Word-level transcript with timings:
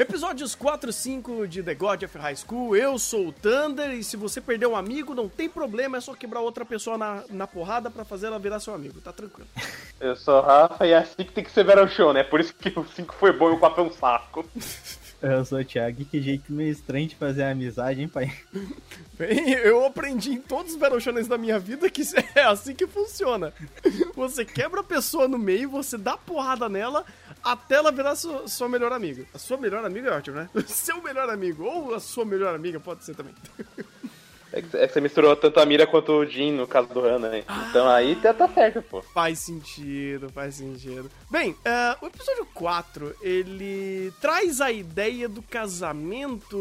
Episódios 0.00 0.54
4 0.54 0.88
e 0.88 0.92
5 0.94 1.46
de 1.46 1.62
The 1.62 1.74
God 1.74 2.04
of 2.04 2.16
High 2.16 2.36
School, 2.36 2.74
eu 2.74 2.98
sou 2.98 3.28
o 3.28 3.32
Thunder 3.32 3.90
e 3.90 4.02
se 4.02 4.16
você 4.16 4.40
perder 4.40 4.64
um 4.64 4.74
amigo, 4.74 5.14
não 5.14 5.28
tem 5.28 5.46
problema, 5.46 5.98
é 5.98 6.00
só 6.00 6.14
quebrar 6.14 6.40
outra 6.40 6.64
pessoa 6.64 6.96
na, 6.96 7.22
na 7.28 7.46
porrada 7.46 7.90
para 7.90 8.02
fazer 8.02 8.28
ela 8.28 8.38
virar 8.38 8.60
seu 8.60 8.72
amigo, 8.72 8.98
tá 9.02 9.12
tranquilo. 9.12 9.46
Eu 10.00 10.16
sou 10.16 10.38
o 10.38 10.40
Rafa 10.40 10.86
e 10.86 10.92
é 10.92 10.96
assim 10.96 11.22
que 11.22 11.32
tem 11.32 11.44
que 11.44 11.50
ser 11.50 11.64
Verão 11.64 11.86
Show, 11.86 12.14
né? 12.14 12.22
Por 12.22 12.40
isso 12.40 12.54
que 12.54 12.70
o 12.70 12.82
5 12.82 13.14
foi 13.14 13.30
bom 13.30 13.50
e 13.50 13.52
o 13.52 13.58
4 13.58 13.82
é 13.82 13.86
um 13.86 13.92
saco. 13.92 14.48
Eu 15.20 15.44
sou 15.44 15.60
o 15.60 15.64
Thiago, 15.64 16.02
que 16.06 16.22
jeito 16.22 16.50
meio 16.50 16.72
estranho 16.72 17.06
de 17.06 17.14
fazer 17.14 17.42
amizade, 17.42 18.00
hein, 18.00 18.08
pai? 18.08 18.32
Bem, 19.18 19.50
eu 19.50 19.84
aprendi 19.84 20.32
em 20.32 20.40
todos 20.40 20.72
os 20.72 20.78
Battle 20.78 21.28
da 21.28 21.36
minha 21.36 21.58
vida 21.58 21.90
que 21.90 22.00
é 22.34 22.44
assim 22.44 22.74
que 22.74 22.86
funciona. 22.86 23.52
Você 24.16 24.46
quebra 24.46 24.80
a 24.80 24.84
pessoa 24.84 25.28
no 25.28 25.38
meio, 25.38 25.68
você 25.68 25.98
dá 25.98 26.16
porrada 26.16 26.70
nela 26.70 27.04
até 27.42 27.76
ela 27.76 27.90
virar 27.92 28.14
sua, 28.16 28.46
sua 28.48 28.68
melhor 28.68 28.92
amiga. 28.92 29.24
A 29.34 29.38
sua 29.38 29.56
melhor 29.56 29.84
amiga 29.84 30.10
é 30.10 30.12
ótimo, 30.12 30.36
né? 30.36 30.48
Seu 30.66 31.02
melhor 31.02 31.28
amigo, 31.30 31.64
ou 31.64 31.94
a 31.94 32.00
sua 32.00 32.24
melhor 32.24 32.54
amiga, 32.54 32.78
pode 32.80 33.04
ser 33.04 33.14
também. 33.14 33.34
É 34.52 34.60
que, 34.60 34.76
é 34.76 34.86
que 34.86 34.92
você 34.92 35.00
misturou 35.00 35.34
tanto 35.36 35.60
a 35.60 35.66
Mira 35.66 35.86
quanto 35.86 36.12
o 36.12 36.26
Jin 36.26 36.52
no 36.52 36.66
caso 36.66 36.88
do 36.88 37.00
Hannah, 37.00 37.28
né? 37.28 37.44
Ah, 37.46 37.66
então 37.70 37.88
aí 37.88 38.16
tá, 38.16 38.34
tá 38.34 38.48
certo, 38.48 38.82
pô. 38.82 39.00
Faz 39.00 39.38
sentido, 39.38 40.28
faz 40.30 40.56
sentido. 40.56 41.10
Bem, 41.30 41.52
uh, 41.52 42.04
o 42.04 42.06
episódio 42.08 42.44
4, 42.46 43.14
ele 43.22 44.12
traz 44.20 44.60
a 44.60 44.72
ideia 44.72 45.28
do 45.28 45.40
casamento. 45.40 46.58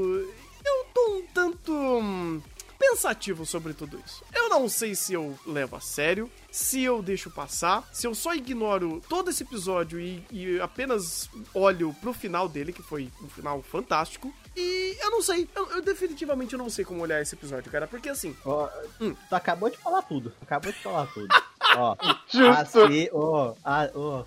Eu 0.64 0.86
tô 0.94 1.14
um 1.14 1.24
tanto 1.34 1.74
hum, 1.74 2.42
pensativo 2.78 3.46
sobre 3.46 3.74
tudo 3.74 4.00
isso. 4.06 4.24
Eu 4.36 4.50
não 4.50 4.70
sei 4.70 4.94
se 4.94 5.14
eu 5.14 5.38
levo 5.48 5.76
a 5.76 5.80
sério, 5.82 6.30
se 6.52 6.84
eu 6.84 7.02
deixo 7.02 7.30
passar, 7.30 7.88
se 7.92 8.08
eu 8.08 8.16
só 8.16 8.34
ignoro 8.34 9.02
todo 9.08 9.30
esse 9.30 9.44
episódio 9.44 10.00
e, 10.00 10.24
e 10.32 10.60
apenas 10.60 11.30
olho 11.54 11.96
pro 12.02 12.14
final 12.14 12.48
dele, 12.48 12.74
que 12.74 12.82
foi 12.82 13.12
um 13.22 13.30
final 13.30 13.62
fantástico. 13.62 14.34
E 14.56 14.98
eu 15.02 15.12
não 15.12 15.22
sei, 15.22 15.48
eu, 15.56 15.70
eu 15.72 15.82
definitivamente 15.82 16.58
não 16.58 16.70
sei 16.70 16.84
como 16.84 17.02
olhar 17.02 17.22
esse 17.22 17.36
episódio, 17.36 17.72
cara, 17.72 17.88
porque 17.88 18.10
assim. 18.10 18.36
Oh, 18.46 18.68
hum. 19.00 19.16
Tu 19.30 19.36
acabou 19.36 19.70
de 19.70 19.78
falar 19.78 20.02
tudo, 20.02 20.34
acabou 20.42 20.72
de 20.72 20.80
falar 20.80 21.06
tudo. 21.08 21.28
Ó, 21.76 21.96
Justo. 22.30 22.80
Assim, 22.80 23.10
ó, 23.12 23.54
a, 23.64 23.90
ó, 23.94 24.24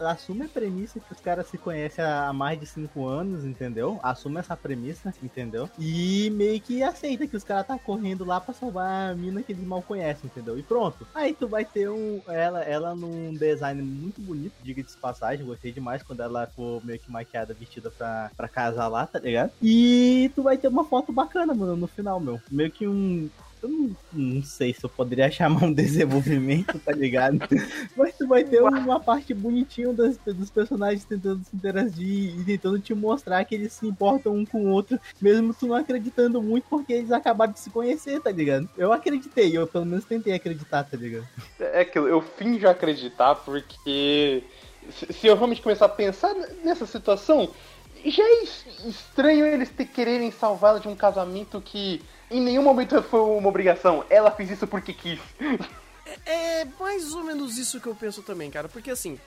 assume 0.00 0.44
a 0.44 0.48
premissa 0.48 0.98
que 1.00 1.12
os 1.12 1.20
caras 1.20 1.46
se 1.46 1.56
conhecem 1.56 2.04
há 2.04 2.32
mais 2.32 2.58
de 2.58 2.66
5 2.66 3.06
anos, 3.06 3.44
entendeu? 3.44 3.98
Assume 4.02 4.38
essa 4.38 4.56
premissa, 4.56 5.14
entendeu? 5.22 5.68
E 5.78 6.30
meio 6.30 6.60
que 6.60 6.82
aceita 6.82 7.26
que 7.26 7.36
os 7.36 7.44
caras 7.44 7.66
tá 7.66 7.78
correndo 7.78 8.24
lá 8.24 8.40
pra 8.40 8.54
salvar 8.54 9.12
a 9.12 9.14
mina 9.14 9.42
que 9.42 9.52
eles 9.52 9.64
mal 9.64 9.82
conhecem, 9.82 10.26
entendeu? 10.26 10.58
E 10.58 10.62
pronto. 10.62 11.06
Aí 11.14 11.32
tu 11.32 11.46
vai 11.46 11.64
ter 11.64 11.88
um, 11.88 12.20
ela, 12.28 12.62
ela 12.62 12.94
num 12.94 13.32
design 13.34 13.82
muito 13.82 14.20
bonito, 14.20 14.54
diga 14.62 14.82
de 14.82 14.96
passagem, 14.96 15.46
gostei 15.46 15.72
demais 15.72 16.02
quando 16.02 16.20
ela 16.20 16.46
for 16.46 16.84
meio 16.84 16.98
que 16.98 17.10
maquiada, 17.10 17.54
vestida 17.54 17.90
pra, 17.90 18.30
pra 18.36 18.48
casar 18.48 18.88
lá, 18.88 19.06
tá 19.06 19.18
ligado? 19.18 19.52
E 19.62 20.30
tu 20.34 20.42
vai 20.42 20.58
ter 20.58 20.68
uma 20.68 20.84
foto 20.84 21.12
bacana, 21.12 21.54
mano, 21.54 21.76
no 21.76 21.86
final, 21.86 22.18
meu. 22.20 22.40
Meio 22.50 22.70
que 22.70 22.86
um, 22.86 23.28
eu 23.64 23.68
não, 23.70 23.96
não, 24.12 24.42
sei 24.42 24.74
se 24.74 24.84
eu 24.84 24.90
poderia 24.90 25.30
chamar 25.32 25.64
um 25.64 25.72
desenvolvimento, 25.72 26.78
tá 26.78 26.92
ligado? 26.92 27.38
Mas 27.96 28.16
tu 28.16 28.28
vai 28.28 28.44
ter 28.44 28.62
uma 28.62 29.00
parte 29.00 29.32
bonitinha 29.32 29.92
dos, 29.92 30.18
dos 30.18 30.50
personagens 30.50 31.04
tentando 31.04 31.42
se 31.42 31.56
interagir 31.56 32.38
e 32.38 32.44
tentando 32.44 32.78
te 32.78 32.94
mostrar 32.94 33.44
que 33.44 33.54
eles 33.54 33.72
se 33.72 33.86
importam 33.86 34.34
um 34.34 34.44
com 34.44 34.66
o 34.66 34.70
outro, 34.70 35.00
mesmo 35.20 35.54
tu 35.54 35.66
não 35.66 35.76
acreditando 35.76 36.42
muito, 36.42 36.64
porque 36.68 36.92
eles 36.92 37.10
acabaram 37.10 37.52
de 37.52 37.60
se 37.60 37.70
conhecer, 37.70 38.20
tá 38.20 38.30
ligado? 38.30 38.68
Eu 38.76 38.92
acreditei, 38.92 39.56
eu 39.56 39.66
pelo 39.66 39.86
menos 39.86 40.04
tentei 40.04 40.34
acreditar, 40.34 40.84
tá 40.84 40.96
ligado? 40.96 41.26
É 41.58 41.84
que 41.84 41.98
eu 41.98 42.20
finjo 42.20 42.68
acreditar 42.68 43.34
porque 43.36 44.42
se 44.90 45.26
eu 45.26 45.34
realmente 45.34 45.62
começar 45.62 45.86
a 45.86 45.88
pensar 45.88 46.34
nessa 46.62 46.84
situação, 46.84 47.48
já 48.04 48.22
é 48.22 48.44
estranho 48.86 49.46
eles 49.46 49.70
te 49.70 49.86
quererem 49.86 50.30
salvá-la 50.30 50.78
de 50.78 50.88
um 50.88 50.94
casamento 50.94 51.60
que 51.60 52.02
em 52.30 52.40
nenhum 52.40 52.62
momento 52.62 53.02
foi 53.02 53.20
uma 53.20 53.48
obrigação. 53.48 54.04
Ela 54.08 54.30
fez 54.30 54.50
isso 54.50 54.66
porque 54.66 54.92
quis. 54.92 55.20
É, 56.26 56.60
é 56.60 56.64
mais 56.78 57.14
ou 57.14 57.24
menos 57.24 57.58
isso 57.58 57.80
que 57.80 57.86
eu 57.86 57.94
penso 57.94 58.22
também, 58.22 58.50
cara. 58.50 58.68
Porque 58.68 58.90
assim, 58.90 59.18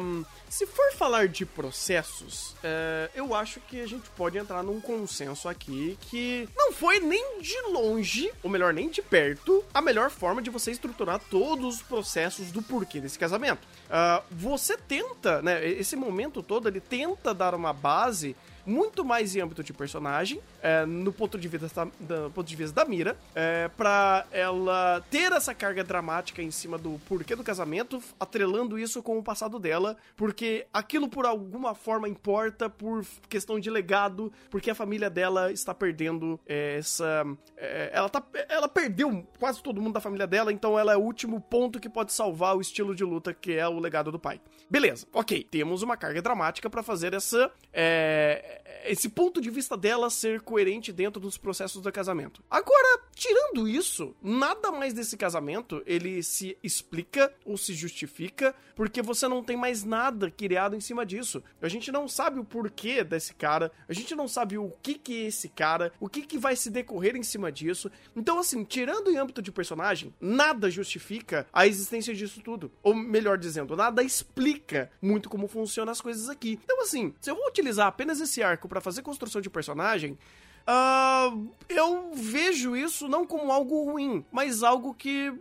um, 0.00 0.24
se 0.48 0.66
for 0.66 0.92
falar 0.92 1.28
de 1.28 1.44
processos, 1.44 2.52
uh, 2.52 3.10
eu 3.14 3.34
acho 3.34 3.60
que 3.60 3.80
a 3.80 3.86
gente 3.86 4.08
pode 4.10 4.38
entrar 4.38 4.62
num 4.62 4.80
consenso 4.80 5.48
aqui 5.48 5.98
que 6.02 6.48
não 6.56 6.72
foi 6.72 7.00
nem 7.00 7.40
de 7.40 7.60
longe, 7.62 8.30
ou 8.42 8.50
melhor, 8.50 8.72
nem 8.72 8.88
de 8.88 9.02
perto, 9.02 9.64
a 9.72 9.80
melhor 9.80 10.10
forma 10.10 10.42
de 10.42 10.50
você 10.50 10.70
estruturar 10.70 11.20
todos 11.30 11.76
os 11.76 11.82
processos 11.82 12.50
do 12.50 12.62
porquê 12.62 13.00
desse 13.00 13.18
casamento. 13.18 13.66
Uh, 13.86 14.22
você 14.30 14.76
tenta, 14.76 15.42
né? 15.42 15.66
Esse 15.66 15.96
momento 15.96 16.42
todo, 16.42 16.68
ele 16.68 16.80
tenta 16.80 17.34
dar 17.34 17.54
uma 17.54 17.72
base 17.72 18.36
muito 18.64 19.04
mais 19.04 19.34
em 19.34 19.40
âmbito 19.40 19.62
de 19.62 19.72
personagem, 19.72 20.40
é, 20.62 20.84
no 20.86 21.12
ponto 21.12 21.38
de 21.38 21.48
vista 21.48 21.88
da, 22.00 22.30
ponto 22.30 22.46
de 22.46 22.56
vista 22.56 22.74
da 22.74 22.88
Mira, 22.88 23.16
é, 23.34 23.68
para 23.68 24.26
ela 24.30 25.04
ter 25.10 25.32
essa 25.32 25.54
carga 25.54 25.82
dramática 25.82 26.42
em 26.42 26.50
cima 26.50 26.78
do 26.78 27.00
porquê 27.06 27.34
do 27.34 27.44
casamento, 27.44 28.02
atrelando 28.18 28.78
isso 28.78 29.02
com 29.02 29.18
o 29.18 29.22
passado 29.22 29.58
dela, 29.58 29.96
porque 30.16 30.66
aquilo 30.72 31.08
por 31.08 31.26
alguma 31.26 31.74
forma 31.74 32.08
importa 32.08 32.68
por 32.68 33.04
questão 33.28 33.58
de 33.58 33.70
legado, 33.70 34.32
porque 34.50 34.70
a 34.70 34.74
família 34.74 35.10
dela 35.10 35.52
está 35.52 35.74
perdendo 35.74 36.38
é, 36.46 36.76
essa, 36.78 37.24
é, 37.56 37.90
ela 37.92 38.08
tá, 38.08 38.22
ela 38.48 38.68
perdeu 38.68 39.26
quase 39.38 39.62
todo 39.62 39.80
mundo 39.80 39.94
da 39.94 40.00
família 40.00 40.26
dela, 40.26 40.52
então 40.52 40.78
ela 40.78 40.92
é 40.92 40.96
o 40.96 41.00
último 41.00 41.40
ponto 41.40 41.80
que 41.80 41.88
pode 41.88 42.12
salvar 42.12 42.56
o 42.56 42.60
estilo 42.60 42.94
de 42.94 43.04
luta 43.04 43.32
que 43.32 43.52
é 43.52 43.66
o 43.66 43.78
legado 43.78 44.10
do 44.12 44.18
pai. 44.18 44.40
Beleza, 44.68 45.06
ok, 45.12 45.44
temos 45.44 45.82
uma 45.82 45.96
carga 45.96 46.22
dramática 46.22 46.70
para 46.70 46.82
fazer 46.82 47.14
essa 47.14 47.50
é, 47.72 48.49
esse 48.84 49.08
ponto 49.08 49.40
de 49.40 49.50
vista 49.50 49.76
dela 49.76 50.10
ser 50.10 50.40
coerente 50.40 50.92
dentro 50.92 51.20
dos 51.20 51.36
processos 51.36 51.82
do 51.82 51.92
casamento. 51.92 52.42
Agora, 52.50 53.02
tirando 53.14 53.68
isso, 53.68 54.14
nada 54.22 54.70
mais 54.70 54.92
desse 54.92 55.16
casamento 55.16 55.82
ele 55.86 56.22
se 56.22 56.56
explica 56.62 57.32
ou 57.44 57.56
se 57.56 57.74
justifica, 57.74 58.54
porque 58.74 59.02
você 59.02 59.28
não 59.28 59.42
tem 59.42 59.56
mais 59.56 59.84
nada 59.84 60.30
criado 60.30 60.74
em 60.74 60.80
cima 60.80 61.04
disso. 61.04 61.42
A 61.60 61.68
gente 61.68 61.92
não 61.92 62.08
sabe 62.08 62.40
o 62.40 62.44
porquê 62.44 63.04
desse 63.04 63.34
cara, 63.34 63.70
a 63.88 63.92
gente 63.92 64.14
não 64.14 64.26
sabe 64.26 64.56
o 64.56 64.70
que 64.82 64.94
que 64.94 65.24
é 65.24 65.26
esse 65.26 65.48
cara, 65.48 65.92
o 66.00 66.08
que 66.08 66.22
que 66.22 66.38
vai 66.38 66.56
se 66.56 66.70
decorrer 66.70 67.16
em 67.16 67.22
cima 67.22 67.52
disso. 67.52 67.90
Então, 68.16 68.38
assim, 68.38 68.64
tirando 68.64 69.10
em 69.10 69.16
âmbito 69.16 69.42
de 69.42 69.52
personagem, 69.52 70.14
nada 70.20 70.70
justifica 70.70 71.46
a 71.52 71.66
existência 71.66 72.14
disso 72.14 72.40
tudo. 72.42 72.72
Ou 72.82 72.94
melhor 72.94 73.38
dizendo, 73.38 73.76
nada 73.76 74.02
explica 74.02 74.90
muito 75.00 75.28
como 75.28 75.46
funcionam 75.46 75.92
as 75.92 76.00
coisas 76.00 76.28
aqui. 76.28 76.58
Então, 76.64 76.80
assim, 76.82 77.14
se 77.20 77.30
eu 77.30 77.36
vou 77.36 77.48
utilizar 77.48 77.86
apenas 77.86 78.20
esse 78.20 78.39
arco 78.42 78.68
para 78.68 78.80
fazer 78.80 79.02
construção 79.02 79.40
de 79.40 79.50
personagem, 79.50 80.18
uh, 80.66 81.50
eu 81.68 82.12
vejo 82.12 82.76
isso 82.76 83.08
não 83.08 83.26
como 83.26 83.52
algo 83.52 83.90
ruim, 83.90 84.24
mas 84.30 84.62
algo 84.62 84.94
que 84.94 85.32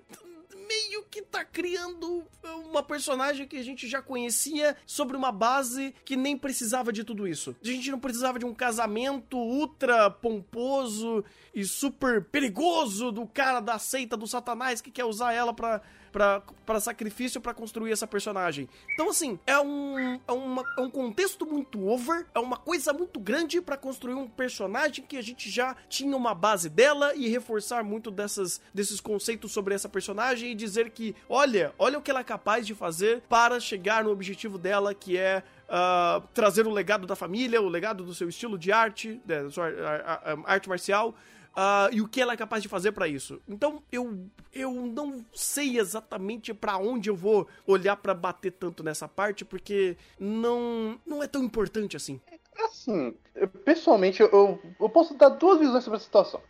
meio 0.69 1.03
que 1.09 1.23
tá 1.23 1.43
criando 1.43 2.23
uma 2.69 2.83
personagem 2.83 3.47
que 3.47 3.57
a 3.57 3.63
gente 3.63 3.87
já 3.87 4.03
conhecia 4.03 4.77
sobre 4.85 5.17
uma 5.17 5.31
base 5.31 5.95
que 6.05 6.15
nem 6.15 6.37
precisava 6.37 6.93
de 6.93 7.03
tudo 7.03 7.27
isso. 7.27 7.55
A 7.63 7.67
gente 7.67 7.89
não 7.89 7.99
precisava 7.99 8.37
de 8.37 8.45
um 8.45 8.53
casamento 8.53 9.35
ultra 9.35 10.11
pomposo 10.11 11.25
e 11.59 11.65
super 11.65 12.23
perigoso 12.23 13.11
do 13.11 13.25
cara 13.27 13.59
da 13.59 13.77
seita 13.77 14.15
do 14.15 14.27
satanás 14.27 14.81
que 14.81 14.91
quer 14.91 15.05
usar 15.05 15.33
ela 15.33 15.53
pra 15.53 15.81
para 16.11 16.79
sacrifício 16.79 17.39
para 17.39 17.53
construir 17.53 17.91
essa 17.91 18.07
personagem. 18.07 18.67
Então, 18.93 19.09
assim, 19.09 19.39
é 19.45 19.59
um, 19.59 20.19
é, 20.27 20.31
uma, 20.31 20.63
é 20.77 20.81
um 20.81 20.89
contexto 20.89 21.45
muito 21.45 21.87
over, 21.87 22.25
é 22.33 22.39
uma 22.39 22.57
coisa 22.57 22.91
muito 22.91 23.19
grande 23.19 23.61
para 23.61 23.77
construir 23.77 24.15
um 24.15 24.27
personagem 24.27 25.05
que 25.05 25.17
a 25.17 25.21
gente 25.21 25.49
já 25.49 25.75
tinha 25.87 26.15
uma 26.15 26.33
base 26.33 26.69
dela 26.69 27.13
e 27.15 27.27
reforçar 27.27 27.83
muito 27.83 28.11
dessas, 28.11 28.61
desses 28.73 28.99
conceitos 28.99 29.51
sobre 29.51 29.73
essa 29.73 29.87
personagem 29.87 30.51
e 30.51 30.55
dizer 30.55 30.89
que, 30.89 31.15
olha, 31.27 31.73
olha 31.77 31.99
o 31.99 32.01
que 32.01 32.11
ela 32.11 32.21
é 32.21 32.23
capaz 32.23 32.65
de 32.65 32.73
fazer 32.73 33.21
para 33.29 33.59
chegar 33.59 34.03
no 34.03 34.11
objetivo 34.11 34.57
dela, 34.57 34.93
que 34.93 35.17
é 35.17 35.43
Uh, 35.69 36.27
trazer 36.33 36.65
o 36.65 36.71
legado 36.71 37.05
da 37.05 37.15
família, 37.15 37.61
o 37.61 37.69
legado 37.69 38.03
do 38.03 38.11
seu 38.15 38.27
estilo 38.27 38.57
de 38.57 38.71
arte, 38.71 39.21
da 39.23 39.51
sua 39.51 39.67
arte 40.45 40.67
marcial, 40.67 41.13
uh, 41.49 41.93
e 41.93 42.01
o 42.01 42.07
que 42.07 42.19
ela 42.19 42.33
é 42.33 42.37
capaz 42.37 42.63
de 42.63 42.67
fazer 42.67 42.91
para 42.91 43.07
isso. 43.07 43.39
Então 43.47 43.83
eu, 43.91 44.25
eu 44.51 44.73
não 44.73 45.23
sei 45.31 45.77
exatamente 45.77 46.55
para 46.55 46.77
onde 46.77 47.09
eu 47.09 47.15
vou 47.15 47.47
olhar 47.67 47.95
para 47.97 48.15
bater 48.15 48.51
tanto 48.51 48.83
nessa 48.83 49.07
parte, 49.07 49.45
porque 49.45 49.95
não, 50.19 50.99
não 51.05 51.21
é 51.21 51.27
tão 51.27 51.43
importante 51.43 51.95
assim. 51.95 52.19
Assim, 52.65 53.15
pessoalmente, 53.63 54.21
eu, 54.21 54.59
eu 54.79 54.89
posso 54.89 55.13
dar 55.13 55.29
duas 55.29 55.59
visões 55.59 55.83
sobre 55.83 55.97
a 55.97 56.01
situação. 56.01 56.41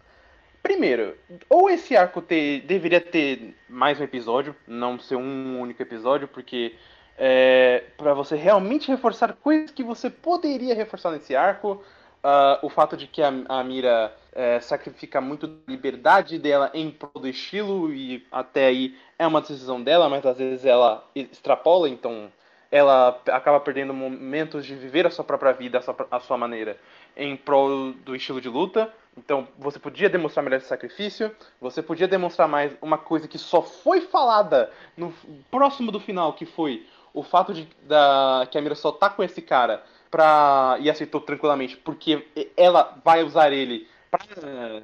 Primeiro, 0.64 1.16
ou 1.50 1.70
esse 1.70 1.96
arco 1.96 2.22
ter, 2.22 2.62
deveria 2.62 3.00
ter 3.00 3.56
mais 3.70 4.00
um 4.00 4.04
episódio, 4.04 4.56
não 4.68 5.00
ser 5.00 5.16
um 5.16 5.60
único 5.60 5.82
episódio, 5.82 6.28
porque 6.28 6.76
é, 7.20 7.84
para 7.98 8.14
você 8.14 8.38
realmente 8.38 8.88
reforçar 8.88 9.34
coisas 9.34 9.72
que 9.72 9.84
você 9.84 10.10
poderia 10.10 10.74
reforçar 10.74 11.12
nesse 11.12 11.36
arco. 11.36 11.84
Uh, 12.22 12.66
o 12.66 12.70
fato 12.70 12.98
de 12.98 13.08
que 13.08 13.22
a, 13.22 13.32
a 13.48 13.64
Mira 13.64 14.14
é, 14.34 14.60
sacrifica 14.60 15.22
muito 15.22 15.48
da 15.48 15.56
liberdade 15.68 16.38
dela 16.38 16.70
em 16.74 16.92
prol 16.92 17.22
do 17.22 17.28
estilo, 17.28 17.94
e 17.94 18.26
até 18.32 18.68
aí 18.68 18.98
é 19.18 19.26
uma 19.26 19.42
decisão 19.42 19.82
dela, 19.82 20.10
mas 20.10 20.26
às 20.26 20.38
vezes 20.38 20.66
ela 20.66 21.06
extrapola, 21.16 21.88
então 21.88 22.30
ela 22.72 23.22
acaba 23.28 23.60
perdendo 23.60 23.94
momentos 23.94 24.66
de 24.66 24.76
viver 24.76 25.08
a 25.08 25.10
sua 25.10 25.24
própria 25.24 25.54
vida, 25.54 25.80
a 25.80 25.82
sua, 25.82 25.96
a 26.12 26.20
sua 26.20 26.38
maneira, 26.38 26.78
em 27.16 27.36
prol 27.36 27.94
do 27.94 28.16
estilo 28.16 28.40
de 28.40 28.50
luta. 28.50 28.94
Então 29.18 29.48
você 29.58 29.80
podia 29.80 30.10
demonstrar 30.10 30.44
melhor 30.44 30.58
esse 30.58 30.68
sacrifício, 30.68 31.36
você 31.60 31.82
podia 31.82 32.08
demonstrar 32.08 32.48
mais 32.48 32.74
uma 32.82 32.98
coisa 32.98 33.28
que 33.28 33.38
só 33.38 33.62
foi 33.62 34.02
falada 34.02 34.72
no 34.96 35.14
próximo 35.50 35.92
do 35.92 36.00
final, 36.00 36.34
que 36.34 36.46
foi 36.46 36.86
o 37.14 37.24
fato 37.24 37.54
de 37.54 37.68
da, 37.84 38.48
que 38.50 38.58
a 38.58 38.62
Mira 38.62 38.76
só 38.76 38.92
tá 38.92 39.10
com 39.10 39.24
esse 39.24 39.42
cara 39.42 39.84
pra, 40.10 40.78
e 40.80 40.90
aceitou 40.90 41.22
tranquilamente, 41.22 41.78
porque 41.78 42.28
ela 42.56 42.98
vai 43.04 43.24
usar 43.24 43.52
ele 43.52 43.88
para 44.10 44.22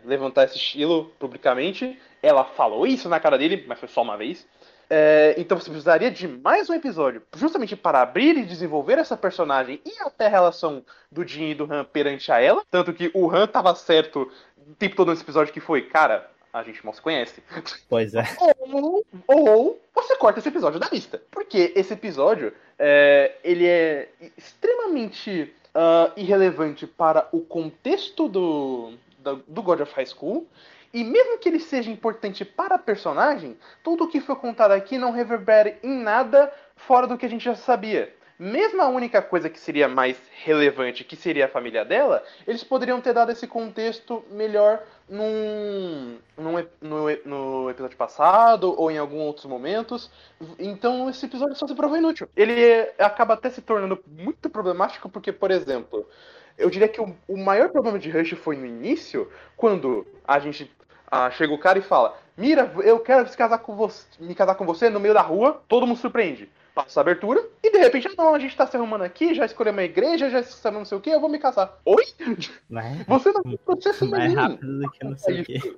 levantar 0.03 0.45
esse 0.45 0.57
estilo 0.57 1.11
publicamente. 1.19 1.99
Ela 2.21 2.43
falou 2.43 2.85
isso 2.85 3.09
na 3.09 3.19
cara 3.19 3.37
dele, 3.37 3.65
mas 3.67 3.79
foi 3.79 3.89
só 3.89 4.01
uma 4.01 4.17
vez. 4.17 4.47
É, 4.87 5.33
então 5.37 5.59
você 5.59 5.69
precisaria 5.69 6.11
de 6.11 6.27
mais 6.27 6.69
um 6.69 6.73
episódio, 6.73 7.23
justamente 7.35 7.75
para 7.75 8.01
abrir 8.01 8.37
e 8.37 8.45
desenvolver 8.45 8.99
essa 8.99 9.17
personagem 9.17 9.81
e 9.83 9.99
até 10.01 10.27
a 10.27 10.29
relação 10.29 10.83
do 11.11 11.27
Jin 11.27 11.49
e 11.49 11.55
do 11.55 11.71
Han 11.71 11.83
perante 11.85 12.31
a 12.31 12.39
ela. 12.39 12.61
Tanto 12.69 12.93
que 12.93 13.09
o 13.13 13.29
Han 13.31 13.47
tava 13.47 13.73
certo 13.73 14.31
o 14.57 14.75
tempo 14.75 14.95
todo 14.95 15.09
nesse 15.09 15.23
episódio 15.23 15.53
que 15.53 15.59
foi, 15.59 15.81
cara, 15.83 16.29
a 16.55 16.63
gente 16.63 16.83
mal 16.85 16.93
se 16.93 17.01
conhece. 17.01 17.43
Pois 17.89 18.15
é. 18.15 18.23
Ou, 18.39 19.05
ou 19.27 19.81
você 19.93 20.15
corta 20.15 20.39
esse 20.39 20.47
episódio 20.47 20.79
da 20.79 20.87
lista. 20.89 21.21
Porque 21.29 21.73
esse 21.75 21.93
episódio, 21.93 22.53
é, 22.79 23.35
ele 23.43 23.67
é 23.67 24.09
extremamente 24.37 25.53
uh, 25.75 26.11
irrelevante 26.15 26.87
para 26.87 27.27
o 27.33 27.41
contexto 27.41 28.29
do, 28.29 28.93
do, 29.19 29.43
do 29.47 29.61
God 29.61 29.81
of 29.81 29.93
High 29.93 30.05
School. 30.05 30.47
E 30.93 31.03
mesmo 31.03 31.37
que 31.39 31.49
ele 31.49 31.59
seja 31.59 31.91
importante 31.91 32.45
para 32.45 32.75
a 32.75 32.79
personagem, 32.79 33.57
tudo 33.83 34.05
o 34.05 34.07
que 34.07 34.21
foi 34.21 34.37
contado 34.37 34.71
aqui 34.71 34.97
não 34.97 35.11
reverbera 35.11 35.77
em 35.83 35.93
nada 35.93 36.49
fora 36.77 37.05
do 37.05 37.17
que 37.17 37.25
a 37.25 37.29
gente 37.29 37.43
já 37.43 37.55
sabia 37.55 38.14
mesmo 38.37 38.81
a 38.81 38.89
única 38.89 39.21
coisa 39.21 39.49
que 39.49 39.59
seria 39.59 39.87
mais 39.87 40.17
relevante, 40.43 41.03
que 41.03 41.15
seria 41.15 41.45
a 41.45 41.49
família 41.49 41.85
dela, 41.85 42.23
eles 42.45 42.63
poderiam 42.63 42.99
ter 42.99 43.13
dado 43.13 43.31
esse 43.31 43.47
contexto 43.47 44.23
melhor 44.29 44.83
num, 45.09 46.17
num 46.37 46.65
no, 46.81 47.05
no, 47.25 47.69
episódio 47.69 47.97
passado 47.97 48.73
ou 48.77 48.91
em 48.91 48.97
alguns 48.97 49.21
outros 49.21 49.45
momentos. 49.45 50.11
Então 50.59 51.09
esse 51.09 51.25
episódio 51.25 51.55
só 51.55 51.65
se 51.65 51.75
provou 51.75 51.97
inútil. 51.97 52.27
Ele 52.35 52.91
acaba 52.99 53.35
até 53.35 53.49
se 53.49 53.61
tornando 53.61 54.03
muito 54.07 54.49
problemático 54.49 55.07
porque, 55.07 55.31
por 55.31 55.49
exemplo, 55.49 56.05
eu 56.57 56.69
diria 56.69 56.89
que 56.89 56.99
o, 56.99 57.15
o 57.27 57.37
maior 57.37 57.69
problema 57.69 57.97
de 57.97 58.09
Rush 58.09 58.33
foi 58.33 58.57
no 58.57 58.65
início, 58.65 59.31
quando 59.55 60.05
a 60.27 60.39
gente 60.39 60.69
ah, 61.09 61.29
chega 61.31 61.53
o 61.53 61.59
cara 61.59 61.79
e 61.79 61.81
fala: 61.81 62.17
Mira, 62.35 62.69
eu 62.83 62.99
quero 62.99 63.27
se 63.29 63.37
casar 63.37 63.59
com 63.59 63.75
você, 63.75 64.05
me 64.19 64.35
casar 64.35 64.55
com 64.55 64.65
você 64.65 64.89
no 64.89 64.99
meio 64.99 65.13
da 65.13 65.21
rua, 65.21 65.61
todo 65.69 65.87
mundo 65.87 65.99
surpreende 65.99 66.49
passa 66.75 66.99
a 66.99 67.01
abertura, 67.01 67.41
e 67.63 67.71
de 67.71 67.77
repente, 67.77 68.09
ah, 68.09 68.13
não, 68.17 68.35
a 68.35 68.39
gente 68.39 68.55
tá 68.55 68.67
se 68.67 68.75
arrumando 68.75 69.03
aqui, 69.03 69.33
já 69.33 69.45
escolhemos 69.45 69.79
uma 69.79 69.85
igreja, 69.85 70.29
já 70.29 70.43
sabemos 70.43 70.81
não 70.81 70.85
sei 70.85 70.97
o 70.97 71.01
que, 71.01 71.09
eu 71.09 71.21
vou 71.21 71.29
me 71.29 71.39
casar. 71.39 71.79
Oi? 71.85 72.03
Você 73.07 73.31
não 73.31 73.41
tem 73.41 73.57
processo 73.57 74.05
mais 74.09 74.33
rápido 74.33 74.79
do 74.79 74.91
que 74.91 75.03
não 75.05 75.17
sei 75.17 75.41
o 75.41 75.45
que. 75.45 75.77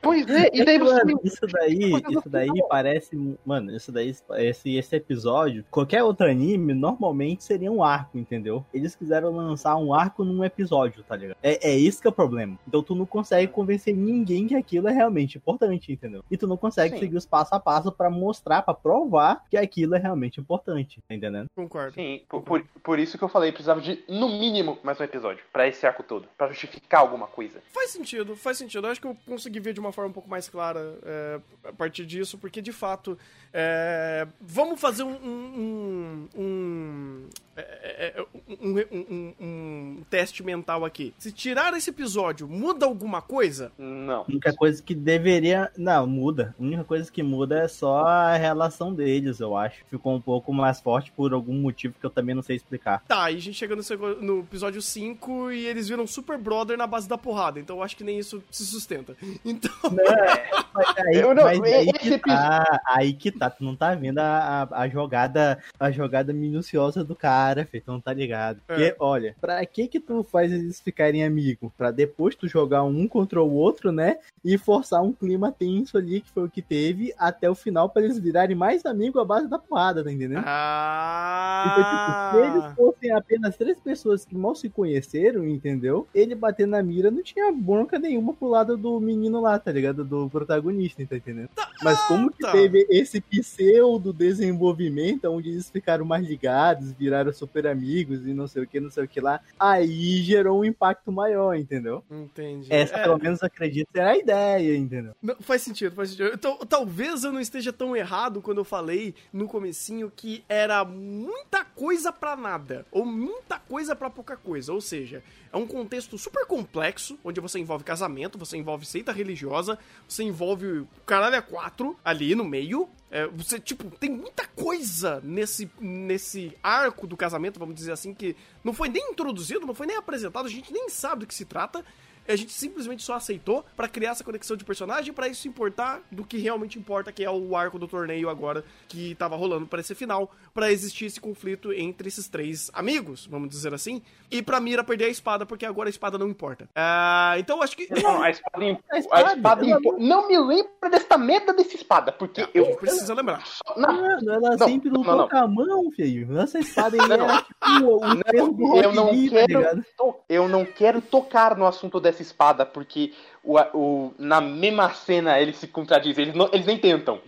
Pois 0.00 0.28
é, 0.28 0.50
e 0.52 0.64
daí 0.64 0.78
você. 0.78 1.04
Mano, 1.04 1.20
isso 1.22 1.46
daí, 1.46 1.78
isso 2.10 2.28
daí 2.28 2.48
parece. 2.68 3.36
Mano, 3.44 3.74
isso 3.74 3.92
daí, 3.92 4.14
esse, 4.38 4.76
esse 4.76 4.96
episódio, 4.96 5.64
qualquer 5.70 6.02
outro 6.02 6.26
anime, 6.26 6.74
normalmente 6.74 7.44
seria 7.44 7.70
um 7.70 7.82
arco, 7.82 8.18
entendeu? 8.18 8.64
Eles 8.72 8.94
quiseram 8.94 9.30
lançar 9.30 9.76
um 9.76 9.92
arco 9.92 10.24
num 10.24 10.44
episódio, 10.44 11.02
tá 11.02 11.16
ligado? 11.16 11.36
É, 11.42 11.70
é 11.70 11.76
isso 11.76 12.00
que 12.00 12.06
é 12.06 12.10
o 12.10 12.12
problema. 12.12 12.58
Então 12.66 12.82
tu 12.82 12.94
não 12.94 13.06
consegue 13.06 13.52
convencer 13.52 13.94
ninguém 13.94 14.46
que 14.46 14.54
aquilo 14.54 14.88
é 14.88 14.92
realmente 14.92 15.38
importante, 15.38 15.92
entendeu? 15.92 16.24
E 16.30 16.36
tu 16.36 16.46
não 16.46 16.56
consegue 16.56 16.94
Sim. 16.94 17.00
seguir 17.00 17.16
os 17.16 17.26
passo 17.26 17.54
a 17.54 17.60
passo 17.60 17.92
para 17.92 18.10
mostrar, 18.10 18.62
para 18.62 18.74
provar 18.74 19.44
que 19.50 19.56
aquilo 19.56 19.94
é 19.94 19.98
realmente 19.98 20.40
importante, 20.40 21.02
tá 21.08 21.14
entendendo? 21.14 21.46
Concordo. 21.54 21.94
Sim, 21.94 22.22
por, 22.28 22.42
por, 22.42 22.64
por 22.82 22.98
isso 22.98 23.18
que 23.18 23.24
eu 23.24 23.28
falei, 23.28 23.52
precisava 23.52 23.80
de, 23.80 24.02
no 24.08 24.28
mínimo, 24.28 24.78
mais 24.82 24.98
um 24.98 25.04
episódio, 25.04 25.44
para 25.52 25.68
esse 25.68 25.86
arco 25.86 26.02
todo, 26.02 26.26
para 26.36 26.48
justificar 26.48 27.00
alguma 27.00 27.26
coisa. 27.26 27.60
Faz 27.72 27.90
sentido, 27.90 28.34
faz 28.36 28.58
sentido. 28.58 28.86
Eu 28.86 28.90
acho 28.90 29.00
que 29.00 29.06
eu 29.06 29.16
consegui 29.26 29.60
ver 29.60 29.72
de 29.72 29.80
uma 29.80 29.89
uma 29.90 29.92
forma 29.92 30.10
um 30.10 30.14
pouco 30.14 30.30
mais 30.30 30.48
clara 30.48 30.98
é, 31.04 31.40
a 31.64 31.72
partir 31.72 32.06
disso, 32.06 32.38
porque 32.38 32.62
de 32.62 32.72
fato, 32.72 33.18
é, 33.52 34.26
vamos 34.40 34.80
fazer 34.80 35.02
um, 35.02 35.12
um, 35.12 36.28
um 36.36 37.28
é, 37.56 37.60
é, 37.60 38.20
é, 38.20 38.26
um, 38.60 38.78
um, 38.96 39.34
um, 39.40 40.02
teste 40.08 40.42
mental 40.42 40.84
aqui. 40.84 41.12
Se 41.18 41.32
tirar 41.32 41.74
esse 41.74 41.90
episódio, 41.90 42.48
muda 42.48 42.86
alguma 42.86 43.20
coisa? 43.20 43.72
Não. 43.76 44.22
A 44.22 44.26
única 44.28 44.52
coisa 44.54 44.82
que 44.82 44.94
deveria. 44.94 45.70
Não, 45.76 46.06
muda. 46.06 46.54
A 46.58 46.62
única 46.62 46.84
coisa 46.84 47.10
que 47.10 47.22
muda 47.22 47.58
é 47.58 47.68
só 47.68 48.06
a 48.06 48.36
relação 48.36 48.94
deles, 48.94 49.40
eu 49.40 49.56
acho. 49.56 49.84
Ficou 49.90 50.14
um 50.14 50.20
pouco 50.20 50.52
mais 50.52 50.80
forte 50.80 51.12
por 51.12 51.32
algum 51.32 51.54
motivo 51.54 51.94
que 51.98 52.06
eu 52.06 52.10
também 52.10 52.34
não 52.34 52.42
sei 52.42 52.56
explicar. 52.56 53.02
Tá, 53.06 53.30
e 53.30 53.36
a 53.36 53.40
gente 53.40 53.56
chega 53.56 53.76
no, 53.76 53.82
no 54.20 54.40
episódio 54.40 54.80
5 54.80 55.52
e 55.52 55.66
eles 55.66 55.88
viram 55.88 56.06
Super 56.06 56.38
Brother 56.38 56.78
na 56.78 56.86
base 56.86 57.08
da 57.08 57.18
porrada. 57.18 57.60
Então 57.60 57.76
eu 57.76 57.82
acho 57.82 57.96
que 57.96 58.04
nem 58.04 58.18
isso 58.18 58.42
se 58.50 58.64
sustenta. 58.64 59.16
Então. 59.44 59.70
Não, 59.90 60.70
mas 60.74 60.98
aí, 60.98 61.16
eu 61.16 61.34
não, 61.34 61.44
mas 61.44 61.62
aí, 61.62 61.92
que 61.92 62.18
tá, 62.18 62.80
aí 62.86 63.12
que 63.12 63.30
tá. 63.32 63.50
Tu 63.50 63.64
não 63.64 63.74
tá 63.74 63.94
vendo 63.94 64.18
a, 64.18 64.68
a, 64.70 64.82
a 64.82 64.88
jogada 64.88 65.58
a 65.78 65.90
jogada 65.90 66.32
minuciosa 66.32 67.02
do 67.02 67.16
cara 67.16 67.64
feito, 67.64 67.90
não 67.90 68.00
tá 68.00 68.12
ligado. 68.12 68.58
É. 68.68 68.74
Porque, 68.74 68.96
olha, 68.98 69.36
pra 69.40 69.64
que 69.66 69.88
que 69.88 70.00
tu 70.00 70.22
faz 70.22 70.52
eles 70.52 70.80
ficarem 70.80 71.24
amigos? 71.24 71.70
Pra 71.76 71.90
depois 71.90 72.34
tu 72.34 72.46
jogar 72.46 72.82
um 72.82 73.08
contra 73.08 73.42
o 73.42 73.52
outro, 73.52 73.90
né? 73.90 74.18
E 74.44 74.56
forçar 74.56 75.02
um 75.02 75.12
clima 75.12 75.52
tenso 75.52 75.98
ali, 75.98 76.20
que 76.20 76.30
foi 76.30 76.44
o 76.44 76.50
que 76.50 76.62
teve, 76.62 77.12
até 77.18 77.50
o 77.50 77.54
final, 77.54 77.88
pra 77.88 78.02
eles 78.02 78.18
virarem 78.18 78.56
mais 78.56 78.84
amigos 78.86 79.20
à 79.20 79.24
base 79.24 79.48
da 79.48 79.58
porrada, 79.58 80.04
tá 80.04 80.10
entendendo? 80.12 80.44
Ah! 80.46 81.64
Então, 81.66 81.84
tipo, 81.84 82.52
se 82.52 82.58
eles 82.58 82.76
fossem 82.76 83.10
apenas 83.12 83.56
três 83.56 83.78
pessoas 83.80 84.24
que 84.24 84.36
mal 84.36 84.54
se 84.54 84.68
conheceram, 84.68 85.46
entendeu? 85.46 86.06
Ele 86.14 86.34
bater 86.34 86.66
na 86.66 86.82
mira 86.82 87.10
não 87.10 87.22
tinha 87.22 87.52
bronca 87.52 87.98
nenhuma 87.98 88.32
pro 88.32 88.48
lado 88.48 88.76
do 88.76 89.00
menino 89.00 89.40
lá, 89.40 89.58
tá 89.58 89.69
ligado? 89.72 90.04
Do 90.04 90.28
protagonista, 90.28 91.04
tá 91.06 91.16
entendendo? 91.16 91.48
Tá, 91.54 91.70
Mas 91.82 92.00
como 92.06 92.30
que 92.30 92.38
tá. 92.38 92.52
teve 92.52 92.86
esse 92.90 93.20
pseudo 93.20 94.12
desenvolvimento, 94.12 95.26
onde 95.26 95.50
eles 95.50 95.70
ficaram 95.70 96.04
mais 96.04 96.26
ligados, 96.26 96.92
viraram 96.92 97.32
super 97.32 97.66
amigos 97.66 98.26
e 98.26 98.34
não 98.34 98.46
sei 98.46 98.62
o 98.62 98.66
que, 98.66 98.80
não 98.80 98.90
sei 98.90 99.04
o 99.04 99.08
que 99.08 99.20
lá, 99.20 99.40
aí 99.58 100.22
gerou 100.22 100.60
um 100.60 100.64
impacto 100.64 101.10
maior, 101.10 101.54
entendeu? 101.54 102.04
Entendi. 102.10 102.72
Essa, 102.72 102.96
é. 102.96 103.02
pelo 103.02 103.18
menos, 103.18 103.42
acredito, 103.42 103.88
era 103.94 104.10
a 104.10 104.16
ideia, 104.16 104.76
entendeu? 104.76 105.14
Não, 105.22 105.36
faz 105.40 105.62
sentido, 105.62 105.94
faz 105.94 106.10
sentido. 106.10 106.30
Então, 106.34 106.56
talvez 106.68 107.24
eu 107.24 107.32
não 107.32 107.40
esteja 107.40 107.72
tão 107.72 107.96
errado 107.96 108.40
quando 108.40 108.58
eu 108.58 108.64
falei 108.64 109.14
no 109.32 109.48
comecinho 109.48 110.12
que 110.14 110.44
era 110.48 110.84
muita 110.84 111.64
coisa 111.64 112.12
para 112.12 112.36
nada, 112.36 112.86
ou 112.90 113.04
muita 113.04 113.58
coisa 113.58 113.94
para 113.96 114.10
pouca 114.10 114.36
coisa, 114.36 114.72
ou 114.72 114.80
seja, 114.80 115.22
é 115.52 115.56
um 115.56 115.66
contexto 115.66 116.16
super 116.16 116.46
complexo, 116.46 117.18
onde 117.24 117.40
você 117.40 117.58
envolve 117.58 117.84
casamento, 117.84 118.38
você 118.38 118.56
envolve 118.56 118.86
seita 118.86 119.10
religiosa, 119.12 119.59
você 120.08 120.22
envolve 120.22 120.66
o 120.66 120.88
caralho 121.06 121.36
é 121.36 121.40
quatro 121.40 121.98
ali 122.04 122.34
no 122.34 122.44
meio, 122.44 122.88
é, 123.10 123.26
você, 123.26 123.58
tipo, 123.58 123.90
tem 123.96 124.10
muita 124.10 124.46
coisa 124.46 125.20
nesse, 125.24 125.70
nesse 125.80 126.56
arco 126.62 127.06
do 127.06 127.16
casamento, 127.16 127.58
vamos 127.58 127.74
dizer 127.74 127.92
assim, 127.92 128.14
que 128.14 128.36
não 128.62 128.72
foi 128.72 128.88
nem 128.88 129.10
introduzido, 129.10 129.66
não 129.66 129.74
foi 129.74 129.86
nem 129.86 129.96
apresentado, 129.96 130.46
a 130.46 130.50
gente 130.50 130.72
nem 130.72 130.88
sabe 130.88 131.20
do 131.20 131.26
que 131.26 131.34
se 131.34 131.44
trata 131.44 131.84
a 132.28 132.36
gente 132.36 132.52
simplesmente 132.52 133.02
só 133.02 133.14
aceitou 133.14 133.64
para 133.76 133.88
criar 133.88 134.10
essa 134.10 134.24
conexão 134.24 134.56
de 134.56 134.64
personagem 134.64 135.12
para 135.12 135.28
isso 135.28 135.48
importar 135.48 136.00
do 136.10 136.24
que 136.24 136.38
realmente 136.38 136.78
importa, 136.78 137.12
que 137.12 137.24
é 137.24 137.30
o 137.30 137.56
arco 137.56 137.78
do 137.78 137.88
torneio 137.88 138.28
agora 138.28 138.64
que 138.88 139.14
tava 139.16 139.36
rolando 139.36 139.66
para 139.66 139.80
esse 139.80 139.94
final, 139.94 140.30
para 140.54 140.70
existir 140.72 141.06
esse 141.06 141.20
conflito 141.20 141.72
entre 141.72 142.08
esses 142.08 142.28
três 142.28 142.70
amigos, 142.72 143.26
vamos 143.26 143.48
dizer 143.48 143.74
assim, 143.74 144.02
e 144.30 144.42
pra 144.42 144.60
Mira 144.60 144.84
perder 144.84 145.06
a 145.06 145.08
espada, 145.08 145.44
porque 145.44 145.66
agora 145.66 145.88
a 145.88 145.90
espada 145.90 146.16
não 146.16 146.28
importa. 146.28 146.64
Uh, 146.64 147.38
então 147.38 147.62
acho 147.62 147.76
que. 147.76 147.88
Não, 148.00 148.22
a 148.22 148.30
espada, 148.30 148.64
imp... 148.64 148.80
a 148.90 148.98
espada, 148.98 149.28
a 149.28 149.34
espada 149.34 149.66
imp... 149.66 149.84
não 149.98 150.28
me 150.28 150.38
lembra 150.38 150.90
desta 150.90 151.18
merda 151.18 151.52
dessa 151.52 151.74
espada, 151.74 152.12
porque 152.12 152.42
eu. 152.54 152.66
eu 152.66 152.76
preciso 152.76 153.12
lembrar. 153.14 153.42
Não, 153.76 154.00
Mano, 154.00 154.32
ela 154.32 154.56
não, 154.56 154.68
sempre 154.68 154.88
lutou 154.88 155.16
não, 155.16 155.28
com 155.28 155.36
a 155.36 155.48
mão, 155.48 155.90
filho. 155.90 156.38
Essa 156.38 156.58
espada 156.58 156.96
aí 156.96 157.10
era 157.10 157.42
tipo 157.42 157.96
o 157.96 158.00
não, 158.00 158.76
eu 158.76 158.92
não 158.92 159.06
tá 159.06 159.30
quero, 159.30 159.84
Eu 160.28 160.48
não 160.48 160.64
quero 160.64 161.00
tocar 161.00 161.56
no 161.56 161.66
assunto 161.66 162.00
dessa 162.00 162.19
espada, 162.22 162.64
porque 162.66 163.12
o, 163.42 163.58
o, 163.74 164.14
na 164.18 164.40
mesma 164.40 164.90
cena 164.90 165.38
eles 165.40 165.56
se 165.56 165.66
contradizem, 165.66 166.24
eles, 166.24 166.34
não, 166.34 166.48
eles 166.52 166.66
nem 166.66 166.78
tentam. 166.78 167.20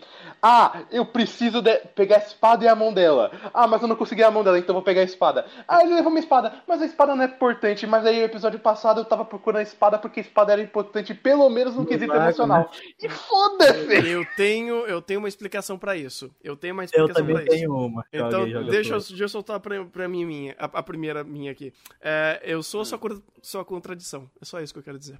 Ah, 0.44 0.82
eu 0.90 1.06
preciso 1.06 1.62
pegar 1.94 2.16
a 2.16 2.18
espada 2.18 2.64
e 2.64 2.68
a 2.68 2.74
mão 2.74 2.92
dela. 2.92 3.30
Ah, 3.54 3.68
mas 3.68 3.80
eu 3.80 3.86
não 3.86 3.94
consegui 3.94 4.24
a 4.24 4.30
mão 4.30 4.42
dela, 4.42 4.58
então 4.58 4.74
vou 4.74 4.82
pegar 4.82 5.02
a 5.02 5.04
espada. 5.04 5.46
Ah, 5.68 5.84
ele 5.84 5.94
levou 5.94 6.10
minha 6.10 6.20
espada, 6.22 6.52
mas 6.66 6.82
a 6.82 6.84
espada 6.84 7.14
não 7.14 7.22
é 7.22 7.26
importante. 7.26 7.86
Mas 7.86 8.04
aí 8.04 8.18
no 8.18 8.24
episódio 8.24 8.58
passado 8.58 9.00
eu 9.00 9.04
tava 9.04 9.24
procurando 9.24 9.60
a 9.60 9.62
espada 9.62 9.98
porque 9.98 10.18
a 10.18 10.22
espada 10.22 10.52
era 10.52 10.60
importante, 10.60 11.14
pelo 11.14 11.48
menos 11.48 11.76
no 11.76 11.86
quesito 11.86 12.12
emocional. 12.12 12.62
Né? 12.62 12.94
E 13.02 13.08
foda-se! 13.08 14.10
Eu 14.10 14.26
tenho, 14.36 14.84
eu 14.86 15.00
tenho 15.00 15.20
uma 15.20 15.28
explicação 15.28 15.78
para 15.78 15.96
isso. 15.96 16.28
Eu 16.42 16.56
tenho 16.56 16.74
uma 16.74 16.84
explicação 16.84 17.22
eu 17.22 17.34
também 17.34 17.44
tenho 17.46 17.72
uma. 17.72 18.04
Então, 18.12 18.44
deixa, 18.64 18.94
eu, 18.94 18.98
deixa 18.98 19.24
eu 19.24 19.28
soltar 19.28 19.60
pra, 19.60 19.84
pra 19.84 20.08
mim 20.08 20.24
minha, 20.24 20.56
a, 20.58 20.64
a, 20.64 20.82
primeira 20.82 21.22
minha 21.22 21.52
aqui. 21.52 21.72
É, 22.00 22.40
eu 22.42 22.64
sou 22.64 22.84
sua, 22.84 22.98
sua 23.40 23.64
contradição. 23.64 24.28
É 24.40 24.44
só 24.44 24.60
isso 24.60 24.72
que 24.72 24.80
eu 24.80 24.84
quero 24.84 24.98
dizer. 24.98 25.18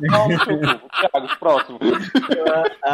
Thiago, 0.00 1.38
próximo. 1.38 1.78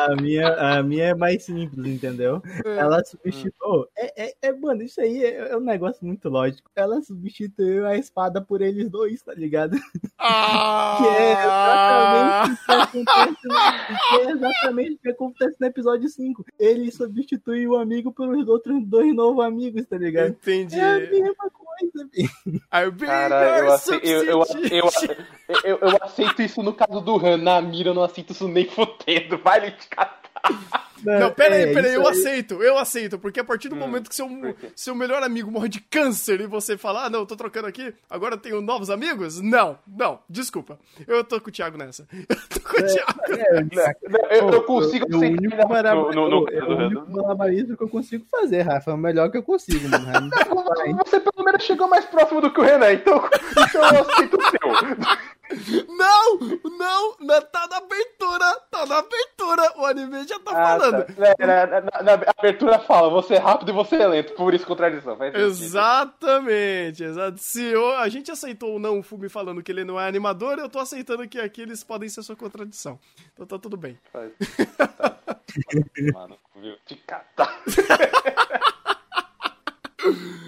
A, 0.06 0.14
minha, 0.14 0.48
a 0.54 0.82
minha 0.82 1.06
é 1.06 1.14
mais 1.14 1.42
simples, 1.42 1.86
entendeu? 1.86 2.40
É. 2.64 2.78
Ela 2.78 3.04
substituiu. 3.04 3.88
É, 3.96 4.28
é, 4.28 4.34
é, 4.42 4.52
mano, 4.52 4.82
isso 4.82 5.00
aí 5.00 5.24
é, 5.24 5.50
é, 5.50 5.56
um 5.56 5.60
negócio 5.60 6.06
muito 6.06 6.28
lógico. 6.28 6.70
Ela 6.76 7.02
substituiu 7.02 7.86
a 7.86 7.96
espada 7.96 8.40
por 8.40 8.62
eles 8.62 8.88
dois, 8.88 9.20
tá 9.22 9.34
ligado? 9.34 9.76
Ah! 10.18 10.96
que 11.02 11.08
é 11.08 11.50
exatamente 12.52 12.54
o 12.54 12.98
que 12.98 13.10
acontece, 13.10 13.48
que 14.08 14.16
é 14.16 14.30
exatamente 14.30 14.94
o 14.94 14.98
que 14.98 15.10
acontece 15.10 15.56
no 15.60 15.66
episódio 15.66 16.08
5. 16.08 16.44
Ele 16.58 16.90
substitui 16.92 17.66
o 17.66 17.76
amigo 17.76 18.12
pelos 18.12 18.48
outros 18.48 18.86
dois 18.86 19.14
novos 19.14 19.44
amigos, 19.44 19.84
tá 19.86 19.98
ligado? 19.98 20.30
Entendi. 20.30 20.78
É 20.78 20.84
a 20.84 20.98
mesma 20.98 21.50
coisa, 21.50 21.65
Cara, 23.06 23.58
eu, 23.58 23.74
ace... 23.74 24.00
eu, 24.02 24.22
eu, 25.64 25.78
eu, 25.80 25.98
aceito 26.02 26.42
isso 26.42 26.62
no 26.62 26.72
caso 26.72 27.00
do 27.00 27.16
Han. 27.24 27.36
Na 27.38 27.60
mira, 27.60 27.90
eu 27.90 27.94
não 27.94 28.02
aceito 28.02 28.32
isso 28.32 28.48
nem 28.48 28.66
fodendo. 28.66 29.38
Vai 29.38 29.76
catar. 29.90 30.25
Não, 31.04 31.30
pera 31.30 31.54
aí, 31.54 31.62
é, 31.62 31.72
pera 31.72 31.88
aí, 31.88 31.94
eu 31.94 32.06
aí. 32.06 32.12
aceito, 32.12 32.62
eu 32.62 32.78
aceito, 32.78 33.18
porque 33.18 33.38
a 33.38 33.44
partir 33.44 33.68
do 33.68 33.76
hum, 33.76 33.78
momento 33.78 34.08
que 34.08 34.14
seu, 34.14 34.28
seu 34.74 34.94
melhor 34.94 35.22
amigo 35.22 35.50
morre 35.50 35.68
de 35.68 35.80
câncer 35.80 36.40
e 36.40 36.46
você 36.46 36.76
fala, 36.76 37.04
ah, 37.04 37.10
não, 37.10 37.20
eu 37.20 37.26
tô 37.26 37.36
trocando 37.36 37.68
aqui, 37.68 37.94
agora 38.08 38.34
eu 38.34 38.38
tenho 38.38 38.60
novos 38.60 38.90
amigos? 38.90 39.40
Não, 39.40 39.78
não, 39.86 40.20
desculpa. 40.28 40.78
Eu 41.06 41.22
tô 41.22 41.40
com 41.40 41.48
o 41.48 41.52
Thiago 41.52 41.76
nessa. 41.76 42.06
Eu 42.28 42.36
tô 42.48 42.60
com 42.60 42.76
o 42.76 42.84
é, 42.84 42.86
Thiago 42.86 43.20
é, 43.28 43.64
nessa. 43.64 43.96
Eu, 44.30 44.50
eu, 44.50 44.62
consigo 44.64 45.06
eu, 45.10 45.18
aceitar. 45.18 45.94
No, 45.94 46.12
no, 46.12 46.28
no, 46.28 46.48
é 46.50 46.64
o 46.64 46.86
único 46.86 47.10
malabarismo 47.10 47.76
que 47.76 47.82
eu 47.82 47.88
consigo 47.88 48.24
fazer, 48.30 48.62
Rafa. 48.62 48.90
É 48.90 48.94
o 48.94 48.96
melhor 48.96 49.30
que 49.30 49.36
eu 49.36 49.42
consigo, 49.42 49.88
mano. 49.88 50.30
você 51.04 51.20
pelo 51.20 51.44
menos 51.44 51.62
chegou 51.62 51.88
mais 51.88 52.04
próximo 52.06 52.40
do 52.40 52.52
que 52.52 52.60
o 52.60 52.64
Renan, 52.64 52.92
então, 52.92 53.22
então 53.52 53.82
eu 53.82 54.02
aceito 54.02 54.36
o 54.36 54.42
seu. 54.42 54.96
Não! 55.88 56.38
Não! 56.76 57.16
Tá 57.52 57.66
na 57.68 57.76
abertura! 57.78 58.60
Tá 58.70 58.86
na 58.86 58.98
abertura! 58.98 59.72
O 59.76 59.84
anime 59.84 60.26
já 60.26 60.38
tá 60.40 60.50
ah, 60.50 60.78
falando. 60.78 61.04
Tá. 61.04 61.34
Na, 61.38 61.66
na, 61.66 61.80
na, 61.80 62.02
na, 62.02 62.12
abertura 62.36 62.78
fala, 62.80 63.10
você 63.10 63.34
é 63.34 63.38
rápido 63.38 63.70
e 63.70 63.74
você 63.74 63.96
é 63.96 64.06
lento, 64.06 64.34
por 64.34 64.54
isso 64.54 64.66
contradição. 64.66 65.16
Exatamente, 65.34 67.04
exato. 67.04 67.38
Se 67.38 67.62
eu, 67.62 67.94
a 67.96 68.08
gente 68.08 68.30
aceitou 68.30 68.72
ou 68.72 68.78
não 68.78 68.98
o 68.98 69.02
Fumi 69.02 69.28
falando 69.28 69.62
que 69.62 69.70
ele 69.70 69.84
não 69.84 70.00
é 70.00 70.06
animador, 70.06 70.58
eu 70.58 70.68
tô 70.68 70.78
aceitando 70.78 71.28
que 71.28 71.38
aqui 71.38 71.62
eles 71.62 71.84
podem 71.84 72.08
ser 72.08 72.22
sua 72.22 72.36
contradição. 72.36 72.98
Então 73.32 73.46
tá 73.46 73.58
tudo 73.58 73.76
bem. 73.76 73.98
Faz. 74.12 74.32
Tá. 74.76 75.16
Mano, 76.12 76.36
viu? 76.56 76.76
Te 76.84 76.96
catar. 76.96 77.62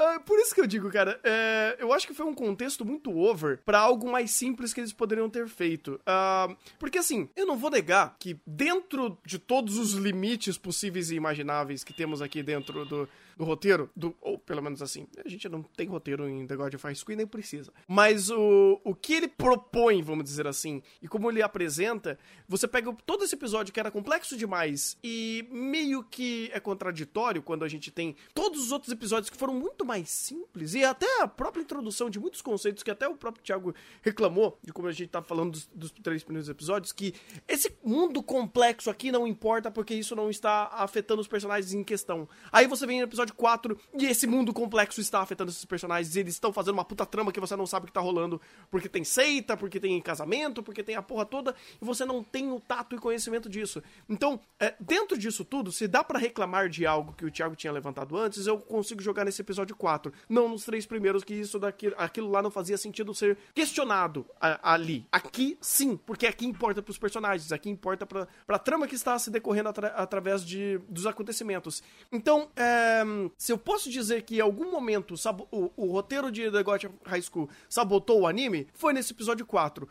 Ah, 0.00 0.20
por 0.24 0.38
isso 0.38 0.54
que 0.54 0.60
eu 0.60 0.66
digo, 0.66 0.90
cara, 0.90 1.18
é, 1.24 1.76
eu 1.80 1.92
acho 1.92 2.06
que 2.06 2.14
foi 2.14 2.24
um 2.24 2.34
contexto 2.34 2.84
muito 2.84 3.16
over 3.18 3.58
para 3.64 3.78
algo 3.78 4.10
mais 4.10 4.30
simples 4.30 4.72
que 4.72 4.80
eles 4.80 4.92
poderiam 4.92 5.28
ter 5.28 5.48
feito. 5.48 6.00
Uh, 6.02 6.56
porque 6.78 6.98
assim, 6.98 7.28
eu 7.34 7.46
não 7.46 7.56
vou 7.56 7.70
negar 7.70 8.14
que 8.18 8.38
dentro 8.46 9.18
de 9.24 9.38
todos 9.38 9.76
os 9.76 9.94
limites 9.94 10.56
possíveis 10.56 11.10
e 11.10 11.16
imagináveis 11.16 11.82
que 11.82 11.92
temos 11.92 12.22
aqui 12.22 12.42
dentro 12.42 12.84
do, 12.84 13.08
do 13.38 13.44
roteiro, 13.44 13.88
do, 13.94 14.16
ou 14.20 14.36
pelo 14.36 14.60
menos 14.60 14.82
assim, 14.82 15.06
a 15.24 15.28
gente 15.28 15.48
não 15.48 15.62
tem 15.62 15.86
roteiro 15.86 16.28
em 16.28 16.44
The 16.44 16.56
God 16.56 16.74
of 16.74 16.84
High 16.84 16.94
School 16.96 17.12
e 17.12 17.16
nem 17.16 17.26
precisa. 17.26 17.72
Mas 17.86 18.30
o, 18.30 18.80
o 18.82 18.94
que 18.96 19.14
ele 19.14 19.28
propõe, 19.28 20.02
vamos 20.02 20.24
dizer 20.24 20.48
assim, 20.48 20.82
e 21.00 21.06
como 21.06 21.30
ele 21.30 21.40
apresenta, 21.40 22.18
você 22.48 22.66
pega 22.66 22.92
todo 23.06 23.22
esse 23.22 23.36
episódio 23.36 23.72
que 23.72 23.78
era 23.78 23.92
complexo 23.92 24.36
demais 24.36 24.98
e 25.04 25.46
meio 25.52 26.02
que 26.02 26.50
é 26.52 26.58
contraditório 26.58 27.40
quando 27.40 27.64
a 27.64 27.68
gente 27.68 27.92
tem 27.92 28.16
todos 28.34 28.60
os 28.64 28.72
outros 28.72 28.92
episódios 28.92 29.30
que 29.30 29.36
foram 29.36 29.54
muito 29.54 29.84
mais 29.84 30.10
simples 30.10 30.74
e 30.74 30.82
até 30.82 31.22
a 31.22 31.28
própria 31.28 31.62
introdução 31.62 32.10
de 32.10 32.18
muitos 32.18 32.42
conceitos 32.42 32.82
que 32.82 32.90
até 32.90 33.06
o 33.06 33.14
próprio 33.14 33.44
Thiago 33.44 33.72
reclamou, 34.02 34.58
de 34.64 34.72
como 34.72 34.88
a 34.88 34.92
gente 34.92 35.10
tá 35.10 35.22
falando 35.22 35.52
dos, 35.52 35.66
dos 35.72 35.92
três 35.92 36.24
primeiros 36.24 36.48
episódios, 36.48 36.90
que 36.90 37.14
esse 37.46 37.72
mundo 37.84 38.20
complexo 38.20 38.90
aqui 38.90 39.12
não 39.12 39.28
importa 39.28 39.70
porque 39.70 39.94
isso 39.94 40.16
não 40.16 40.28
está 40.28 40.70
afetando 40.72 41.20
os 41.20 41.28
personagens 41.28 41.72
em 41.72 41.84
questão. 41.84 42.28
Aí 42.50 42.66
você 42.66 42.84
vem 42.84 42.98
no 42.98 43.04
episódio 43.04 43.27
episódio 43.28 43.34
4 43.34 43.78
e 43.98 44.06
esse 44.06 44.26
mundo 44.26 44.52
complexo 44.52 45.00
está 45.00 45.20
afetando 45.20 45.50
esses 45.50 45.64
personagens. 45.64 46.16
Eles 46.16 46.34
estão 46.34 46.52
fazendo 46.52 46.74
uma 46.74 46.84
puta 46.84 47.04
trama 47.04 47.32
que 47.32 47.40
você 47.40 47.54
não 47.56 47.66
sabe 47.66 47.84
o 47.84 47.86
que 47.86 47.92
tá 47.92 48.00
rolando. 48.00 48.40
Porque 48.70 48.88
tem 48.88 49.04
seita, 49.04 49.56
porque 49.56 49.78
tem 49.78 50.00
casamento, 50.00 50.62
porque 50.62 50.82
tem 50.82 50.96
a 50.96 51.02
porra 51.02 51.24
toda. 51.24 51.54
E 51.80 51.84
você 51.84 52.04
não 52.04 52.22
tem 52.22 52.50
o 52.50 52.60
tato 52.60 52.96
e 52.96 52.98
conhecimento 52.98 53.48
disso. 53.48 53.82
Então, 54.08 54.40
é, 54.58 54.74
dentro 54.80 55.16
disso 55.16 55.44
tudo, 55.44 55.70
se 55.70 55.86
dá 55.86 56.02
para 56.02 56.18
reclamar 56.18 56.68
de 56.68 56.86
algo 56.86 57.12
que 57.12 57.24
o 57.24 57.30
Thiago 57.30 57.56
tinha 57.56 57.72
levantado 57.72 58.16
antes, 58.16 58.46
eu 58.46 58.58
consigo 58.58 59.02
jogar 59.02 59.24
nesse 59.24 59.42
episódio 59.42 59.76
4. 59.76 60.12
Não 60.28 60.48
nos 60.48 60.64
três 60.64 60.86
primeiros, 60.86 61.24
que 61.24 61.34
isso 61.34 61.58
daqui, 61.58 61.92
aquilo 61.96 62.30
lá 62.30 62.42
não 62.42 62.50
fazia 62.50 62.76
sentido 62.78 63.14
ser 63.14 63.36
questionado 63.54 64.26
a, 64.40 64.74
ali. 64.74 65.06
Aqui, 65.12 65.58
sim, 65.60 65.96
porque 65.96 66.26
aqui 66.26 66.46
importa 66.46 66.82
pros 66.82 66.98
personagens, 66.98 67.52
aqui 67.52 67.68
importa 67.68 68.06
pra, 68.06 68.26
pra 68.46 68.58
trama 68.58 68.86
que 68.86 68.94
está 68.94 69.18
se 69.18 69.30
decorrendo 69.30 69.68
atra, 69.68 69.88
através 69.88 70.44
de, 70.44 70.78
dos 70.88 71.06
acontecimentos. 71.06 71.82
Então, 72.10 72.48
é, 72.56 73.02
se 73.36 73.52
eu 73.52 73.58
posso 73.58 73.90
dizer 73.90 74.22
que 74.22 74.36
em 74.36 74.40
algum 74.40 74.70
momento 74.70 75.14
o, 75.50 75.70
o, 75.76 75.92
roteiro 75.92 76.30
de 76.30 76.50
The 76.50 76.62
God 76.62 76.84
High 77.04 77.22
School 77.22 77.48
sabotou 77.68 78.20
o 78.20 78.26
anime, 78.26 78.66
foi 78.74 78.92
nesse 78.92 79.12
episódio 79.12 79.46
4. 79.46 79.88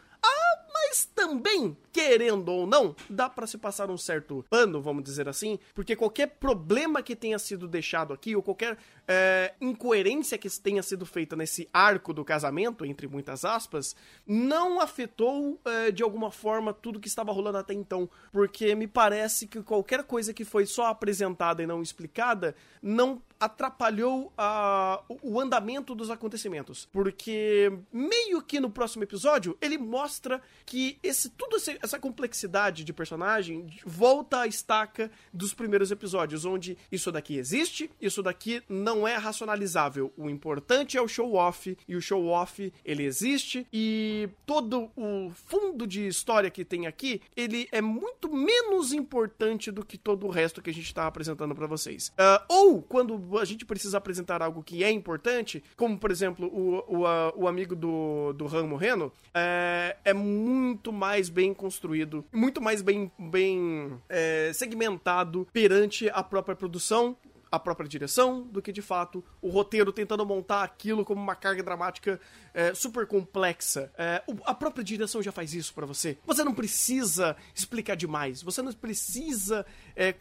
Mas 0.98 1.06
também, 1.06 1.77
querendo 1.92 2.50
ou 2.50 2.66
não, 2.66 2.96
dá 3.08 3.30
para 3.30 3.46
se 3.46 3.58
passar 3.60 3.92
um 3.92 3.98
certo 3.98 4.44
pano, 4.50 4.82
vamos 4.82 5.04
dizer 5.04 5.30
assim, 5.30 5.60
porque 5.75 5.96
qualquer 5.96 6.25
problema 6.25 7.04
que 7.04 7.16
tenha 7.16 7.38
sido 7.38 7.68
deixado 7.68 8.13
aqui, 8.13 8.36
ou 8.36 8.42
qualquer 8.42 8.80
é, 9.08 9.54
incoerência 9.62 10.39
que 10.39 10.50
tenha 10.60 10.82
sido 10.82 11.06
feita 11.06 11.36
nesse 11.36 11.70
arco 11.72 12.13
do 12.13 12.25
casamento, 12.25 12.84
entre 12.84 13.08
muitas 13.08 13.46
aspas, 13.46 13.96
não 14.25 14.82
afetou 14.82 15.60
é, 15.66 15.92
de 15.92 16.01
alguma 16.01 16.32
forma 16.32 16.74
tudo 16.74 17.00
que 17.00 17.08
estava 17.08 17.32
rolando 17.32 17.60
até 17.60 17.75
então. 17.75 18.10
Porque 18.32 18.74
me 18.74 18.88
parece 18.88 19.46
que 19.46 19.62
qualquer 19.62 20.04
coisa 20.04 20.34
que 20.34 20.44
foi 20.44 20.66
só 20.66 20.88
apresentada 20.88 21.62
e 21.62 21.68
não 21.68 21.84
explicada 21.84 22.56
não 22.82 23.22
atrapalhou 23.39 24.32
a, 24.38 25.01
o 25.22 25.39
andamento 25.39 25.94
dos 25.96 26.10
acontecimentos. 26.10 26.88
Porque 26.91 27.72
meio 27.91 28.41
que 28.41 28.60
no 28.60 28.70
próximo 28.70 29.03
episódio 29.03 29.58
ele 29.62 29.77
mostra 29.77 30.41
que 30.65 30.98
esse 31.01 31.29
tudo 31.29 31.58
essa 31.82 32.00
complexidade 32.00 32.84
de 32.84 32.94
personagem 32.94 33.67
volta 33.86 34.41
à 34.41 34.48
estaca 34.48 35.12
dos 35.34 35.53
primeiros 35.53 35.91
episódios, 35.91 36.46
onde 36.46 36.77
isso 36.91 37.12
daqui 37.12 37.38
existe, 37.38 37.89
isso 38.01 38.22
daqui 38.22 38.62
não 38.70 39.08
é 39.08 39.15
racionalizável. 39.15 40.13
O 40.17 40.29
importante 40.29 40.98
é 40.98 41.01
o 41.01 41.08
show 41.08 41.34
off 41.34 41.77
e 41.88 41.96
o 41.96 42.01
show 42.01 42.27
off 42.27 42.72
ele 42.84 43.03
existe 43.03 43.67
e 43.72 44.29
todo 44.46 44.89
o 44.96 45.32
fundo 45.34 45.86
de 45.86 46.08
história 46.08 46.50
que 46.50 46.63
tem 46.63 46.88
aqui, 46.88 47.22
ele 47.36 47.67
é 47.72 47.82
muito 47.82 48.32
menos 48.32 48.94
importante 48.94 49.72
do 49.72 49.86
que 49.86 49.98
todo 49.98 50.25
o 50.27 50.29
resto 50.29 50.62
que 50.62 50.70
a 50.70 50.74
gente 50.74 50.86
está 50.86 51.08
apresentando 51.08 51.56
para 51.56 51.67
vocês. 51.67 52.10
Uh, 52.10 52.44
ou 52.48 52.82
quando 52.82 53.17
a 53.39 53.46
gente 53.46 53.65
precisa 53.65 53.98
apresentar 53.98 54.41
algo 54.41 54.63
que 54.63 54.84
é 54.84 54.91
importante, 54.91 55.63
como 55.75 55.98
por 55.98 56.12
exemplo 56.12 56.48
o, 56.48 56.84
o, 56.88 57.03
o 57.36 57.48
amigo 57.48 57.75
do, 57.75 58.34
do 58.34 58.48
Han 58.48 58.67
morrendo, 58.67 59.12
é, 59.34 59.98
é 60.05 60.13
muito 60.13 60.91
mais 60.93 61.29
bem 61.29 61.53
construído, 61.53 62.24
muito 62.31 62.62
mais 62.62 62.81
bem, 62.81 63.12
bem 63.17 64.00
é, 64.07 64.51
segmentado 64.53 65.48
perante 65.51 66.10
a 66.10 66.24
própria 66.24 66.55
produção 66.55 67.17
a 67.51 67.60
própria 67.60 67.88
direção 67.88 68.41
do 68.43 68.62
que 68.62 68.72
de 68.72 68.81
fato 68.81 69.24
o 69.41 69.50
roteiro 69.50 69.91
tentando 69.91 70.25
montar 70.25 70.63
aquilo 70.63 71.05
como 71.05 71.22
uma 71.22 71.36
carga 71.36 71.63
dramática 71.63 72.19
é, 72.53 72.74
super 72.74 73.05
complexa. 73.05 73.91
É, 73.98 74.22
a 74.46 74.53
própria 74.53 74.84
direção 74.84 75.22
já 75.22 75.31
faz 75.31 75.53
isso 75.53 75.74
para 75.74 75.86
você. 75.86 76.17
Você 76.25 76.43
não 76.43 76.53
precisa 76.53 77.36
explicar 77.53 77.96
demais, 77.96 78.41
você 78.41 78.62
não 78.62 78.74
precisa 78.74 79.65
é, 79.98 80.13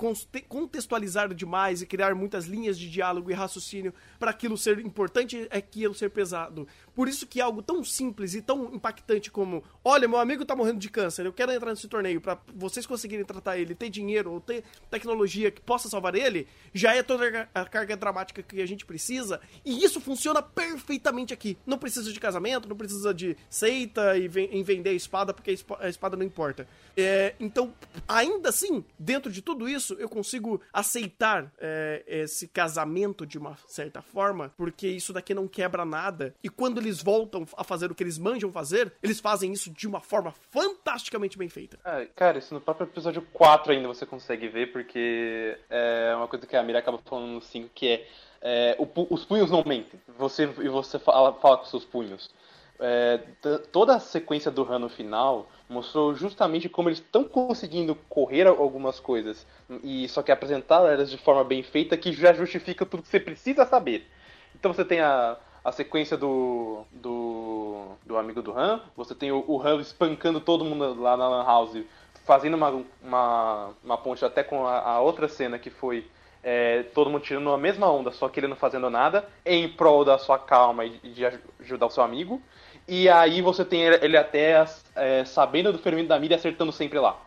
contextualizar 0.48 1.32
demais 1.34 1.82
e 1.82 1.86
criar 1.86 2.14
muitas 2.14 2.46
linhas 2.46 2.78
de 2.78 2.90
diálogo 2.90 3.30
e 3.30 3.34
raciocínio 3.34 3.92
para 4.18 4.30
aquilo 4.30 4.56
ser 4.56 4.78
importante, 4.78 5.46
é 5.50 5.58
aquilo 5.58 5.94
ser 5.94 6.08
pesado. 6.08 6.66
Por 6.94 7.06
isso 7.06 7.26
que 7.26 7.42
algo 7.42 7.62
tão 7.62 7.84
simples 7.84 8.34
e 8.34 8.40
tão 8.40 8.74
impactante 8.74 9.30
como, 9.30 9.62
olha, 9.84 10.08
meu 10.08 10.18
amigo 10.18 10.46
tá 10.46 10.56
morrendo 10.56 10.78
de 10.78 10.88
câncer, 10.88 11.26
eu 11.26 11.32
quero 11.32 11.52
entrar 11.52 11.70
nesse 11.70 11.86
torneio 11.88 12.22
para 12.22 12.38
vocês 12.54 12.86
conseguirem 12.86 13.26
tratar 13.26 13.58
ele, 13.58 13.74
ter 13.74 13.90
dinheiro 13.90 14.32
ou 14.32 14.40
ter 14.40 14.64
tecnologia 14.90 15.50
que 15.50 15.60
possa 15.60 15.90
salvar 15.90 16.14
ele, 16.14 16.48
já 16.72 16.94
é 16.94 17.02
toda 17.02 17.46
a 17.54 17.64
carga 17.66 17.94
dramática 17.98 18.42
que 18.42 18.62
a 18.62 18.66
gente 18.66 18.86
precisa, 18.86 19.38
e 19.62 19.84
isso 19.84 20.00
funciona 20.00 20.40
perfeitamente 20.40 21.34
aqui. 21.34 21.58
Não 21.66 21.76
precisa 21.76 22.10
de 22.10 22.18
casamento, 22.18 22.66
não 22.66 22.76
precisa 22.76 23.12
de 23.12 23.36
seita 23.50 24.16
e 24.16 24.30
em 24.50 24.62
vender 24.62 24.90
a 24.90 24.94
espada, 24.94 25.34
porque 25.34 25.54
a 25.80 25.88
espada 25.88 26.16
não 26.16 26.24
importa. 26.24 26.66
É, 26.96 27.34
então, 27.38 27.74
ainda 28.08 28.48
assim, 28.48 28.82
dentro 28.98 29.30
de 29.30 29.42
tudo 29.42 29.65
isso, 29.68 29.94
eu 29.94 30.08
consigo 30.08 30.60
aceitar 30.72 31.52
é, 31.58 32.04
esse 32.06 32.48
casamento 32.48 33.26
de 33.26 33.38
uma 33.38 33.56
certa 33.66 34.02
forma, 34.02 34.52
porque 34.56 34.88
isso 34.88 35.12
daqui 35.12 35.34
não 35.34 35.48
quebra 35.48 35.84
nada. 35.84 36.34
E 36.42 36.48
quando 36.48 36.78
eles 36.78 37.02
voltam 37.02 37.46
a 37.56 37.64
fazer 37.64 37.90
o 37.90 37.94
que 37.94 38.02
eles 38.02 38.18
manjam 38.18 38.52
fazer, 38.52 38.92
eles 39.02 39.20
fazem 39.20 39.52
isso 39.52 39.70
de 39.70 39.86
uma 39.86 40.00
forma 40.00 40.32
fantasticamente 40.50 41.36
bem 41.38 41.48
feita. 41.48 41.78
É, 41.84 42.06
cara, 42.14 42.38
isso 42.38 42.54
no 42.54 42.60
próprio 42.60 42.86
episódio 42.86 43.22
4 43.32 43.72
ainda 43.72 43.88
você 43.88 44.06
consegue 44.06 44.48
ver, 44.48 44.72
porque 44.72 45.56
é 45.70 46.14
uma 46.16 46.28
coisa 46.28 46.46
que 46.46 46.56
a 46.56 46.62
Mira 46.62 46.78
acaba 46.78 46.98
falando 47.04 47.32
no 47.32 47.40
5, 47.40 47.70
que 47.74 47.88
é, 47.88 48.06
é 48.42 48.76
o, 48.78 49.14
os 49.14 49.24
punhos 49.24 49.50
não 49.50 49.62
mentem. 49.64 50.00
Você, 50.18 50.44
e 50.44 50.68
você 50.68 50.98
fala, 50.98 51.32
fala 51.34 51.58
com 51.58 51.64
seus 51.64 51.84
punhos. 51.84 52.30
É, 52.78 53.20
toda 53.72 53.96
a 53.96 54.00
sequência 54.00 54.50
do 54.50 54.64
no 54.78 54.88
final 54.88 55.48
mostrou 55.68 56.14
justamente 56.14 56.68
como 56.68 56.88
eles 56.88 56.98
estão 56.98 57.24
conseguindo 57.24 57.94
correr 58.08 58.46
algumas 58.46 59.00
coisas 59.00 59.46
e 59.82 60.06
só 60.08 60.22
que 60.22 60.30
apresentar 60.30 60.80
elas 60.92 61.10
de 61.10 61.16
forma 61.16 61.42
bem 61.42 61.62
feita 61.62 61.96
que 61.96 62.12
já 62.12 62.32
justifica 62.34 62.84
tudo 62.84 63.02
que 63.02 63.08
você 63.08 63.18
precisa 63.18 63.64
saber. 63.64 64.06
Então 64.54 64.72
você 64.72 64.84
tem 64.84 65.00
a, 65.00 65.36
a 65.64 65.72
sequência 65.72 66.16
do, 66.16 66.84
do, 66.92 67.86
do 68.04 68.16
amigo 68.16 68.42
do 68.42 68.56
Han, 68.56 68.80
você 68.94 69.14
tem 69.14 69.32
o, 69.32 69.44
o 69.46 69.60
Han 69.60 69.80
espancando 69.80 70.40
todo 70.40 70.64
mundo 70.64 71.00
lá 71.00 71.16
na 71.16 71.28
Lan 71.28 71.44
House, 71.44 71.82
fazendo 72.24 72.54
uma, 72.54 72.84
uma, 73.02 73.70
uma 73.82 73.98
ponte 73.98 74.24
até 74.24 74.42
com 74.42 74.66
a, 74.66 74.80
a 74.80 75.00
outra 75.00 75.28
cena 75.28 75.58
que 75.58 75.70
foi 75.70 76.06
é, 76.42 76.84
todo 76.94 77.10
mundo 77.10 77.22
tirando 77.22 77.50
a 77.50 77.58
mesma 77.58 77.90
onda, 77.90 78.12
só 78.12 78.28
que 78.28 78.38
ele 78.38 78.46
não 78.46 78.54
fazendo 78.54 78.88
nada, 78.88 79.28
em 79.44 79.68
prol 79.68 80.04
da 80.04 80.16
sua 80.16 80.38
calma 80.38 80.84
e 80.84 80.90
de 80.90 81.26
ajudar 81.60 81.86
o 81.86 81.90
seu 81.90 82.04
amigo. 82.04 82.40
E 82.88 83.08
aí 83.08 83.42
você 83.42 83.64
tem 83.64 83.82
ele 83.82 84.16
até 84.16 84.64
é, 84.94 85.24
sabendo 85.24 85.72
do 85.72 85.78
ferimento 85.78 86.08
da 86.08 86.18
mira 86.18 86.36
acertando 86.36 86.70
sempre 86.70 86.98
lá. 86.98 87.20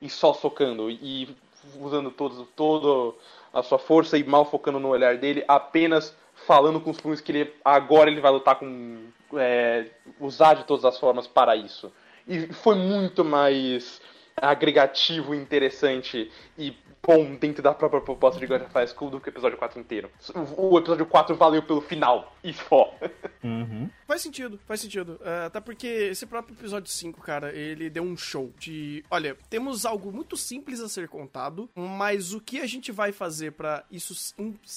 E 0.00 0.08
só 0.08 0.34
socando. 0.34 0.90
E 0.90 1.34
usando 1.78 2.10
todo, 2.10 2.44
todo 2.56 3.16
a 3.52 3.62
sua 3.62 3.78
força 3.78 4.18
e 4.18 4.24
mal 4.24 4.44
focando 4.44 4.80
no 4.80 4.88
olhar 4.88 5.16
dele, 5.16 5.44
apenas 5.46 6.14
falando 6.46 6.80
com 6.80 6.90
os 6.90 7.00
punhos 7.00 7.20
que 7.20 7.30
ele 7.30 7.54
agora 7.64 8.10
ele 8.10 8.20
vai 8.20 8.32
lutar 8.32 8.56
com. 8.56 9.04
É, 9.36 9.86
usar 10.20 10.54
de 10.54 10.64
todas 10.64 10.84
as 10.84 10.98
formas 10.98 11.26
para 11.26 11.56
isso. 11.56 11.92
E 12.26 12.46
foi 12.52 12.74
muito 12.74 13.24
mais 13.24 14.00
agregativo, 14.36 15.34
interessante 15.34 16.30
e 16.58 16.76
bom 17.06 17.34
dentro 17.36 17.62
da 17.62 17.74
própria 17.74 18.00
proposta 18.00 18.40
de 18.40 18.46
God 18.46 18.62
of 18.62 18.72
High 18.72 18.86
School 18.88 19.10
do 19.10 19.20
que 19.20 19.28
o 19.28 19.30
episódio 19.30 19.58
4 19.58 19.78
inteiro. 19.78 20.10
O 20.56 20.78
episódio 20.78 21.06
4 21.06 21.36
valeu 21.36 21.62
pelo 21.62 21.80
final, 21.80 22.34
e 22.42 22.52
só. 22.52 22.96
Uhum. 23.42 23.90
Faz 24.06 24.22
sentido, 24.22 24.58
faz 24.66 24.80
sentido. 24.80 25.20
Uh, 25.20 25.46
até 25.46 25.60
porque 25.60 25.86
esse 25.86 26.26
próprio 26.26 26.54
episódio 26.54 26.90
5, 26.90 27.20
cara, 27.20 27.52
ele 27.52 27.90
deu 27.90 28.02
um 28.02 28.16
show 28.16 28.52
de. 28.58 29.04
Olha, 29.10 29.36
temos 29.50 29.84
algo 29.84 30.10
muito 30.10 30.36
simples 30.36 30.80
a 30.80 30.88
ser 30.88 31.08
contado, 31.08 31.68
mas 31.74 32.32
o 32.32 32.40
que 32.40 32.60
a 32.60 32.66
gente 32.66 32.90
vai 32.90 33.12
fazer 33.12 33.52
para 33.52 33.84
isso 33.90 34.34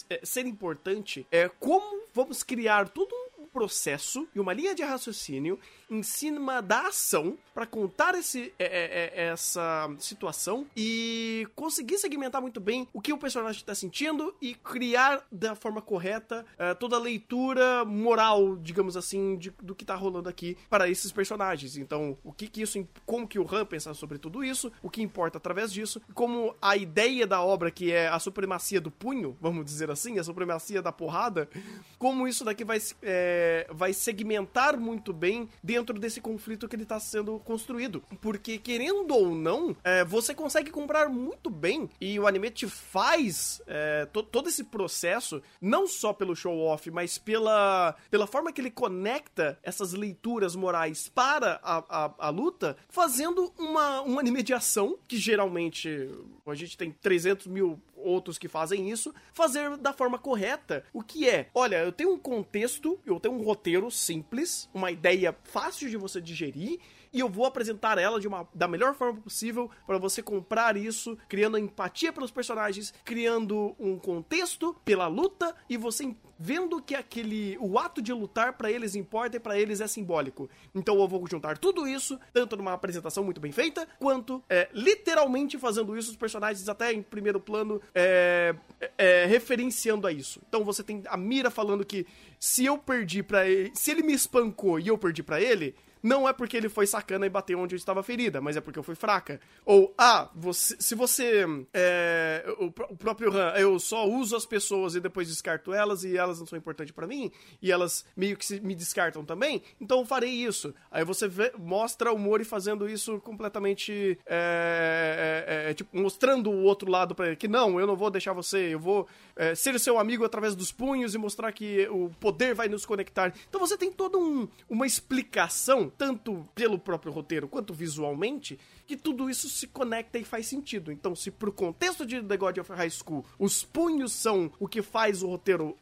é, 0.10 0.20
ser 0.24 0.46
importante 0.46 1.26
é 1.32 1.50
como 1.60 2.04
vamos 2.14 2.44
criar 2.44 2.90
tudo 2.90 3.16
processo 3.58 4.28
e 4.36 4.40
uma 4.40 4.54
linha 4.54 4.76
de 4.76 4.84
raciocínio 4.84 5.60
em 5.90 6.04
cima 6.04 6.62
da 6.62 6.88
ação 6.88 7.38
para 7.54 7.66
contar 7.66 8.14
esse, 8.14 8.54
é, 8.60 8.66
é, 8.66 9.24
é, 9.26 9.28
essa 9.30 9.90
situação 10.00 10.68
e 10.76 11.48
conseguir 11.56 11.98
segmentar 11.98 12.42
muito 12.42 12.60
bem 12.60 12.88
o 12.94 13.02
que 13.02 13.12
o 13.12 13.18
personagem 13.18 13.60
está 13.60 13.74
sentindo 13.74 14.36
e 14.42 14.54
criar 14.54 15.26
da 15.32 15.56
forma 15.56 15.82
correta 15.82 16.46
é, 16.58 16.74
toda 16.74 16.98
a 16.98 17.00
leitura 17.00 17.84
moral, 17.86 18.58
digamos 18.58 18.96
assim, 18.96 19.38
de, 19.38 19.52
do 19.62 19.74
que 19.74 19.84
está 19.84 19.96
rolando 19.96 20.30
aqui 20.30 20.58
para 20.70 20.90
esses 20.90 21.12
personagens. 21.12 21.78
Então, 21.78 22.18
o 22.24 22.32
que, 22.32 22.48
que 22.48 22.62
isso, 22.62 22.86
como 23.06 23.28
que 23.28 23.40
o 23.40 23.56
Han 23.56 23.66
pensa 23.66 23.94
sobre 23.94 24.18
tudo 24.18 24.44
isso, 24.44 24.72
o 24.84 24.90
que 24.90 25.02
importa 25.02 25.38
através 25.38 25.72
disso, 25.72 26.02
como 26.14 26.56
a 26.62 26.76
ideia 26.76 27.26
da 27.26 27.42
obra 27.42 27.72
que 27.72 27.92
é 27.92 28.08
a 28.08 28.20
supremacia 28.20 28.82
do 28.82 28.92
punho, 28.92 29.36
vamos 29.42 29.66
dizer 29.66 29.90
assim, 29.90 30.20
a 30.20 30.24
supremacia 30.24 30.82
da 30.82 30.92
porrada, 30.92 31.50
como 31.98 32.28
isso 32.28 32.44
daqui 32.44 32.64
vai, 32.64 32.78
é, 33.02 33.47
vai 33.72 33.94
segmentar 33.94 34.78
muito 34.78 35.12
bem 35.12 35.50
dentro 35.64 35.88
dentro 35.88 36.00
desse 36.00 36.20
conflito 36.20 36.68
que 36.68 36.76
ele 36.76 36.84
está 36.84 37.00
sendo 37.00 37.40
construído. 37.40 38.04
Porque, 38.22 38.58
querendo 38.58 39.14
ou 39.14 39.34
não, 39.34 39.76
é, 39.84 40.04
você 40.04 40.34
consegue 40.34 40.72
comprar 40.72 41.10
muito 41.10 41.50
bem 41.50 41.90
e 42.00 42.20
o 42.20 42.28
anime 42.28 42.50
te 42.50 42.68
faz 42.68 43.62
é, 43.68 44.06
to 44.06 44.24
todo 44.24 44.50
esse 44.50 44.64
processo, 44.66 45.42
não 45.62 45.88
só 45.88 46.14
pelo 46.14 46.36
show-off, 46.36 46.90
mas 46.92 47.18
pela, 47.18 47.96
pela 48.10 48.28
forma 48.28 48.52
que 48.52 48.60
ele 48.60 48.72
conecta 48.72 49.58
essas 49.64 49.94
leituras 49.94 50.56
morais 50.56 51.08
para 51.08 51.60
a, 51.64 51.84
a, 51.90 52.14
a 52.18 52.30
luta, 52.30 52.76
fazendo 52.90 53.54
uma, 53.58 54.02
um 54.02 54.20
anime 54.20 54.44
de 54.44 54.54
ação, 54.54 54.98
que 55.08 55.18
geralmente 55.18 56.10
a 56.46 56.56
gente 56.56 56.78
tem 56.78 56.92
300 56.92 57.48
mil 57.48 57.80
outros 58.08 58.38
que 58.38 58.48
fazem 58.48 58.90
isso, 58.90 59.14
fazer 59.34 59.78
da 59.78 59.94
forma 59.94 60.18
correta. 60.18 60.84
O 60.94 61.02
que 61.02 61.30
é? 61.30 61.50
Olha, 61.54 61.78
eu 61.78 61.92
tenho 61.92 62.14
um 62.14 62.20
contexto, 62.20 63.00
eu 63.06 63.20
tenho 63.20 63.36
um 63.36 63.44
roteiro 63.44 63.92
simples, 63.92 64.70
uma 64.74 64.92
ideia 64.92 65.36
fácil 65.44 65.90
de 65.90 65.98
você 65.98 66.22
digerir 66.22 66.80
e 67.18 67.20
eu 67.20 67.28
vou 67.28 67.46
apresentar 67.46 67.98
ela 67.98 68.20
de 68.20 68.28
uma, 68.28 68.48
da 68.54 68.68
melhor 68.68 68.94
forma 68.94 69.20
possível 69.20 69.72
para 69.88 69.98
você 69.98 70.22
comprar 70.22 70.78
isso, 70.78 71.18
criando 71.28 71.58
empatia 71.58 72.14
pelos 72.14 72.30
personagens, 72.30 72.94
criando 73.04 73.76
um 73.80 73.98
contexto 73.98 74.76
pela 74.86 75.08
luta 75.08 75.56
e 75.68 75.78
você 75.78 76.16
vendo 76.38 76.80
que 76.80 76.94
aquele 76.94 77.58
o 77.60 77.80
ato 77.80 78.04
de 78.04 78.14
lutar 78.14 78.54
para 78.54 78.72
eles 78.72 78.94
importa 78.94 79.38
e 79.38 79.40
para 79.40 79.60
eles 79.60 79.82
é 79.82 79.88
simbólico. 79.88 80.48
Então 80.76 81.00
eu 81.00 81.08
vou 81.08 81.26
juntar 81.28 81.58
tudo 81.58 81.88
isso, 81.88 82.20
tanto 82.32 82.56
numa 82.56 82.74
apresentação 82.74 83.24
muito 83.24 83.42
bem 83.42 83.52
feita, 83.52 83.88
quanto 83.98 84.44
é, 84.48 84.70
literalmente 84.72 85.58
fazendo 85.58 85.98
isso, 85.98 86.12
os 86.12 86.18
personagens 86.18 86.70
até 86.70 86.94
em 86.94 87.02
primeiro 87.02 87.40
plano 87.40 87.82
é, 87.96 88.54
é, 88.96 89.26
referenciando 89.26 90.06
a 90.06 90.12
isso. 90.12 90.40
Então 90.48 90.64
você 90.64 90.84
tem 90.84 91.02
a 91.08 91.18
Mira 91.18 91.50
falando 91.50 91.84
que 91.84 92.06
se 92.40 92.64
eu 92.64 92.78
perdi 92.78 93.24
para 93.24 93.48
ele, 93.50 93.72
se 93.74 93.90
ele 93.90 94.04
me 94.04 94.14
espancou 94.14 94.80
e 94.80 94.90
eu 94.90 95.00
perdi 95.00 95.24
para 95.24 95.42
ele, 95.42 95.74
não 96.02 96.28
é 96.28 96.34
porque 96.34 96.58
ele 96.58 96.70
foi 96.70 96.86
sacana 96.86 97.26
e 97.26 97.30
bateu 97.30 97.60
onde 97.60 97.76
eu 97.76 97.78
estava 97.78 98.04
ferida, 98.04 98.42
mas 98.42 98.58
é 98.58 98.62
porque 98.62 98.80
eu 98.80 98.84
fui 98.84 98.96
fraca. 98.96 99.40
Ou, 99.66 99.94
ah, 99.98 100.30
você, 100.36 100.76
se 100.80 100.96
você. 100.96 101.46
É, 101.74 102.44
o, 102.60 102.66
o, 102.66 102.98
próprio 102.98 103.32
Han, 103.36 103.54
eu 103.58 103.80
só 103.80 104.08
uso 104.08 104.36
as 104.36 104.46
pessoas 104.46 104.96
e 104.96 105.00
depois 105.00 105.28
descarto 105.28 105.74
elas 105.74 106.04
e 106.04 106.18
elas 106.18 106.40
não 106.40 106.46
são 106.46 106.58
importantes 106.58 106.94
para 106.94 107.08
mim, 107.08 107.32
e 107.62 107.72
elas 107.72 108.06
meio 108.16 108.38
que 108.38 108.46
se, 108.46 108.60
me 108.60 108.76
descartam 108.76 109.24
também, 109.24 109.62
então 109.80 110.00
eu 110.00 110.06
farei 110.06 110.32
isso. 110.32 110.74
Aí 110.92 111.04
você 111.04 111.28
vê, 111.28 111.52
mostra 111.58 112.12
o 112.12 112.18
Mori 112.18 112.44
fazendo 112.44 112.90
isso 112.90 113.20
completamente. 113.20 114.18
É, 114.26 115.46
é, 115.48 115.72
é, 115.72 115.74
tipo, 115.74 115.96
mostrando 115.98 116.50
o 116.50 116.64
outro 116.64 116.90
lado 116.90 117.16
para 117.16 117.28
ele, 117.28 117.36
que 117.36 117.48
não, 117.48 117.80
eu 117.80 117.88
não 117.88 117.96
vou 117.96 118.10
deixar 118.10 118.34
você, 118.34 118.74
eu 118.74 118.80
vou 118.80 119.08
é, 119.36 119.56
ser 119.56 119.80
seu 119.80 120.00
amigo 120.00 120.26
através 120.26 120.56
dos 120.56 120.72
punhos 120.72 121.14
e 121.14 121.18
mostrar 121.18 121.52
que 121.52 121.88
o 121.90 122.10
poder 122.20 122.54
vai 122.54 122.68
nos 122.68 122.86
conectar. 122.86 123.34
Então 123.48 123.60
você 123.60 123.78
tem 123.78 123.92
toda 123.92 124.18
um, 124.18 124.48
uma 124.70 124.86
explicação 124.86 125.87
tanto 125.88 126.48
pelo 126.54 126.80
próprio 126.80 127.12
roteiro 127.12 127.48
quanto 127.48 127.74
visualmente, 127.74 128.60
que 128.86 128.96
tudo 128.96 129.30
isso 129.30 129.50
se 129.50 129.68
conecta 129.68 130.18
e 130.18 130.24
faz 130.24 130.48
sentido. 130.48 130.92
Então, 130.92 131.16
se 131.16 131.30
pro 131.30 131.52
contexto 131.52 132.06
de 132.06 132.22
The 132.22 132.38
God 132.38 132.58
of 132.60 132.72
High 132.72 132.90
School, 132.90 133.26
os 133.38 133.64
punhos 133.64 134.14
são 134.14 134.52
o 134.60 134.68
que 134.68 134.82
faz 134.82 135.22
o 135.22 135.28
roteiro 135.28 135.78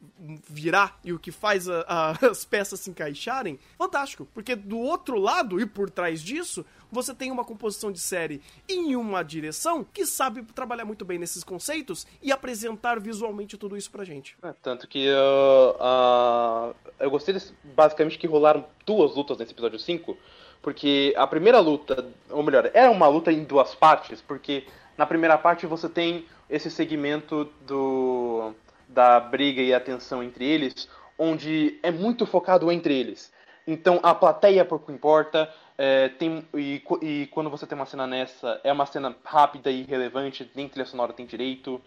virar 0.49 0.99
e 1.03 1.13
o 1.13 1.19
que 1.19 1.31
faz 1.31 1.69
a, 1.69 1.81
a, 1.87 2.11
as 2.27 2.45
peças 2.45 2.79
se 2.79 2.89
encaixarem, 2.89 3.59
fantástico. 3.77 4.27
Porque 4.33 4.55
do 4.55 4.77
outro 4.77 5.17
lado 5.17 5.59
e 5.59 5.65
por 5.65 5.89
trás 5.89 6.21
disso, 6.21 6.65
você 6.95 7.13
tem 7.13 7.29
uma 7.29 7.43
composição 7.43 7.91
de 7.91 7.99
série 7.99 8.41
em 8.67 8.95
uma 8.95 9.21
direção 9.21 9.83
que 9.83 10.05
sabe 10.05 10.41
trabalhar 10.43 10.85
muito 10.85 11.03
bem 11.03 11.19
nesses 11.19 11.43
conceitos 11.43 12.07
e 12.23 12.31
apresentar 12.31 12.99
visualmente 12.99 13.57
tudo 13.57 13.75
isso 13.75 13.91
pra 13.91 14.05
gente. 14.05 14.37
É, 14.41 14.53
tanto 14.63 14.87
que 14.87 15.09
uh, 15.09 16.71
uh, 16.71 16.75
eu 16.97 17.11
gostei 17.11 17.33
desse, 17.33 17.53
basicamente 17.63 18.17
que 18.17 18.25
rolaram 18.25 18.65
duas 18.85 19.13
lutas 19.13 19.37
nesse 19.37 19.51
episódio 19.51 19.77
5, 19.77 20.17
porque 20.61 21.13
a 21.17 21.27
primeira 21.27 21.59
luta, 21.59 22.09
ou 22.29 22.41
melhor, 22.41 22.71
era 22.73 22.89
uma 22.89 23.07
luta 23.07 23.31
em 23.31 23.43
duas 23.43 23.75
partes, 23.75 24.21
porque 24.21 24.65
na 24.97 25.05
primeira 25.05 25.37
parte 25.37 25.65
você 25.65 25.89
tem 25.89 26.25
esse 26.49 26.71
segmento 26.71 27.51
do 27.67 28.53
da 28.87 29.19
briga 29.19 29.61
e 29.61 29.73
a 29.73 29.79
tensão 29.79 30.23
entre 30.23 30.45
eles, 30.45 30.87
onde 31.17 31.77
é 31.83 31.91
muito 31.91 32.25
focado 32.25 32.71
entre 32.71 32.97
eles. 32.97 33.33
Então 33.67 33.99
a 34.03 34.13
plateia 34.13 34.63
pouco 34.63 34.91
importa, 34.91 35.51
é, 35.77 36.09
tem, 36.09 36.45
e, 36.53 36.81
e, 37.01 37.27
quando 37.27 37.49
você 37.49 37.67
tem 37.67 37.77
uma 37.77 37.85
cena 37.85 38.07
nessa, 38.07 38.59
é 38.63 38.71
uma 38.71 38.85
cena 38.85 39.15
rápida 39.23 39.69
e 39.69 39.83
relevante, 39.83 40.49
nem 40.55 40.69
trilha 40.69 40.85
sonora 40.85 41.13
tem 41.13 41.25
direito. 41.25 41.81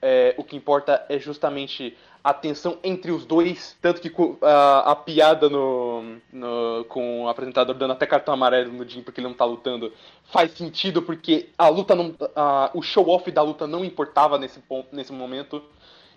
É, 0.00 0.34
o 0.36 0.44
que 0.44 0.56
importa 0.56 1.04
é 1.08 1.18
justamente 1.18 1.96
a 2.22 2.32
tensão 2.32 2.78
entre 2.82 3.12
os 3.12 3.26
dois. 3.26 3.76
Tanto 3.80 4.00
que 4.00 4.10
a, 4.42 4.92
a 4.92 4.96
piada 4.96 5.48
no, 5.48 6.16
no, 6.32 6.84
com 6.88 7.24
o 7.24 7.28
apresentador 7.28 7.74
dando 7.74 7.92
até 7.92 8.06
cartão 8.06 8.32
amarelo 8.32 8.72
no 8.72 8.88
Jim 8.88 9.02
porque 9.02 9.20
ele 9.20 9.28
não 9.28 9.34
tá 9.34 9.44
lutando 9.44 9.92
faz 10.24 10.52
sentido 10.52 11.02
porque 11.02 11.50
a 11.56 11.68
luta 11.68 11.94
não. 11.94 12.14
A, 12.34 12.70
o 12.74 12.82
show-off 12.82 13.30
da 13.30 13.42
luta 13.42 13.66
não 13.66 13.84
importava 13.84 14.38
nesse, 14.38 14.60
ponto, 14.60 14.88
nesse 14.94 15.12
momento. 15.12 15.62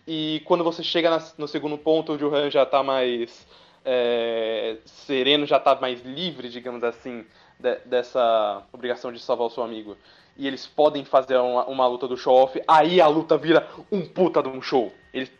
E 0.07 0.41
quando 0.45 0.63
você 0.63 0.81
chega 0.81 1.09
na, 1.09 1.21
no 1.37 1.47
segundo 1.47 1.77
ponto, 1.77 2.13
o 2.13 2.35
Han 2.35 2.49
já 2.49 2.65
tá 2.65 2.81
mais 2.81 3.45
é, 3.89 4.75
sereno, 4.85 5.45
já 5.45 5.59
tá 5.59 5.73
mais 5.75 6.01
livre, 6.01 6.49
digamos 6.49 6.83
assim, 6.83 7.25
de, 7.57 7.75
dessa 7.85 8.61
obrigação 8.73 9.13
de 9.13 9.19
salvar 9.19 9.47
o 9.47 9.49
seu 9.49 9.63
amigo. 9.63 9.97
E 10.35 10.45
eles 10.45 10.67
podem 10.67 11.05
fazer 11.05 11.37
uma, 11.37 11.65
uma 11.65 11.87
luta 11.87 12.07
do 12.07 12.17
show-off, 12.17 12.61
aí 12.67 12.99
a 12.99 13.07
luta 13.07 13.37
vira 13.37 13.65
um 13.89 14.05
puta 14.05 14.43
de 14.43 14.49
um 14.49 14.61
show. 14.61 14.93
Eles 15.13 15.31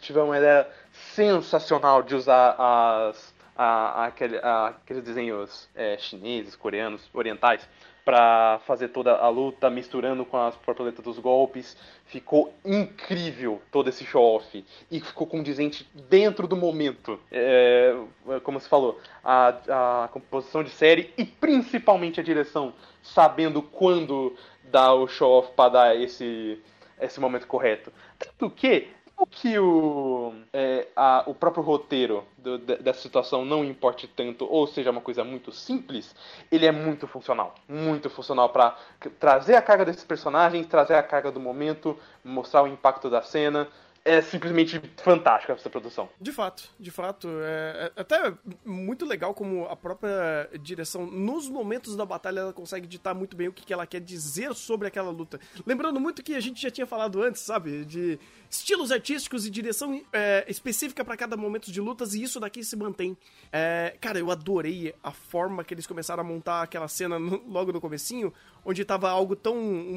tiveram 0.00 0.28
uma 0.28 0.38
ideia 0.38 0.66
sensacional 1.14 2.02
de 2.02 2.14
usar 2.14 2.56
as, 2.58 3.34
a, 3.54 3.64
a, 3.64 4.04
aquele, 4.06 4.38
a, 4.38 4.68
aqueles 4.68 5.04
desenhos 5.04 5.68
é, 5.74 5.98
chineses, 5.98 6.56
coreanos, 6.56 7.02
orientais, 7.12 7.68
para 8.06 8.60
fazer 8.64 8.90
toda 8.90 9.16
a 9.16 9.28
luta, 9.28 9.68
misturando 9.68 10.24
com 10.24 10.36
as 10.36 10.54
borboletas 10.54 11.04
dos 11.04 11.18
golpes. 11.18 11.76
Ficou 12.04 12.54
incrível 12.64 13.60
todo 13.72 13.88
esse 13.88 14.04
show-off. 14.04 14.64
E 14.88 15.00
ficou 15.00 15.26
condizente 15.26 15.90
dentro 16.08 16.46
do 16.46 16.54
momento. 16.54 17.18
É, 17.32 17.96
como 18.44 18.60
você 18.60 18.68
falou, 18.68 19.00
a, 19.24 20.04
a 20.04 20.08
composição 20.08 20.62
de 20.62 20.70
série 20.70 21.12
e 21.18 21.24
principalmente 21.24 22.20
a 22.20 22.22
direção, 22.22 22.72
sabendo 23.02 23.60
quando 23.60 24.36
dar 24.62 24.94
o 24.94 25.08
show-off 25.08 25.50
para 25.56 25.70
dar 25.70 26.00
esse, 26.00 26.62
esse 27.00 27.18
momento 27.18 27.48
correto. 27.48 27.92
Tanto 28.16 28.48
que 28.50 28.86
o 29.18 29.26
que 29.26 29.58
o, 29.58 30.34
é, 30.52 30.88
a, 30.94 31.24
o 31.26 31.34
próprio 31.34 31.62
roteiro 31.62 32.24
do, 32.36 32.58
dessa 32.58 33.00
situação 33.00 33.44
não 33.44 33.64
importe 33.64 34.06
tanto, 34.06 34.44
ou 34.44 34.66
seja, 34.66 34.90
uma 34.90 35.00
coisa 35.00 35.24
muito 35.24 35.50
simples, 35.50 36.14
ele 36.52 36.66
é 36.66 36.72
muito 36.72 37.06
funcional. 37.06 37.54
Muito 37.68 38.10
funcional 38.10 38.50
para 38.50 38.76
trazer 39.18 39.54
a 39.54 39.62
carga 39.62 39.84
desses 39.84 40.04
personagens, 40.04 40.66
trazer 40.66 40.94
a 40.94 41.02
carga 41.02 41.32
do 41.32 41.40
momento, 41.40 41.98
mostrar 42.22 42.62
o 42.62 42.66
impacto 42.66 43.08
da 43.08 43.22
cena 43.22 43.66
é 44.06 44.22
simplesmente 44.22 44.80
fantástica 44.98 45.52
essa 45.52 45.68
produção. 45.68 46.08
De 46.20 46.30
fato, 46.30 46.70
de 46.78 46.92
fato. 46.92 47.28
É, 47.42 47.92
é, 47.96 48.00
até 48.00 48.32
muito 48.64 49.04
legal 49.04 49.34
como 49.34 49.66
a 49.66 49.74
própria 49.74 50.48
direção, 50.60 51.04
nos 51.06 51.48
momentos 51.48 51.96
da 51.96 52.06
batalha, 52.06 52.40
ela 52.40 52.52
consegue 52.52 52.86
ditar 52.86 53.14
muito 53.14 53.36
bem 53.36 53.48
o 53.48 53.52
que, 53.52 53.66
que 53.66 53.72
ela 53.72 53.84
quer 53.84 54.00
dizer 54.00 54.54
sobre 54.54 54.86
aquela 54.86 55.10
luta. 55.10 55.40
Lembrando 55.66 55.98
muito 55.98 56.22
que 56.22 56.34
a 56.34 56.40
gente 56.40 56.62
já 56.62 56.70
tinha 56.70 56.86
falado 56.86 57.20
antes, 57.20 57.42
sabe? 57.42 57.84
De 57.84 58.16
estilos 58.48 58.92
artísticos 58.92 59.44
e 59.44 59.50
direção 59.50 60.00
é, 60.12 60.44
específica 60.48 61.04
para 61.04 61.16
cada 61.16 61.36
momento 61.36 61.72
de 61.72 61.80
lutas, 61.80 62.14
e 62.14 62.22
isso 62.22 62.38
daqui 62.38 62.62
se 62.62 62.76
mantém. 62.76 63.16
É, 63.52 63.96
cara, 64.00 64.20
eu 64.20 64.30
adorei 64.30 64.94
a 65.02 65.10
forma 65.10 65.64
que 65.64 65.74
eles 65.74 65.86
começaram 65.86 66.20
a 66.20 66.24
montar 66.24 66.62
aquela 66.62 66.86
cena 66.86 67.18
no, 67.18 67.42
logo 67.48 67.72
no 67.72 67.80
comecinho, 67.80 68.32
onde 68.64 68.84
tava 68.84 69.10
algo 69.10 69.34
tão 69.34 69.56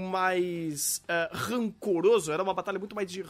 mais 0.09 1.03
é, 1.07 1.29
rancoroso, 1.31 2.31
era 2.31 2.41
uma 2.41 2.53
batalha 2.55 2.79
muito 2.79 2.95
mais 2.95 3.09
de 3.11 3.21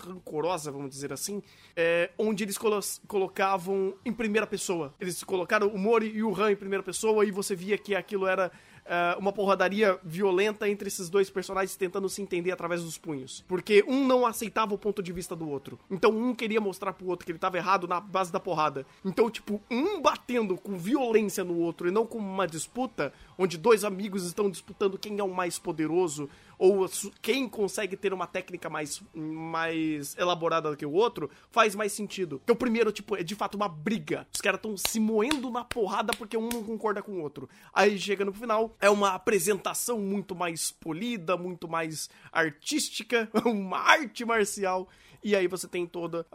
vamos 0.71 0.89
dizer 0.89 1.11
assim, 1.13 1.41
é, 1.75 2.11
onde 2.17 2.43
eles 2.43 2.57
colo 2.57 2.79
colocavam 3.07 3.93
em 4.05 4.13
primeira 4.13 4.47
pessoa. 4.47 4.93
Eles 4.99 5.23
colocaram 5.23 5.67
o 5.67 5.77
Mori 5.77 6.07
e 6.07 6.23
o 6.23 6.33
Han 6.33 6.51
em 6.51 6.55
primeira 6.55 6.83
pessoa 6.83 7.25
e 7.25 7.31
você 7.31 7.55
via 7.55 7.77
que 7.77 7.95
aquilo 7.95 8.27
era 8.27 8.51
uh, 8.89 9.19
uma 9.19 9.31
porradaria 9.31 9.99
violenta 10.03 10.67
entre 10.67 10.87
esses 10.87 11.09
dois 11.09 11.29
personagens 11.29 11.75
tentando 11.75 12.09
se 12.09 12.21
entender 12.21 12.51
através 12.51 12.83
dos 12.83 12.97
punhos. 12.97 13.45
Porque 13.47 13.83
um 13.87 14.05
não 14.05 14.25
aceitava 14.25 14.73
o 14.73 14.77
ponto 14.77 15.01
de 15.01 15.13
vista 15.13 15.35
do 15.35 15.47
outro. 15.47 15.79
Então 15.89 16.11
um 16.11 16.33
queria 16.33 16.59
mostrar 16.59 16.93
pro 16.93 17.07
outro 17.07 17.25
que 17.25 17.31
ele 17.31 17.39
tava 17.39 17.57
errado 17.57 17.87
na 17.87 17.99
base 17.99 18.31
da 18.31 18.39
porrada. 18.39 18.85
Então, 19.05 19.29
tipo, 19.29 19.61
um 19.69 20.01
batendo 20.01 20.57
com 20.57 20.77
violência 20.77 21.43
no 21.43 21.57
outro 21.57 21.87
e 21.87 21.91
não 21.91 22.05
com 22.05 22.17
uma 22.17 22.47
disputa, 22.47 23.13
onde 23.39 23.57
dois 23.57 23.85
amigos 23.85 24.25
estão 24.25 24.51
disputando 24.51 24.99
quem 24.99 25.17
é 25.17 25.23
o 25.23 25.33
mais 25.33 25.57
poderoso 25.57 26.29
ou 26.57 26.85
quem 27.21 27.47
consegue 27.47 27.95
ter 27.95 28.11
uma 28.11 28.27
técnica 28.27 28.69
mais, 28.69 29.01
mais 29.13 30.13
elaborada 30.17 30.69
do 30.69 30.75
que 30.75 30.85
o 30.85 30.91
outro, 30.91 31.31
faz 31.49 31.73
mais 31.73 31.93
sentido. 31.93 32.39
Porque 32.39 32.51
o 32.51 32.55
primeiro, 32.55 32.91
tipo, 32.91 33.15
é 33.15 33.23
de 33.23 33.33
fato 33.33 33.55
uma 33.55 33.69
briga. 33.69 34.27
Os 34.35 34.41
caras 34.41 34.57
estão 34.57 34.75
se 34.75 34.99
moendo 34.99 35.49
na 35.49 35.63
porrada 35.63 36.11
porque 36.17 36.35
um 36.35 36.49
não 36.49 36.61
concorda 36.61 37.01
com 37.01 37.13
o 37.13 37.21
outro. 37.21 37.49
Aí 37.73 37.97
chega 37.97 38.25
no 38.25 38.33
final, 38.33 38.75
é 38.81 38.89
uma 38.89 39.13
apresentação 39.13 39.99
muito 39.99 40.35
mais 40.35 40.69
polida, 40.69 41.37
muito 41.37 41.65
mais 41.65 42.09
artística, 42.33 43.29
uma 43.45 43.79
arte 43.79 44.25
marcial. 44.25 44.89
E 45.23 45.35
aí 45.35 45.47
você 45.47 45.67
tem 45.67 45.85
toda 45.85 46.25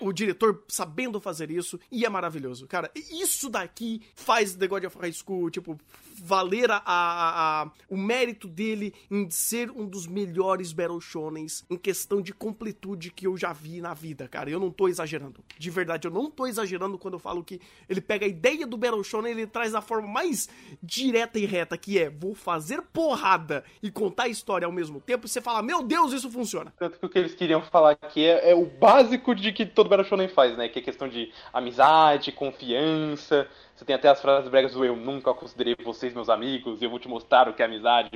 o, 0.00 0.08
o, 0.08 0.12
diretor 0.12 0.62
sabendo 0.68 1.20
fazer 1.20 1.50
isso 1.50 1.78
e 1.90 2.04
é 2.04 2.08
maravilhoso. 2.08 2.66
Cara, 2.66 2.90
isso 2.94 3.48
daqui 3.48 4.02
faz 4.14 4.54
The 4.54 4.66
God 4.66 4.84
of 4.84 4.98
High 4.98 5.12
School, 5.12 5.50
tipo, 5.50 5.78
valer 6.14 6.70
a, 6.70 6.76
a, 6.84 7.62
a, 7.62 7.70
o 7.88 7.96
mérito 7.96 8.46
dele 8.46 8.94
em 9.10 9.28
ser 9.30 9.70
um 9.70 9.86
dos 9.86 10.06
melhores 10.06 10.72
Battle 10.72 11.00
Shonens 11.00 11.64
em 11.68 11.76
questão 11.76 12.22
de 12.22 12.32
completude 12.32 13.10
que 13.10 13.26
eu 13.26 13.36
já 13.36 13.52
vi 13.52 13.80
na 13.80 13.94
vida, 13.94 14.28
cara. 14.28 14.50
Eu 14.50 14.60
não 14.60 14.70
tô 14.70 14.88
exagerando. 14.88 15.42
De 15.58 15.70
verdade, 15.70 16.06
eu 16.06 16.12
não 16.12 16.30
tô 16.30 16.46
exagerando 16.46 16.98
quando 16.98 17.14
eu 17.14 17.20
falo 17.20 17.42
que 17.42 17.60
ele 17.88 18.00
pega 18.00 18.26
a 18.26 18.28
ideia 18.28 18.66
do 18.66 18.76
Battle 18.76 19.02
Shonen 19.02 19.32
e 19.32 19.34
ele 19.34 19.46
traz 19.46 19.72
da 19.72 19.80
forma 19.80 20.06
mais 20.06 20.48
direta 20.82 21.38
e 21.38 21.46
reta, 21.46 21.76
que 21.76 21.98
é 21.98 22.08
vou 22.08 22.34
fazer 22.34 22.82
porrada 22.82 23.64
e 23.82 23.90
contar 23.90 24.24
a 24.24 24.28
história 24.28 24.66
ao 24.66 24.72
mesmo 24.72 25.00
tempo, 25.00 25.26
e 25.26 25.28
você 25.28 25.40
fala, 25.40 25.62
meu 25.62 25.82
Deus, 25.82 26.12
isso 26.12 26.30
funciona. 26.30 26.72
Tanto 26.78 26.98
que 26.98 27.06
o 27.06 27.08
que 27.08 27.18
eles 27.18 27.34
queriam 27.34 27.62
falar 27.62 27.96
aqui 28.12 28.26
é, 28.26 28.50
é 28.50 28.54
o 28.54 28.66
básico 28.66 29.34
de 29.34 29.50
que 29.52 29.64
todo 29.64 29.88
Battle 29.88 30.06
Shonen 30.06 30.28
faz, 30.28 30.56
né? 30.56 30.68
Que 30.68 30.78
é 30.78 30.82
questão 30.82 31.08
de 31.08 31.32
amizade, 31.52 32.30
confiança, 32.30 33.48
você 33.74 33.84
tem 33.86 33.96
até 33.96 34.08
as 34.08 34.20
frases 34.20 34.50
bregas 34.50 34.74
do 34.74 34.84
eu 34.84 34.94
nunca 34.94 35.32
considerei 35.32 35.74
vocês 35.82 36.12
meus 36.12 36.28
amigos, 36.28 36.82
eu 36.82 36.90
vou 36.90 36.98
te 36.98 37.08
mostrar 37.08 37.48
o 37.48 37.54
que 37.54 37.62
é 37.62 37.64
amizade, 37.64 38.10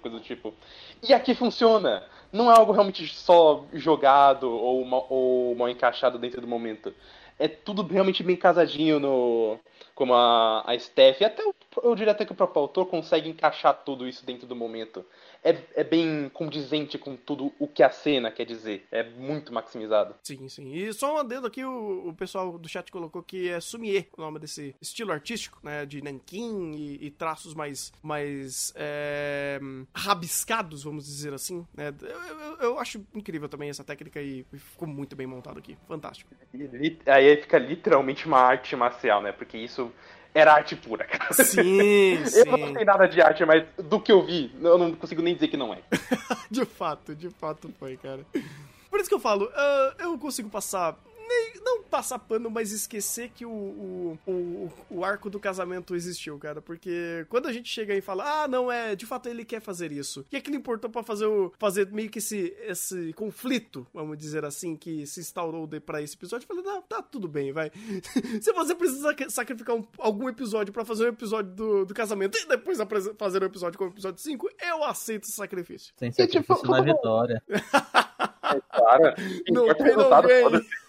coisa 0.00 0.16
do 0.16 0.20
tipo. 0.20 0.54
E 1.06 1.12
aqui 1.12 1.34
funciona. 1.34 2.02
Não 2.32 2.50
é 2.50 2.56
algo 2.56 2.72
realmente 2.72 3.06
só 3.06 3.64
jogado 3.72 4.50
ou 4.50 4.84
mal, 4.84 5.06
ou 5.10 5.54
mal 5.54 5.68
encaixado 5.68 6.18
dentro 6.18 6.40
do 6.40 6.48
momento. 6.48 6.92
É 7.38 7.46
tudo 7.46 7.86
realmente 7.86 8.22
bem 8.22 8.36
casadinho 8.36 8.98
no. 8.98 9.58
Como 9.94 10.12
a, 10.12 10.64
a 10.66 10.76
Steph, 10.76 11.20
e 11.20 11.24
até 11.24 11.44
o, 11.44 11.54
eu 11.84 11.94
diria 11.94 12.10
até 12.10 12.24
que 12.24 12.32
o 12.32 12.34
próprio 12.34 12.62
autor 12.62 12.86
consegue 12.86 13.28
encaixar 13.28 13.82
tudo 13.84 14.08
isso 14.08 14.26
dentro 14.26 14.44
do 14.44 14.56
momento 14.56 15.04
é, 15.44 15.56
é 15.74 15.84
bem 15.84 16.30
condizente 16.32 16.96
com 16.96 17.14
tudo 17.14 17.52
o 17.58 17.68
que 17.68 17.82
a 17.82 17.90
cena 17.90 18.30
quer 18.30 18.46
dizer. 18.46 18.86
É 18.90 19.02
muito 19.02 19.52
maximizado. 19.52 20.14
Sim, 20.22 20.48
sim. 20.48 20.72
E 20.72 20.90
só 20.94 21.14
um 21.14 21.18
adendo 21.18 21.46
aqui, 21.46 21.62
o, 21.62 22.08
o 22.08 22.14
pessoal 22.14 22.58
do 22.58 22.66
chat 22.66 22.90
colocou 22.90 23.22
que 23.22 23.50
é 23.50 23.60
Sumier, 23.60 24.06
o 24.16 24.22
nome 24.22 24.38
desse 24.38 24.74
estilo 24.80 25.12
artístico, 25.12 25.60
né? 25.62 25.84
De 25.84 26.02
nanquim 26.02 26.72
e, 26.72 27.06
e 27.06 27.10
traços 27.10 27.52
mais, 27.54 27.92
mais 28.02 28.72
é, 28.74 29.60
rabiscados, 29.94 30.82
vamos 30.82 31.04
dizer 31.04 31.34
assim. 31.34 31.66
Né? 31.74 31.92
Eu, 32.00 32.08
eu, 32.08 32.56
eu, 32.60 32.78
acho 32.78 33.04
incrível 33.14 33.48
também 33.48 33.68
essa 33.68 33.84
técnica 33.84 34.22
e 34.22 34.46
ficou 34.54 34.88
muito 34.88 35.14
bem 35.14 35.26
montado 35.26 35.58
aqui. 35.58 35.76
Fantástico. 35.86 36.34
E, 36.54 36.96
aí 37.06 37.36
fica 37.36 37.58
literalmente 37.58 38.26
uma 38.26 38.38
arte 38.38 38.74
marcial, 38.74 39.20
né? 39.20 39.30
Porque 39.30 39.58
isso 39.58 39.92
era 40.34 40.52
arte 40.52 40.74
pura, 40.74 41.04
cara. 41.04 41.32
Sim, 41.32 42.18
eu 42.18 42.26
sim. 42.26 42.38
Eu 42.40 42.58
não 42.58 42.72
sei 42.74 42.84
nada 42.84 43.06
de 43.06 43.22
arte, 43.22 43.44
mas 43.44 43.64
do 43.78 44.00
que 44.00 44.10
eu 44.10 44.26
vi, 44.26 44.52
eu 44.60 44.76
não 44.76 44.92
consigo 44.92 45.22
nem 45.22 45.34
dizer 45.34 45.48
que 45.48 45.56
não 45.56 45.72
é. 45.72 45.78
de 46.50 46.64
fato, 46.64 47.14
de 47.14 47.30
fato 47.30 47.72
foi, 47.78 47.96
cara. 47.96 48.26
Por 48.90 49.00
isso 49.00 49.08
que 49.08 49.14
eu 49.14 49.20
falo, 49.20 49.46
uh, 49.46 50.02
eu 50.02 50.18
consigo 50.18 50.50
passar 50.50 50.96
não 51.64 51.82
passar 51.82 52.18
pano, 52.18 52.50
mas 52.50 52.72
esquecer 52.72 53.30
que 53.30 53.46
o, 53.46 53.50
o, 53.50 54.18
o, 54.26 54.72
o, 54.90 55.04
arco 55.04 55.30
do 55.30 55.40
casamento 55.40 55.94
existiu, 55.94 56.38
cara. 56.38 56.60
Porque 56.60 57.24
quando 57.28 57.46
a 57.46 57.52
gente 57.52 57.68
chega 57.68 57.94
e 57.94 58.00
fala, 58.00 58.42
ah, 58.42 58.48
não, 58.48 58.70
é, 58.70 58.94
de 58.94 59.06
fato 59.06 59.28
ele 59.28 59.44
quer 59.44 59.60
fazer 59.60 59.92
isso. 59.92 60.24
E 60.30 60.36
aquilo 60.36 60.56
importou 60.56 60.90
para 60.90 61.02
fazer 61.02 61.26
o, 61.26 61.52
fazer 61.58 61.90
meio 61.90 62.10
que 62.10 62.18
esse, 62.18 62.54
esse 62.60 63.12
conflito, 63.14 63.86
vamos 63.94 64.18
dizer 64.18 64.44
assim, 64.44 64.76
que 64.76 65.06
se 65.06 65.20
instaurou 65.20 65.68
para 65.84 66.02
esse 66.02 66.14
episódio. 66.14 66.44
Eu 66.44 66.48
falei, 66.48 66.64
não, 66.64 66.82
tá 66.82 67.02
tudo 67.02 67.26
bem, 67.26 67.52
vai. 67.52 67.70
se 68.40 68.52
você 68.52 68.74
precisa 68.74 69.14
sacrificar 69.28 69.76
um, 69.76 69.86
algum 69.98 70.28
episódio 70.28 70.72
para 70.72 70.84
fazer 70.84 71.04
um 71.04 71.08
episódio 71.08 71.52
do, 71.52 71.84
do 71.86 71.94
casamento 71.94 72.36
e 72.36 72.46
depois 72.46 72.78
fazer 73.16 73.42
um 73.42 73.46
episódio 73.46 73.78
como 73.78 73.90
episódio 73.90 74.20
5, 74.20 74.50
eu 74.60 74.84
aceito 74.84 75.24
esse 75.24 75.32
sacrifício. 75.32 75.94
Sem 75.96 76.10
sacrifício 76.10 76.56
tipo, 76.56 76.70
na 76.70 76.80
vitória. 76.82 77.42
é 77.48 78.60
claro. 78.68 79.14
Não 79.50 79.74
tem 79.74 79.96
ninguém. 79.96 80.83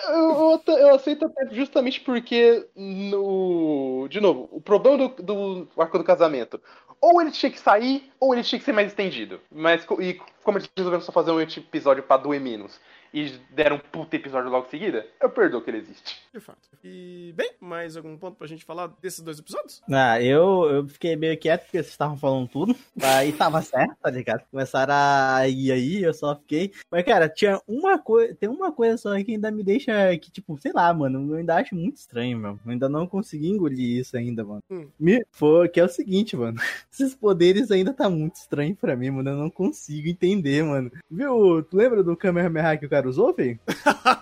Eu, 0.00 0.62
eu, 0.66 0.94
aceito 0.94 1.26
até 1.26 1.52
justamente 1.54 2.00
porque, 2.00 2.66
no, 2.76 4.06
de 4.08 4.20
novo, 4.20 4.48
o 4.52 4.60
problema 4.60 5.08
do, 5.08 5.22
do 5.22 5.68
arco 5.76 5.98
do 5.98 6.04
casamento. 6.04 6.60
Ou 7.00 7.20
ele 7.20 7.30
tinha 7.30 7.50
que 7.50 7.58
sair, 7.58 8.10
ou 8.20 8.32
ele 8.32 8.42
tinha 8.42 8.58
que 8.58 8.64
ser 8.64 8.72
mais 8.72 8.88
estendido. 8.88 9.40
Mas, 9.50 9.84
e 10.00 10.20
como 10.42 10.58
eles 10.58 10.70
resolveram 10.76 11.02
só 11.04 11.12
fazer 11.12 11.30
um 11.30 11.40
episódio 11.40 12.02
pra 12.02 12.16
doer 12.16 12.40
menos. 12.40 12.80
E 13.12 13.32
deram 13.50 13.76
um 13.76 13.78
puta 13.78 14.16
episódio 14.16 14.50
logo 14.50 14.66
em 14.66 14.70
seguida, 14.70 15.06
eu 15.20 15.30
perdoo 15.30 15.60
que 15.60 15.70
ele 15.70 15.78
existe. 15.78 16.20
De 16.32 16.40
fato. 16.40 16.58
E, 16.84 17.32
bem, 17.36 17.52
mais 17.60 17.96
algum 17.96 18.16
ponto 18.16 18.36
pra 18.36 18.46
gente 18.46 18.64
falar 18.64 18.88
desses 19.00 19.20
dois 19.20 19.38
episódios? 19.38 19.82
Ah, 19.90 20.20
eu, 20.22 20.68
eu 20.70 20.88
fiquei 20.88 21.16
meio 21.16 21.36
quieto 21.38 21.62
porque 21.62 21.78
vocês 21.78 21.88
estavam 21.88 22.16
falando 22.16 22.48
tudo. 22.48 22.76
Aí 23.02 23.32
tava 23.32 23.62
certo, 23.62 23.96
tá 24.02 24.10
ligado? 24.10 24.44
Começaram 24.50 24.94
a 24.94 25.48
ir 25.48 25.72
aí, 25.72 26.02
eu 26.02 26.14
só 26.14 26.36
fiquei. 26.36 26.72
Mas, 26.90 27.04
cara, 27.04 27.28
tinha 27.28 27.60
uma 27.66 27.98
coisa. 27.98 28.34
Tem 28.34 28.48
uma 28.48 28.72
coisa 28.72 28.96
só 28.96 29.14
que 29.22 29.32
ainda 29.32 29.50
me 29.50 29.62
deixa. 29.62 30.16
Que, 30.18 30.30
tipo, 30.30 30.58
sei 30.58 30.72
lá, 30.72 30.92
mano. 30.92 31.32
Eu 31.32 31.38
ainda 31.38 31.56
acho 31.56 31.74
muito 31.74 31.96
estranho, 31.96 32.38
meu. 32.38 32.58
Eu 32.64 32.72
ainda 32.72 32.88
não 32.88 33.06
consegui 33.06 33.48
engolir 33.48 33.98
isso 33.98 34.16
ainda, 34.16 34.44
mano. 34.44 34.62
Hum. 34.70 34.88
Me, 34.98 35.24
foi, 35.30 35.68
que 35.68 35.80
é 35.80 35.84
o 35.84 35.88
seguinte, 35.88 36.36
mano. 36.36 36.58
Esses 36.92 37.14
poderes 37.14 37.70
ainda 37.70 37.92
tá 37.92 38.08
muito 38.08 38.36
estranho 38.36 38.76
pra 38.76 38.96
mim, 38.96 39.10
mano. 39.10 39.30
Eu 39.30 39.36
não 39.36 39.50
consigo 39.50 40.08
entender, 40.08 40.62
mano. 40.62 40.90
Viu? 41.10 41.62
Tu 41.62 41.76
lembra 41.76 42.02
do 42.02 42.16
Kamehameha 42.16 42.76
que 42.76 42.86
o 42.86 42.88
cara 42.88 42.97
usou, 43.06 43.34
velho? 43.36 43.58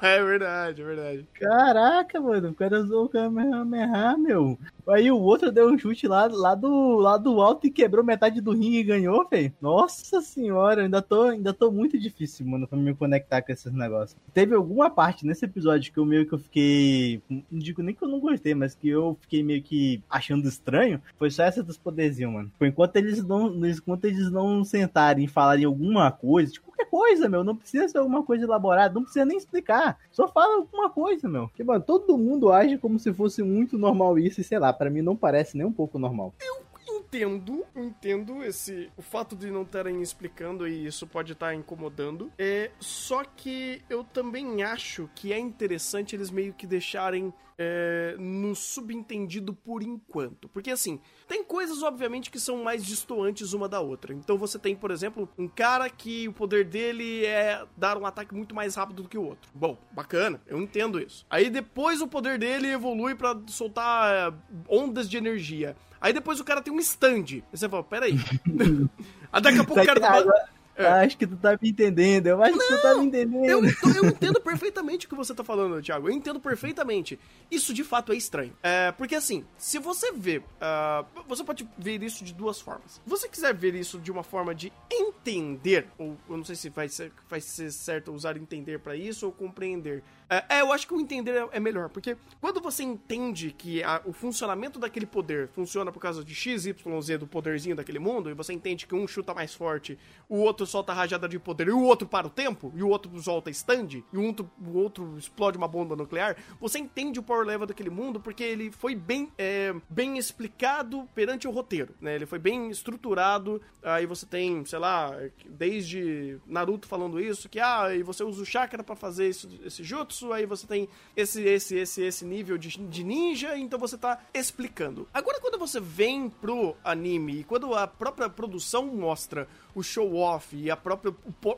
é 0.03 0.23
verdade, 0.23 0.83
é 0.83 0.85
verdade. 0.85 1.29
Caraca, 1.35 2.21
mano. 2.21 2.51
O 2.51 2.55
cara 2.55 2.81
usou 2.81 3.05
o 3.05 3.09
Kamehameha, 3.09 4.17
meu. 4.19 4.59
Aí 4.89 5.11
o 5.11 5.19
outro 5.19 5.51
deu 5.51 5.69
um 5.69 5.77
chute 5.77 6.07
lá, 6.07 6.29
lá, 6.31 6.55
do, 6.55 6.97
lá 6.99 7.17
do 7.17 7.41
alto 7.41 7.67
e 7.67 7.71
quebrou 7.71 8.05
metade 8.05 8.41
do 8.41 8.53
ringue 8.53 8.79
e 8.79 8.85
ganhou, 8.85 9.27
velho. 9.29 9.53
Nossa 9.61 10.21
senhora, 10.21 10.83
ainda 10.83 11.03
tô, 11.03 11.23
ainda 11.23 11.53
tô 11.53 11.73
muito 11.73 11.99
difícil, 11.99 12.47
mano, 12.47 12.69
pra 12.69 12.79
me 12.79 12.95
conectar 12.95 13.43
com 13.43 13.53
esses 13.53 13.73
negócios. 13.73 14.17
Teve 14.33 14.55
alguma 14.55 14.89
parte 14.89 15.27
nesse 15.27 15.45
episódio 15.45 15.93
que 15.93 15.99
eu 15.99 16.05
meio 16.05 16.27
que 16.27 16.35
eu 16.35 16.39
fiquei. 16.39 17.21
Não 17.29 17.59
digo 17.59 17.83
nem 17.83 17.95
que 17.95 18.03
eu 18.03 18.09
não 18.09 18.21
gostei, 18.21 18.55
mas 18.55 18.75
que 18.75 18.89
eu 18.89 19.17
fiquei 19.21 19.43
meio 19.43 19.63
que 19.63 20.03
achando 20.09 20.49
estranho. 20.49 21.01
Foi 21.19 21.31
só 21.31 21.43
essa 21.43 21.63
dos 21.63 21.77
poderzinhos, 21.77 22.33
mano. 22.33 22.53
Foi 22.59 22.69
enquanto 22.69 22.97
eles 22.97 23.25
não. 23.25 23.67
Enquanto 23.67 24.05
eles 24.05 24.31
não 24.31 24.63
sentarem 24.63 25.25
e 25.25 25.29
falarem 25.29 25.65
alguma 25.65 26.13
coisa, 26.13 26.53
tipo, 26.53 26.67
qualquer 26.77 26.87
coisa, 26.89 27.29
meu. 27.29 27.43
Não 27.43 27.57
precisa 27.57 27.89
ser 27.89 27.99
alguma 27.99 28.23
coisa 28.23 28.45
elaborada, 28.45 28.66
não 28.93 29.03
precisa 29.03 29.25
nem 29.25 29.37
explicar. 29.37 29.99
Só 30.11 30.29
fala 30.29 30.57
alguma 30.57 30.91
coisa, 30.91 31.29
meu. 31.29 31.49
Porque, 31.49 31.65
mano, 31.65 31.83
todo 31.85 32.19
mundo 32.19 32.53
age 32.53 32.79
como 32.79 32.99
se 32.99 33.13
fosse 33.13 33.43
muito 33.43 33.79
normal 33.79 34.19
isso, 34.19 34.41
e 34.41 34.45
sei 34.45 34.59
lá, 34.59 34.73
para 34.73 34.91
mim 34.91 35.03
não 35.03 35.17
parece 35.17 35.57
nem 35.57 35.67
um 35.67 35.73
pouco 35.73 35.99
normal. 35.99 36.35
Eu 36.41 36.66
entendo, 37.07 37.65
entendo 37.75 38.43
esse 38.43 38.91
o 38.97 39.03
fato 39.03 39.37
de 39.37 39.51
não 39.51 39.63
estarem 39.63 40.03
explicando 40.03 40.67
e 40.67 40.87
isso 40.87 41.07
pode 41.07 41.33
estar 41.33 41.49
tá 41.49 41.55
incomodando. 41.55 42.33
É 42.39 42.71
só 42.81 43.25
que 43.25 43.83
eu 43.89 44.03
também 44.03 44.63
acho 44.63 45.09
que 45.15 45.33
é 45.33 45.39
interessante 45.39 46.17
eles 46.17 46.31
meio 46.31 46.53
que 46.53 46.67
deixarem 46.67 47.33
é, 47.59 48.17
no 48.19 48.55
subentendido 48.55 49.55
por 49.55 49.83
enquanto. 49.83 50.49
Porque 50.49 50.71
assim, 50.71 51.01
tem 51.27 51.43
coisas, 51.43 51.83
obviamente, 51.83 52.31
que 52.31 52.39
são 52.39 52.63
mais 52.63 52.85
distantes 52.85 53.53
uma 53.53 53.69
da 53.69 53.81
outra. 53.81 54.13
Então 54.13 54.37
você 54.37 54.59
tem, 54.59 54.77
por 54.77 54.91
exemplo, 54.91 55.29
um 55.39 55.49
cara 55.49 55.89
que 55.89 56.29
o 56.29 56.33
poder 56.33 56.65
dele 56.65 57.25
é 57.25 57.65
dar 57.77 57.97
um 57.97 58.07
ataque 58.07 58.35
muito 58.35 58.55
mais 58.55 58.75
rápido 58.75 59.03
do 59.03 59.09
que 59.09 59.19
o 59.19 59.25
outro. 59.25 59.51
Bom, 59.55 59.79
bacana, 59.93 60.41
eu 60.47 60.59
entendo 60.61 61.01
isso. 61.01 61.25
Aí 61.31 61.49
depois 61.49 62.01
o 62.01 62.09
poder 62.09 62.39
dele 62.39 62.69
evolui 62.69 63.15
para 63.15 63.39
soltar 63.47 64.33
é, 64.33 64.35
ondas 64.69 65.09
de 65.09 65.17
energia. 65.17 65.77
Aí 66.01 66.13
depois 66.13 66.41
o 66.41 66.45
cara 66.45 66.63
tem 66.63 66.73
um 66.73 66.79
stand. 66.79 67.25
Aí 67.31 67.43
você 67.53 67.69
fala, 67.69 67.85
peraí. 67.85 68.15
Aí 69.33 69.43
daqui 69.43 69.59
a 69.59 69.65
pouco 69.65 69.83
o 69.83 69.87
cara. 69.87 70.49
É. 70.77 70.87
Acho 70.87 71.17
que 71.17 71.27
tu 71.27 71.37
tá 71.37 71.59
me 71.61 71.71
entendendo. 71.71 72.27
Eu 72.27 72.43
acho 72.43 72.53
não, 72.53 72.67
que 72.67 72.77
tu 72.77 72.83
tá 72.83 72.95
me 72.95 73.07
entendendo. 73.07 73.47
Eu, 73.47 73.65
eu, 73.97 74.07
entendo 74.07 74.41
perfeitamente 74.41 75.07
o 75.07 75.09
que 75.09 75.15
você 75.15 75.35
tá 75.35 75.43
falando, 75.43 75.81
Thiago. 75.81 76.09
Eu 76.09 76.13
entendo 76.13 76.39
perfeitamente. 76.39 77.19
Isso 77.51 77.73
de 77.73 77.83
fato 77.83 78.13
é 78.13 78.17
estranho. 78.17 78.53
É, 78.63 78.93
porque 78.93 79.15
assim, 79.15 79.45
se 79.57 79.79
você 79.79 80.13
vê. 80.13 80.39
Uh, 80.39 81.25
você 81.27 81.43
pode 81.43 81.67
ver 81.79 82.03
isso 82.03 82.23
de 82.23 82.35
duas 82.35 82.61
formas. 82.61 82.93
Se 82.93 83.01
você 83.07 83.27
quiser 83.29 83.55
ver 83.55 83.75
isso 83.75 83.99
de 83.99 84.13
uma 84.13 84.23
forma 84.23 84.55
de 84.55 84.71
entender, 84.91 85.87
ou 85.97 86.17
eu 86.29 86.37
não 86.37 86.45
sei 86.45 86.55
se 86.55 86.69
vai 86.69 86.89
ser, 86.89 87.11
vai 87.29 87.41
ser 87.41 87.73
certo 87.73 88.13
usar 88.13 88.37
entender 88.37 88.79
para 88.79 88.95
isso 88.95 89.25
ou 89.25 89.33
compreender. 89.33 90.03
É, 90.29 90.57
é, 90.57 90.61
eu 90.61 90.73
acho 90.73 90.87
que 90.87 90.95
o 90.95 91.01
entender 91.01 91.49
é, 91.53 91.61
melhor, 91.61 91.89
porque 91.89 92.17
quando 92.41 92.61
você 92.61 92.83
entende 92.83 93.55
que 93.57 93.83
a, 93.83 94.03
o 94.05 94.13
funcionamento 94.13 94.79
daquele 94.79 95.07
poder 95.07 95.49
funciona 95.49 95.93
por 95.93 96.01
causa 96.01 96.25
de 96.25 96.35
X, 96.35 96.67
Y, 96.67 97.01
Z 97.01 97.19
do 97.19 97.27
poderzinho 97.27 97.77
daquele 97.77 97.99
mundo, 97.99 98.29
e 98.29 98.35
você 98.35 98.53
entende 98.53 98.87
que 98.87 98.95
um 98.95 99.07
chuta 99.07 99.33
mais 99.33 99.55
forte, 99.55 99.97
o 100.29 100.39
outro 100.39 100.67
solta 100.67 100.93
rajada 100.93 101.29
de 101.29 101.39
poder, 101.39 101.69
e 101.69 101.71
o 101.71 101.83
outro 101.83 102.09
para 102.09 102.27
o 102.27 102.31
tempo, 102.31 102.73
e 102.75 102.83
o 102.83 102.89
outro 102.89 103.17
solta 103.21 103.51
stand, 103.51 104.03
e 104.13 104.17
o 104.17 104.23
outro, 104.23 104.51
o 104.61 104.77
outro 104.79 105.17
explode 105.17 105.57
uma 105.57 105.69
bomba 105.69 105.95
nuclear, 105.95 106.37
você 106.61 106.79
entende 106.79 107.21
o 107.21 107.23
power 107.23 107.47
level 107.47 107.67
daquele 107.67 107.91
mundo 107.91 108.19
porque 108.19 108.43
ele 108.43 108.73
foi 108.73 108.97
bem, 108.97 109.31
é, 109.39 109.75
bem 109.89 110.19
explicado 110.19 111.09
perante 111.15 111.47
o 111.47 111.53
roteiro, 111.53 111.95
né? 112.01 112.17
Ele 112.17 112.27
foi 112.27 112.39
bem 112.39 112.69
estruturado, 112.71 113.63
aí 113.83 114.07
você 114.07 114.27
tem, 114.27 114.65
sei 114.65 114.79
lá, 114.79 115.13
desde 115.49 116.39
Naruto 116.47 116.89
falando 116.89 117.21
isso, 117.21 117.49
que 117.49 117.61
ah, 117.61 117.95
e 117.95 118.03
você 118.03 118.25
usa 118.25 118.43
o 118.43 118.47
chakra 118.47 118.83
para 118.83 118.97
fazer 118.97 119.27
esse, 119.27 119.61
esse 119.65 119.85
jutsu, 119.85 120.16
aí 120.33 120.47
você 120.47 120.67
tem 120.67 120.89
esse, 121.17 121.43
esse, 121.43 121.77
esse, 121.77 122.03
esse 122.03 122.25
nível 122.25 122.57
de, 122.57 122.69
de 122.79 123.05
ninja, 123.05 123.57
então 123.57 123.79
você 123.79 123.97
tá 123.99 124.21
explicando. 124.33 125.09
Agora, 125.13 125.41
quando 125.41 125.59
você 125.59 125.81
vem 125.81 126.29
pro 126.29 126.77
anime 126.85 127.41
e 127.41 127.45
quando 127.45 127.75
a 127.75 127.87
própria 127.87 128.29
produção 128.29 128.87
mostra 128.87 129.49
o 129.77 129.83
show-off 129.83 130.57
e 130.57 130.71
a 130.71 130.77
própria, 130.77 131.15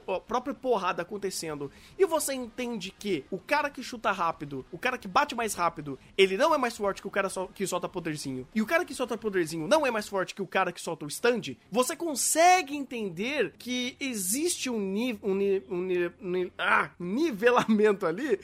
a 0.08 0.20
própria 0.20 0.52
porrada 0.52 1.02
acontecendo, 1.02 1.70
e 1.96 2.04
você 2.04 2.34
entende 2.34 2.90
que 2.90 3.24
o 3.30 3.38
cara 3.38 3.70
que 3.70 3.80
chuta 3.80 4.10
rápido, 4.10 4.66
o 4.72 4.78
cara 4.78 4.98
que 4.98 5.06
bate 5.06 5.36
mais 5.36 5.54
rápido, 5.54 5.96
ele 6.16 6.36
não 6.36 6.52
é 6.52 6.58
mais 6.58 6.76
forte 6.76 7.00
que 7.00 7.06
o 7.06 7.10
cara 7.12 7.28
que 7.54 7.64
solta 7.64 7.88
poderzinho, 7.88 8.46
e 8.52 8.60
o 8.60 8.66
cara 8.66 8.84
que 8.84 8.92
solta 8.92 9.16
poderzinho 9.16 9.68
não 9.68 9.86
é 9.86 9.90
mais 9.90 10.08
forte 10.08 10.34
que 10.34 10.42
o 10.42 10.46
cara 10.46 10.72
que 10.72 10.80
solta 10.80 11.04
o 11.04 11.08
stand, 11.08 11.56
você 11.70 11.94
consegue 11.94 12.76
entender 12.76 13.54
que 13.56 13.96
existe 14.00 14.68
um, 14.68 14.80
nível 14.80 15.30
um, 15.30 15.38
um, 15.70 16.10
um, 16.20 16.50
ah, 16.58 16.90
nivelamento 16.98 18.04
ali 18.04 18.38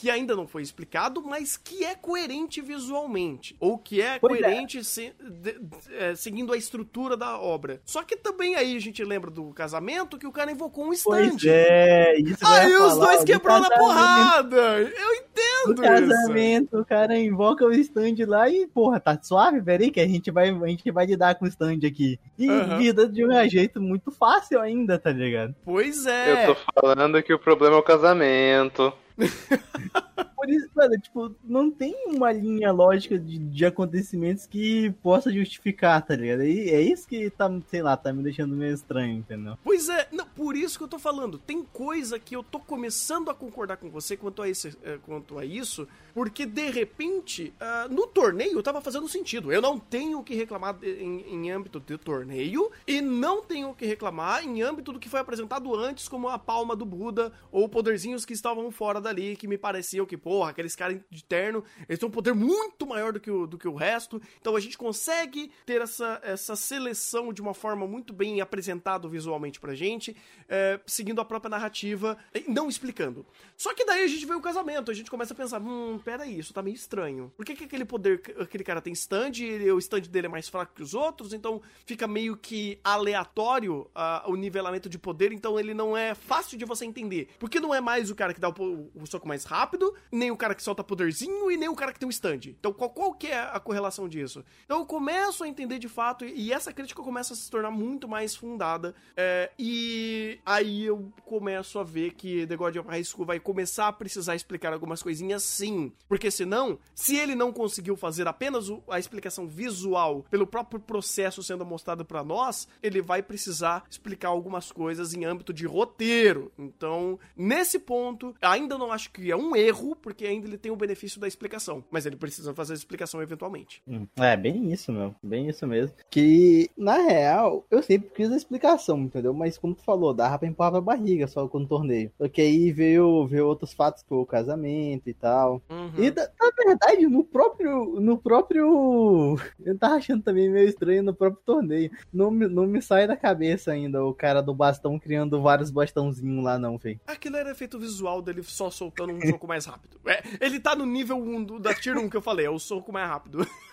que 0.00 0.08
ainda 0.08 0.34
não 0.34 0.48
foi 0.48 0.62
explicado, 0.62 1.22
mas 1.22 1.58
que 1.58 1.84
é 1.84 1.94
coerente 1.94 2.62
visualmente. 2.62 3.54
Ou 3.60 3.76
que 3.76 4.00
é 4.00 4.18
pois 4.18 4.40
é. 4.40 4.42
coerente 4.42 4.78
é. 4.78 4.82
Se, 4.82 5.12
de, 5.20 5.52
de, 5.58 5.94
é, 5.94 6.14
seguindo 6.14 6.54
a 6.54 6.56
estrutura 6.56 7.18
da 7.18 7.38
obra. 7.38 7.82
Só 7.84 8.02
que 8.02 8.16
também 8.16 8.54
aí 8.54 8.74
a 8.74 8.80
gente 8.80 9.04
lembra 9.04 9.19
do 9.28 9.52
casamento 9.52 10.16
que 10.16 10.26
o 10.26 10.30
cara 10.30 10.52
invocou 10.52 10.86
um 10.86 10.92
stand. 10.92 11.30
Pois 11.30 11.44
é, 11.44 12.16
isso 12.20 12.46
Aí 12.46 12.72
os 12.76 12.94
falar, 12.94 13.06
dois 13.06 13.24
quebrou 13.24 13.58
na 13.58 13.68
porrada. 13.68 14.78
Eu 14.78 15.14
entendo 15.16 15.68
no 15.68 15.74
casamento, 15.74 16.68
isso. 16.68 16.80
o 16.80 16.84
cara 16.84 17.18
invoca 17.18 17.66
o 17.66 17.72
stand 17.72 18.14
lá 18.26 18.48
e, 18.48 18.68
porra, 18.68 19.00
tá 19.00 19.18
suave, 19.20 19.60
peraí, 19.60 19.90
que 19.90 20.00
a 20.00 20.06
gente 20.06 20.30
vai, 20.30 20.50
a 20.50 20.66
gente 20.68 20.90
vai 20.90 21.06
lidar 21.06 21.34
com 21.34 21.44
o 21.44 21.48
stand 21.48 21.80
aqui. 21.84 22.18
E 22.38 22.48
uhum. 22.48 22.78
vida 22.78 23.08
de 23.08 23.26
um 23.26 23.48
jeito 23.48 23.80
muito 23.80 24.10
fácil 24.12 24.60
ainda, 24.60 24.98
tá 24.98 25.10
ligado? 25.10 25.54
Pois 25.64 26.06
é. 26.06 26.44
Eu 26.44 26.54
tô 26.54 26.60
falando 26.74 27.22
que 27.22 27.34
o 27.34 27.38
problema 27.38 27.76
é 27.76 27.78
o 27.78 27.82
casamento. 27.82 28.92
Por 30.36 30.48
isso, 30.48 30.70
mano, 30.74 30.98
tipo, 30.98 31.36
não 31.44 31.70
tem 31.70 31.94
uma 32.06 32.32
linha 32.32 32.72
lógica 32.72 33.18
de, 33.18 33.38
de 33.38 33.66
acontecimentos 33.66 34.46
que 34.46 34.90
possa 35.02 35.30
justificar, 35.30 36.00
tá 36.00 36.16
ligado? 36.16 36.42
E 36.42 36.70
é 36.70 36.80
isso 36.80 37.06
que 37.06 37.28
tá, 37.28 37.50
sei 37.68 37.82
lá, 37.82 37.94
tá 37.96 38.10
me 38.12 38.22
deixando 38.22 38.56
meio 38.56 38.72
estranho, 38.72 39.18
entendeu? 39.18 39.58
Pois 39.62 39.88
é, 39.90 40.08
não, 40.10 40.26
por 40.40 40.56
isso 40.56 40.78
que 40.78 40.84
eu 40.84 40.88
tô 40.88 40.98
falando. 40.98 41.36
Tem 41.36 41.62
coisa 41.62 42.18
que 42.18 42.34
eu 42.34 42.42
tô 42.42 42.58
começando 42.58 43.28
a 43.28 43.34
concordar 43.34 43.76
com 43.76 43.90
você 43.90 44.16
quanto 44.16 44.40
a, 44.40 44.48
esse, 44.48 44.74
eh, 44.82 44.98
quanto 45.04 45.38
a 45.38 45.44
isso, 45.44 45.86
porque 46.14 46.46
de 46.46 46.70
repente, 46.70 47.52
uh, 47.60 47.92
no 47.92 48.06
torneio 48.06 48.62
tava 48.62 48.80
fazendo 48.80 49.06
sentido. 49.06 49.52
Eu 49.52 49.60
não 49.60 49.78
tenho 49.78 50.18
o 50.18 50.24
que 50.24 50.34
reclamar 50.34 50.78
em, 50.82 51.34
em 51.34 51.50
âmbito 51.50 51.78
de 51.78 51.98
torneio 51.98 52.70
e 52.86 53.02
não 53.02 53.42
tenho 53.42 53.68
o 53.68 53.74
que 53.74 53.84
reclamar 53.84 54.42
em 54.42 54.62
âmbito 54.62 54.94
do 54.94 54.98
que 54.98 55.10
foi 55.10 55.20
apresentado 55.20 55.74
antes, 55.74 56.08
como 56.08 56.26
a 56.26 56.38
palma 56.38 56.74
do 56.74 56.86
Buda 56.86 57.30
ou 57.52 57.68
poderzinhos 57.68 58.24
que 58.24 58.32
estavam 58.32 58.70
fora 58.70 58.98
dali, 58.98 59.36
que 59.36 59.46
me 59.46 59.58
pareciam 59.58 60.06
que, 60.06 60.16
porra, 60.16 60.52
aqueles 60.52 60.74
caras 60.74 61.02
de 61.10 61.22
terno, 61.22 61.62
eles 61.86 61.98
têm 61.98 62.08
um 62.08 62.12
poder 62.12 62.34
muito 62.34 62.86
maior 62.86 63.12
do 63.12 63.20
que 63.20 63.30
o, 63.30 63.46
do 63.46 63.58
que 63.58 63.68
o 63.68 63.74
resto. 63.74 64.22
Então 64.40 64.56
a 64.56 64.60
gente 64.60 64.78
consegue 64.78 65.52
ter 65.66 65.82
essa, 65.82 66.18
essa 66.24 66.56
seleção 66.56 67.30
de 67.30 67.42
uma 67.42 67.52
forma 67.52 67.86
muito 67.86 68.14
bem 68.14 68.40
apresentada 68.40 69.06
visualmente 69.06 69.60
pra 69.60 69.74
gente, 69.74 70.16
é, 70.48 70.80
seguindo 70.86 71.20
a 71.20 71.24
própria 71.24 71.48
narrativa, 71.48 72.16
não 72.48 72.68
explicando. 72.68 73.24
Só 73.56 73.74
que 73.74 73.84
daí 73.84 74.04
a 74.04 74.08
gente 74.08 74.26
vê 74.26 74.34
o 74.34 74.40
casamento, 74.40 74.90
a 74.90 74.94
gente 74.94 75.10
começa 75.10 75.32
a 75.32 75.36
pensar, 75.36 75.60
hum, 75.60 75.98
peraí, 76.04 76.38
isso 76.38 76.52
tá 76.52 76.62
meio 76.62 76.74
estranho. 76.74 77.32
Por 77.36 77.44
que, 77.44 77.54
que 77.54 77.64
aquele 77.64 77.84
poder, 77.84 78.20
aquele 78.38 78.64
cara 78.64 78.80
tem 78.80 78.92
stand 78.92 79.32
e 79.38 79.70
o 79.70 79.78
stand 79.78 80.02
dele 80.02 80.26
é 80.26 80.30
mais 80.30 80.48
fraco 80.48 80.74
que 80.74 80.82
os 80.82 80.94
outros? 80.94 81.32
Então 81.32 81.62
fica 81.86 82.06
meio 82.08 82.36
que 82.36 82.78
aleatório 82.82 83.88
uh, 83.94 84.30
o 84.30 84.36
nivelamento 84.36 84.88
de 84.88 84.98
poder, 84.98 85.32
então 85.32 85.58
ele 85.58 85.74
não 85.74 85.96
é 85.96 86.14
fácil 86.14 86.58
de 86.58 86.64
você 86.64 86.84
entender. 86.84 87.28
Porque 87.38 87.60
não 87.60 87.74
é 87.74 87.80
mais 87.80 88.10
o 88.10 88.14
cara 88.14 88.34
que 88.34 88.40
dá 88.40 88.48
o, 88.48 88.90
o 88.94 89.06
soco 89.06 89.28
mais 89.28 89.44
rápido, 89.44 89.94
nem 90.10 90.30
o 90.30 90.36
cara 90.36 90.54
que 90.54 90.62
solta 90.62 90.82
poderzinho 90.82 91.50
e 91.50 91.56
nem 91.56 91.68
o 91.68 91.76
cara 91.76 91.92
que 91.92 91.98
tem 91.98 92.06
um 92.06 92.10
stand. 92.10 92.40
Então, 92.46 92.72
qual, 92.72 92.90
qual 92.90 93.14
que 93.14 93.28
é 93.28 93.40
a 93.40 93.60
correlação 93.60 94.08
disso? 94.08 94.44
Então, 94.64 94.78
eu 94.78 94.86
começo 94.86 95.44
a 95.44 95.48
entender 95.48 95.78
de 95.78 95.88
fato, 95.88 96.24
e 96.24 96.52
essa 96.52 96.72
crítica 96.72 97.02
começa 97.02 97.34
a 97.34 97.36
se 97.36 97.50
tornar 97.50 97.70
muito 97.70 98.08
mais 98.08 98.34
fundada. 98.34 98.94
É, 99.16 99.50
e 99.58 100.19
aí 100.44 100.84
eu 100.84 101.12
começo 101.24 101.78
a 101.78 101.84
ver 101.84 102.14
que 102.14 102.46
The 102.46 102.56
God 102.56 102.76
of 102.76 102.88
High 102.88 103.04
School 103.04 103.26
vai 103.26 103.40
começar 103.40 103.88
a 103.88 103.92
precisar 103.92 104.34
explicar 104.34 104.72
algumas 104.72 105.02
coisinhas 105.02 105.42
sim. 105.42 105.92
Porque 106.08 106.30
senão, 106.30 106.78
se 106.94 107.16
ele 107.16 107.34
não 107.34 107.52
conseguiu 107.52 107.96
fazer 107.96 108.26
apenas 108.26 108.66
a 108.88 108.98
explicação 108.98 109.46
visual 109.46 110.24
pelo 110.30 110.46
próprio 110.46 110.80
processo 110.80 111.42
sendo 111.42 111.64
mostrado 111.64 112.04
para 112.04 112.24
nós, 112.24 112.68
ele 112.82 113.00
vai 113.00 113.22
precisar 113.22 113.84
explicar 113.90 114.28
algumas 114.28 114.72
coisas 114.72 115.14
em 115.14 115.24
âmbito 115.24 115.52
de 115.52 115.66
roteiro. 115.66 116.50
Então, 116.58 117.18
nesse 117.36 117.78
ponto, 117.78 118.34
ainda 118.40 118.76
não 118.78 118.92
acho 118.92 119.10
que 119.10 119.30
é 119.30 119.36
um 119.36 119.54
erro, 119.54 119.96
porque 119.96 120.26
ainda 120.26 120.46
ele 120.46 120.58
tem 120.58 120.72
o 120.72 120.76
benefício 120.76 121.20
da 121.20 121.28
explicação. 121.28 121.84
Mas 121.90 122.06
ele 122.06 122.16
precisa 122.16 122.54
fazer 122.54 122.72
a 122.72 122.76
explicação 122.76 123.22
eventualmente. 123.22 123.82
Hum, 123.86 124.06
é, 124.16 124.36
bem 124.36 124.72
isso, 124.72 124.92
meu. 124.92 125.14
Bem 125.22 125.48
isso 125.48 125.66
mesmo. 125.66 125.94
Que, 126.10 126.70
na 126.76 126.98
real, 126.98 127.64
eu 127.70 127.82
sempre 127.82 128.10
quis 128.10 128.30
a 128.30 128.36
explicação, 128.36 128.98
entendeu? 129.00 129.32
Mas 129.32 129.58
como 129.58 129.74
tu 129.74 129.82
falou, 129.82 129.99
dava 130.14 130.38
pra 130.38 130.48
empurrar 130.48 130.72
pra 130.72 130.80
barriga 130.80 131.26
só 131.26 131.46
com 131.48 131.58
o 131.58 131.66
torneio. 131.66 132.10
Porque 132.18 132.40
aí 132.40 132.72
veio, 132.72 133.26
veio 133.26 133.46
outros 133.46 133.72
fatos, 133.72 134.02
que 134.02 134.12
o 134.12 134.26
casamento 134.26 135.08
e 135.08 135.14
tal. 135.14 135.62
Uhum. 135.70 135.92
E, 135.98 136.10
na, 136.10 136.22
na 136.22 136.64
verdade, 136.64 137.06
no 137.06 137.24
próprio, 137.24 138.00
no 138.00 138.18
próprio... 138.18 139.38
Eu 139.64 139.78
tava 139.78 139.94
achando 139.94 140.22
também 140.22 140.50
meio 140.50 140.68
estranho 140.68 141.02
no 141.02 141.14
próprio 141.14 141.42
torneio. 141.44 141.90
Não, 142.12 142.30
não 142.30 142.66
me 142.66 142.80
sai 142.82 143.06
da 143.06 143.16
cabeça 143.16 143.72
ainda 143.72 144.04
o 144.04 144.14
cara 144.14 144.40
do 144.40 144.54
bastão 144.54 144.98
criando 144.98 145.40
vários 145.40 145.70
bastãozinhos 145.70 146.44
lá, 146.44 146.58
não, 146.58 146.78
velho. 146.78 147.00
Aquilo 147.06 147.36
era 147.36 147.50
efeito 147.50 147.78
visual 147.78 148.22
dele 148.22 148.42
só 148.42 148.70
soltando 148.70 149.12
um 149.12 149.20
soco 149.20 149.46
mais 149.46 149.66
rápido. 149.66 149.98
É, 150.06 150.22
ele 150.40 150.60
tá 150.60 150.74
no 150.74 150.86
nível 150.86 151.16
1 151.16 151.44
do, 151.44 151.58
da 151.58 151.74
Tier 151.74 151.96
1 151.96 152.08
que 152.08 152.16
eu 152.16 152.22
falei, 152.22 152.46
é 152.46 152.50
o 152.50 152.58
soco 152.58 152.92
mais 152.92 153.08
rápido. 153.08 153.46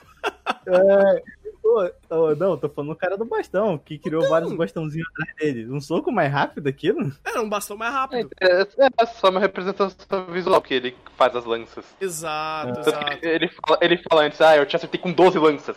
É, 0.67 1.23
Oh, 2.09 2.33
não, 2.35 2.57
tô 2.57 2.69
falando 2.69 2.91
o 2.91 2.95
cara 2.95 3.17
do 3.17 3.25
bastão, 3.25 3.77
que 3.77 3.97
criou 3.97 4.21
então... 4.21 4.31
vários 4.31 4.53
bastãozinhos 4.53 5.07
atrás 5.09 5.35
dele. 5.35 5.69
Um 5.69 5.81
soco 5.81 6.11
mais 6.11 6.31
rápido 6.31 6.67
aquilo? 6.67 7.11
Era 7.25 7.41
um 7.41 7.49
bastão 7.49 7.75
mais 7.75 7.93
rápido. 7.93 8.29
É, 8.39 8.61
é, 8.61 8.89
é 9.01 9.05
só 9.05 9.29
uma 9.29 9.39
representação 9.39 10.25
visual 10.31 10.61
que 10.61 10.73
ele 10.73 10.95
faz 11.17 11.35
as 11.35 11.45
lanças. 11.45 11.85
Exato, 11.99 12.79
é. 12.79 12.81
exato. 12.81 13.19
Ele 13.21 13.49
fala, 13.49 13.79
ele 13.81 13.97
fala 13.97 14.23
antes, 14.23 14.39
ah, 14.41 14.55
eu 14.55 14.65
te 14.65 14.75
acertei 14.75 14.99
com 14.99 15.11
12 15.11 15.37
lanças. 15.37 15.75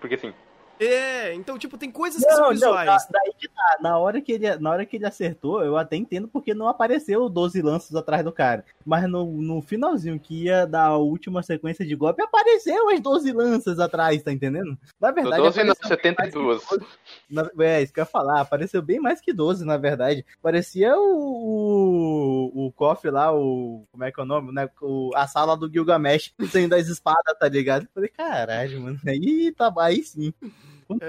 Porque 0.00 0.16
assim, 0.16 0.32
é, 0.80 1.34
então, 1.34 1.58
tipo, 1.58 1.76
tem 1.76 1.90
coisas 1.90 2.24
que 2.24 2.32
são 2.32 2.48
visuais. 2.48 2.86
Não, 2.86 2.96
daí 3.10 3.34
que 3.38 3.46
tá. 3.48 3.76
Na 3.82 3.98
hora 3.98 4.18
que, 4.18 4.32
ele, 4.32 4.56
na 4.56 4.70
hora 4.70 4.86
que 4.86 4.96
ele 4.96 5.04
acertou, 5.04 5.62
eu 5.62 5.76
até 5.76 5.94
entendo 5.94 6.26
porque 6.26 6.54
não 6.54 6.66
apareceu 6.66 7.28
12 7.28 7.60
lanços 7.60 7.94
atrás 7.94 8.24
do 8.24 8.32
cara. 8.32 8.64
Mas 8.84 9.06
no, 9.06 9.26
no 9.26 9.60
finalzinho 9.60 10.18
que 10.18 10.44
ia 10.44 10.66
dar 10.66 10.86
a 10.86 10.96
última 10.96 11.42
sequência 11.42 11.84
de 11.84 11.94
golpe, 11.94 12.22
apareceu 12.22 12.88
as 12.88 12.98
12 12.98 13.30
lanças 13.30 13.78
atrás, 13.78 14.22
tá 14.22 14.32
entendendo? 14.32 14.74
Na 14.98 15.10
verdade. 15.10 15.42
12 15.42 15.64
não, 15.64 15.74
72. 15.74 16.62
Na, 17.28 17.50
é, 17.60 17.82
isso 17.82 17.92
que 17.92 18.00
eu 18.00 18.02
ia 18.02 18.06
falar. 18.06 18.40
Apareceu 18.40 18.80
bem 18.80 18.98
mais 18.98 19.20
que 19.20 19.34
12, 19.34 19.66
na 19.66 19.76
verdade. 19.76 20.24
Parecia 20.40 20.96
o, 20.96 22.52
o, 22.54 22.66
o 22.66 22.72
cofre 22.72 23.10
lá, 23.10 23.30
o. 23.34 23.84
Como 23.92 24.02
é 24.02 24.10
que 24.10 24.18
é 24.18 24.22
o 24.22 24.26
nome? 24.26 24.50
Né? 24.50 24.66
O, 24.80 25.10
a 25.14 25.26
sala 25.26 25.58
do 25.58 25.70
Gilgamesh 25.70 26.32
sendo 26.50 26.74
as 26.74 26.88
espadas, 26.88 27.38
tá 27.38 27.50
ligado? 27.50 27.82
Eu 27.82 27.88
falei, 27.92 28.08
caralho, 28.08 28.80
mano. 28.80 28.98
Aí 29.06 29.52
tá, 29.52 29.70
aí 29.78 30.02
sim. 30.02 30.32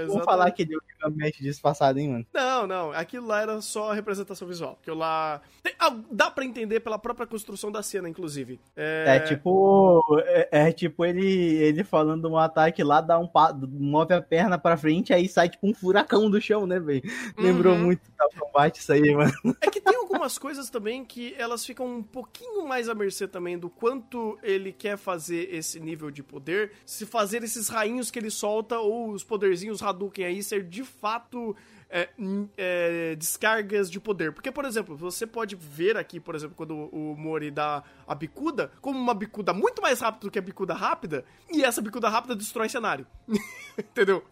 Vamos 0.07 0.25
falar 0.25 0.51
que 0.51 0.63
ele 0.63 0.73
é 0.73 0.77
o 0.77 0.81
Gilgamesh 0.87 1.37
disfarçado, 1.39 1.99
hein, 1.99 2.09
mano? 2.09 2.25
Não, 2.33 2.67
não. 2.67 2.91
Aquilo 2.91 3.27
lá 3.27 3.41
era 3.41 3.61
só 3.61 3.91
representação 3.91 4.47
visual. 4.47 4.77
Aquilo 4.81 4.97
lá. 4.97 5.41
Tem... 5.63 5.73
Ah, 5.79 5.95
dá 6.11 6.29
pra 6.29 6.45
entender 6.45 6.79
pela 6.79 6.99
própria 6.99 7.25
construção 7.25 7.71
da 7.71 7.81
cena, 7.81 8.09
inclusive. 8.09 8.59
É, 8.75 9.17
é 9.17 9.19
tipo. 9.19 10.01
É, 10.25 10.49
é, 10.51 10.71
tipo 10.71 11.05
ele, 11.05 11.25
ele 11.25 11.83
falando 11.83 12.29
um 12.29 12.37
ataque 12.37 12.83
lá, 12.83 13.01
dá 13.01 13.17
um 13.17 13.27
pa... 13.27 13.53
move 13.53 14.13
a 14.13 14.21
perna 14.21 14.57
pra 14.57 14.77
frente, 14.77 15.13
aí 15.13 15.27
sai 15.27 15.49
tipo 15.49 15.67
um 15.67 15.73
furacão 15.73 16.29
do 16.29 16.41
chão, 16.41 16.65
né, 16.65 16.79
velho? 16.79 17.01
Uhum. 17.37 17.43
Lembrou 17.43 17.75
muito 17.75 18.01
da 18.17 18.27
combate 18.39 18.79
isso 18.79 18.91
aí, 18.91 19.13
mano. 19.13 19.31
É 19.61 19.69
que 19.69 19.81
tem 19.81 19.95
algumas 19.95 20.37
coisas 20.37 20.69
também 20.69 21.05
que 21.05 21.33
elas 21.37 21.65
ficam 21.65 21.87
um 21.87 22.03
pouquinho 22.03 22.67
mais 22.67 22.89
à 22.89 22.95
mercê 22.95 23.27
também 23.27 23.57
do 23.57 23.69
quanto 23.69 24.37
ele 24.43 24.71
quer 24.71 24.97
fazer 24.97 25.53
esse 25.53 25.79
nível 25.79 26.11
de 26.11 26.21
poder, 26.21 26.73
se 26.85 27.05
fazer 27.05 27.43
esses 27.43 27.69
rainhos 27.69 28.11
que 28.11 28.19
ele 28.19 28.29
solta 28.29 28.79
ou 28.79 29.11
os 29.11 29.23
poderzinhos 29.23 29.70
os 29.71 29.81
Hadouken 29.81 30.25
aí 30.25 30.43
ser 30.43 30.63
de 30.63 30.83
fato 30.83 31.55
é, 31.91 32.09
é, 32.57 33.15
descargas 33.15 33.91
de 33.91 33.99
poder. 33.99 34.31
Porque, 34.31 34.49
por 34.51 34.63
exemplo, 34.65 34.95
você 34.95 35.27
pode 35.27 35.55
ver 35.55 35.97
aqui, 35.97 36.19
por 36.19 36.33
exemplo, 36.33 36.55
quando 36.55 36.73
o 36.73 37.15
Mori 37.17 37.51
dá 37.51 37.83
a 38.07 38.15
bicuda, 38.15 38.71
como 38.79 38.97
uma 38.97 39.13
bicuda 39.13 39.53
muito 39.53 39.81
mais 39.81 39.99
rápida 39.99 40.27
do 40.27 40.31
que 40.31 40.39
a 40.39 40.41
bicuda 40.41 40.73
rápida, 40.73 41.25
e 41.51 41.63
essa 41.63 41.81
bicuda 41.81 42.07
rápida 42.09 42.35
destrói 42.35 42.69
cenário. 42.69 43.05
Entendeu? 43.77 44.23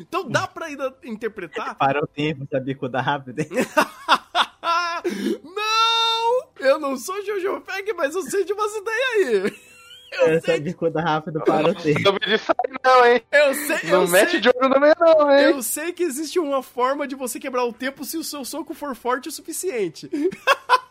Então 0.00 0.28
dá 0.28 0.48
pra 0.48 0.66
ainda 0.66 0.96
interpretar. 1.04 1.76
Para 1.82 2.02
o 2.02 2.06
tempo 2.06 2.44
essa 2.44 2.58
bicuda 2.60 3.00
rápida. 3.00 3.46
não! 5.44 6.48
Eu 6.58 6.78
não 6.78 6.96
sou 6.96 7.22
Jojo 7.24 7.60
Fag, 7.60 7.92
mas 7.92 8.14
eu 8.14 8.22
sei 8.22 8.44
de 8.44 8.52
umas 8.52 8.72
ideias 8.74 9.44
aí. 9.44 9.72
Essa 10.12 10.52
é 10.52 10.58
de 10.58 10.74
coisa 10.74 11.00
rápido 11.00 11.40
para 11.40 11.70
o 11.70 11.74
tempo. 11.74 12.00
Não 12.02 12.12
me 12.12 12.38
sai 12.38 12.54
não, 12.84 13.06
hein? 13.06 13.22
Eu 13.30 13.54
sei, 13.54 13.90
Não 13.90 14.02
eu 14.02 14.08
mete 14.08 14.30
sei, 14.32 14.40
de 14.40 14.48
olho 14.48 14.68
no 14.68 14.80
meio 14.80 14.94
não, 14.98 15.30
hein? 15.30 15.44
Eu 15.44 15.62
sei 15.62 15.92
que 15.92 16.02
existe 16.02 16.38
uma 16.38 16.62
forma 16.62 17.06
de 17.06 17.14
você 17.14 17.40
quebrar 17.40 17.64
o 17.64 17.72
tempo 17.72 18.04
se 18.04 18.16
o 18.16 18.24
seu 18.24 18.44
soco 18.44 18.74
for 18.74 18.94
forte 18.94 19.28
o 19.28 19.32
suficiente. 19.32 20.10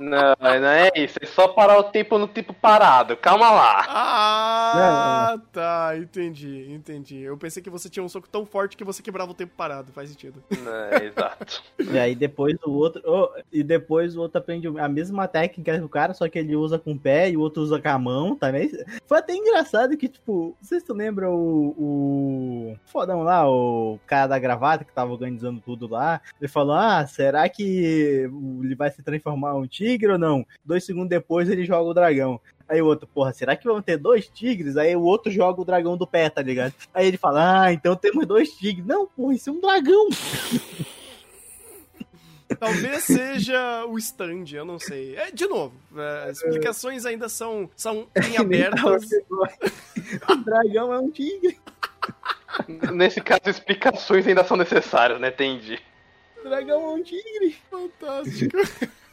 Não, 0.00 0.34
não 0.40 0.68
é 0.68 0.90
isso. 0.96 1.18
É 1.20 1.26
só 1.26 1.46
parar 1.48 1.78
o 1.78 1.84
tempo 1.84 2.16
no 2.18 2.26
tempo 2.26 2.54
parado. 2.54 3.16
Calma 3.18 3.50
lá. 3.50 3.84
Ah, 3.86 5.38
tá. 5.52 5.92
Entendi, 5.98 6.72
entendi. 6.72 7.20
Eu 7.20 7.36
pensei 7.36 7.62
que 7.62 7.68
você 7.68 7.90
tinha 7.90 8.02
um 8.02 8.08
soco 8.08 8.26
tão 8.26 8.46
forte 8.46 8.78
que 8.78 8.84
você 8.84 9.02
quebrava 9.02 9.30
o 9.30 9.34
tempo 9.34 9.52
parado. 9.54 9.92
Faz 9.92 10.08
sentido. 10.08 10.42
É, 10.50 11.04
exato. 11.04 11.62
E 11.78 11.98
aí 11.98 12.14
depois 12.14 12.56
o 12.64 12.72
outro. 12.72 13.02
Oh, 13.04 13.28
e 13.52 13.62
depois 13.62 14.16
o 14.16 14.22
outro 14.22 14.38
aprende 14.38 14.66
a 14.66 14.88
mesma 14.88 15.28
técnica 15.28 15.78
do 15.78 15.88
cara, 15.88 16.14
só 16.14 16.26
que 16.28 16.38
ele 16.38 16.56
usa 16.56 16.78
com 16.78 16.92
o 16.92 16.98
pé 16.98 17.30
e 17.30 17.36
o 17.36 17.40
outro 17.40 17.62
usa 17.62 17.78
com 17.78 17.88
a 17.88 17.98
mão 17.98 18.34
também. 18.34 18.70
Foi 19.06 19.18
até 19.18 19.34
engraçado 19.34 19.96
que, 19.98 20.08
tipo, 20.08 20.56
vocês 20.62 20.82
se 20.82 20.92
lembram 20.94 21.34
o, 21.34 21.74
o. 21.78 22.76
Fodão 22.86 23.22
lá, 23.22 23.48
o 23.48 23.98
cara 24.06 24.28
da 24.28 24.38
gravata 24.38 24.84
que 24.84 24.92
tava 24.92 25.12
organizando 25.12 25.60
tudo 25.60 25.86
lá. 25.86 26.22
Ele 26.40 26.48
falou: 26.48 26.74
Ah, 26.74 27.06
será 27.06 27.46
que 27.50 27.62
ele 27.62 28.74
vai 28.74 28.90
se 28.90 29.02
transformar 29.02 29.54
um 29.54 29.66
tigre? 29.66 29.89
Tigre 29.90 30.12
ou 30.12 30.18
não? 30.18 30.46
Dois 30.64 30.84
segundos 30.84 31.08
depois 31.08 31.48
ele 31.48 31.64
joga 31.64 31.90
o 31.90 31.94
dragão. 31.94 32.40
Aí 32.68 32.80
o 32.80 32.86
outro, 32.86 33.08
porra, 33.08 33.32
será 33.32 33.56
que 33.56 33.64
vão 33.64 33.82
ter 33.82 33.96
dois 33.96 34.28
tigres? 34.28 34.76
Aí 34.76 34.94
o 34.94 35.02
outro 35.02 35.30
joga 35.30 35.60
o 35.60 35.64
dragão 35.64 35.96
do 35.96 36.06
pé, 36.06 36.30
tá 36.30 36.40
ligado? 36.40 36.72
Aí 36.94 37.06
ele 37.06 37.16
fala, 37.16 37.64
ah, 37.64 37.72
então 37.72 37.96
temos 37.96 38.26
dois 38.26 38.50
tigres. 38.50 38.86
Não, 38.86 39.06
porra, 39.06 39.34
isso 39.34 39.50
é 39.50 39.52
um 39.52 39.60
dragão. 39.60 40.08
Talvez 42.58 43.04
seja 43.04 43.84
o 43.86 43.96
stand, 43.98 44.44
eu 44.52 44.64
não 44.64 44.78
sei. 44.78 45.16
É, 45.16 45.30
de 45.30 45.46
novo, 45.46 45.74
é, 45.96 46.30
explicações 46.30 47.06
ainda 47.06 47.28
são, 47.28 47.70
são 47.76 48.06
em 48.28 48.36
abertas. 48.36 49.08
o 50.28 50.34
dragão 50.44 50.92
é 50.92 50.98
um 50.98 51.10
tigre. 51.10 51.58
Nesse 52.92 53.20
caso, 53.20 53.42
explicações 53.46 54.26
ainda 54.26 54.44
são 54.44 54.56
necessárias, 54.56 55.20
né? 55.20 55.28
Entendi. 55.28 55.78
O 56.40 56.48
dragão 56.48 56.82
é 56.82 56.88
um 56.94 57.02
tigre. 57.02 57.56
Fantástico. 57.70 58.58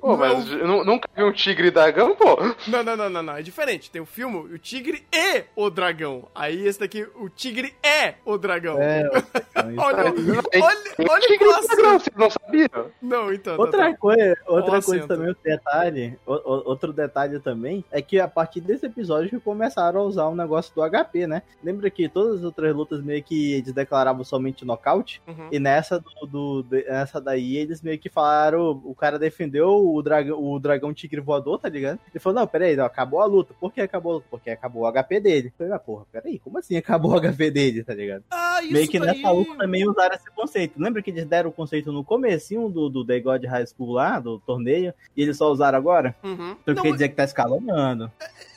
Pô, 0.00 0.16
mas 0.16 0.48
não... 0.50 0.84
nunca 0.84 1.08
vi 1.14 1.22
um 1.22 1.32
tigre 1.32 1.68
e 1.68 1.70
dragão, 1.70 2.14
pô? 2.14 2.36
Não, 2.66 2.82
não, 2.82 2.96
não, 2.96 3.10
não, 3.10 3.22
não. 3.22 3.36
É 3.36 3.42
diferente. 3.42 3.90
Tem 3.90 4.00
o 4.00 4.06
filme 4.06 4.36
O 4.54 4.58
Tigre 4.58 5.04
e 5.12 5.44
o 5.54 5.68
Dragão. 5.70 6.28
Aí 6.34 6.66
esse 6.66 6.80
daqui, 6.80 7.06
O 7.16 7.28
Tigre 7.28 7.74
é 7.82 8.14
o 8.24 8.38
Dragão. 8.38 8.80
É, 8.80 9.08
olha, 9.76 10.04
olha, 10.04 10.14
olha, 10.62 11.10
olha 11.10 11.26
tigre 11.26 11.46
o 11.46 11.66
dragão, 11.66 11.98
vocês 11.98 12.16
não 12.16 12.30
sabiam? 12.30 12.90
Não, 13.00 13.32
então. 13.32 13.58
Outra 13.58 13.90
tá, 13.90 13.96
coisa, 13.96 14.36
outra 14.46 14.82
coisa 14.82 15.06
também, 15.06 15.28
outro 15.28 15.42
detalhe, 15.42 16.18
outro 16.26 16.92
detalhe 16.92 17.40
também, 17.40 17.84
é 17.90 18.00
que 18.00 18.18
a 18.18 18.28
partir 18.28 18.60
desse 18.60 18.86
episódio 18.86 19.30
que 19.30 19.40
começaram 19.40 20.00
a 20.00 20.04
usar 20.04 20.26
o 20.26 20.32
um 20.32 20.36
negócio 20.36 20.74
do 20.74 20.82
HP, 20.82 21.26
né? 21.26 21.42
Lembra 21.62 21.90
que 21.90 22.08
todas 22.08 22.38
as 22.38 22.44
outras 22.44 22.74
lutas 22.74 23.02
meio 23.02 23.22
que 23.22 23.54
eles 23.54 23.72
declaravam 23.72 24.24
somente 24.24 24.64
nocaute? 24.64 25.22
Uhum. 25.26 25.48
E 25.50 25.58
nessa, 25.58 26.00
do, 26.00 26.62
do, 26.62 26.66
nessa 26.70 27.20
daí 27.20 27.56
eles 27.56 27.82
meio 27.82 27.98
que 27.98 28.08
falaram, 28.08 28.80
o 28.84 28.94
cara 28.94 29.18
defendeu 29.18 29.49
o 29.58 30.02
dragão, 30.02 30.42
o 30.42 30.58
dragão 30.58 30.94
tigre 30.94 31.20
voador, 31.20 31.58
tá 31.58 31.68
ligado? 31.68 31.98
Ele 32.12 32.20
falou, 32.20 32.40
não, 32.40 32.46
peraí, 32.46 32.76
não, 32.76 32.84
acabou 32.84 33.20
a 33.20 33.24
luta. 33.24 33.54
Por 33.58 33.72
que 33.72 33.80
acabou 33.80 34.12
a 34.12 34.14
luta? 34.16 34.26
Porque 34.30 34.50
acabou 34.50 34.82
o 34.82 34.92
HP 34.92 35.20
dele. 35.20 35.48
Eu 35.48 35.52
falei, 35.56 35.72
ah, 35.72 35.78
porra, 35.78 36.04
peraí, 36.12 36.38
como 36.38 36.58
assim 36.58 36.76
acabou 36.76 37.12
o 37.12 37.20
HP 37.20 37.50
dele, 37.50 37.82
tá 37.82 37.94
ligado? 37.94 38.24
Ah, 38.30 38.62
isso 38.62 38.72
Meio 38.72 38.88
que 38.88 38.98
daí... 38.98 39.16
nessa 39.16 39.30
luta 39.30 39.56
também 39.56 39.88
usaram 39.88 40.14
esse 40.14 40.30
conceito. 40.30 40.80
Lembra 40.80 41.02
que 41.02 41.10
eles 41.10 41.24
deram 41.24 41.50
o 41.50 41.52
conceito 41.52 41.92
no 41.92 42.04
comecinho 42.04 42.68
do, 42.68 42.88
do 42.88 43.04
The 43.04 43.20
God 43.20 43.44
High 43.44 43.66
School 43.66 43.92
lá, 43.92 44.18
do 44.18 44.38
torneio, 44.38 44.92
e 45.16 45.22
eles 45.22 45.36
só 45.36 45.50
usaram 45.50 45.78
agora? 45.78 46.14
Uhum. 46.22 46.56
Então 46.62 46.74
não, 46.74 46.82
quer 46.82 46.92
dizer 46.92 47.08
que 47.08 47.16
tá 47.16 47.24
escalonando. 47.24 48.10
E 48.20 48.49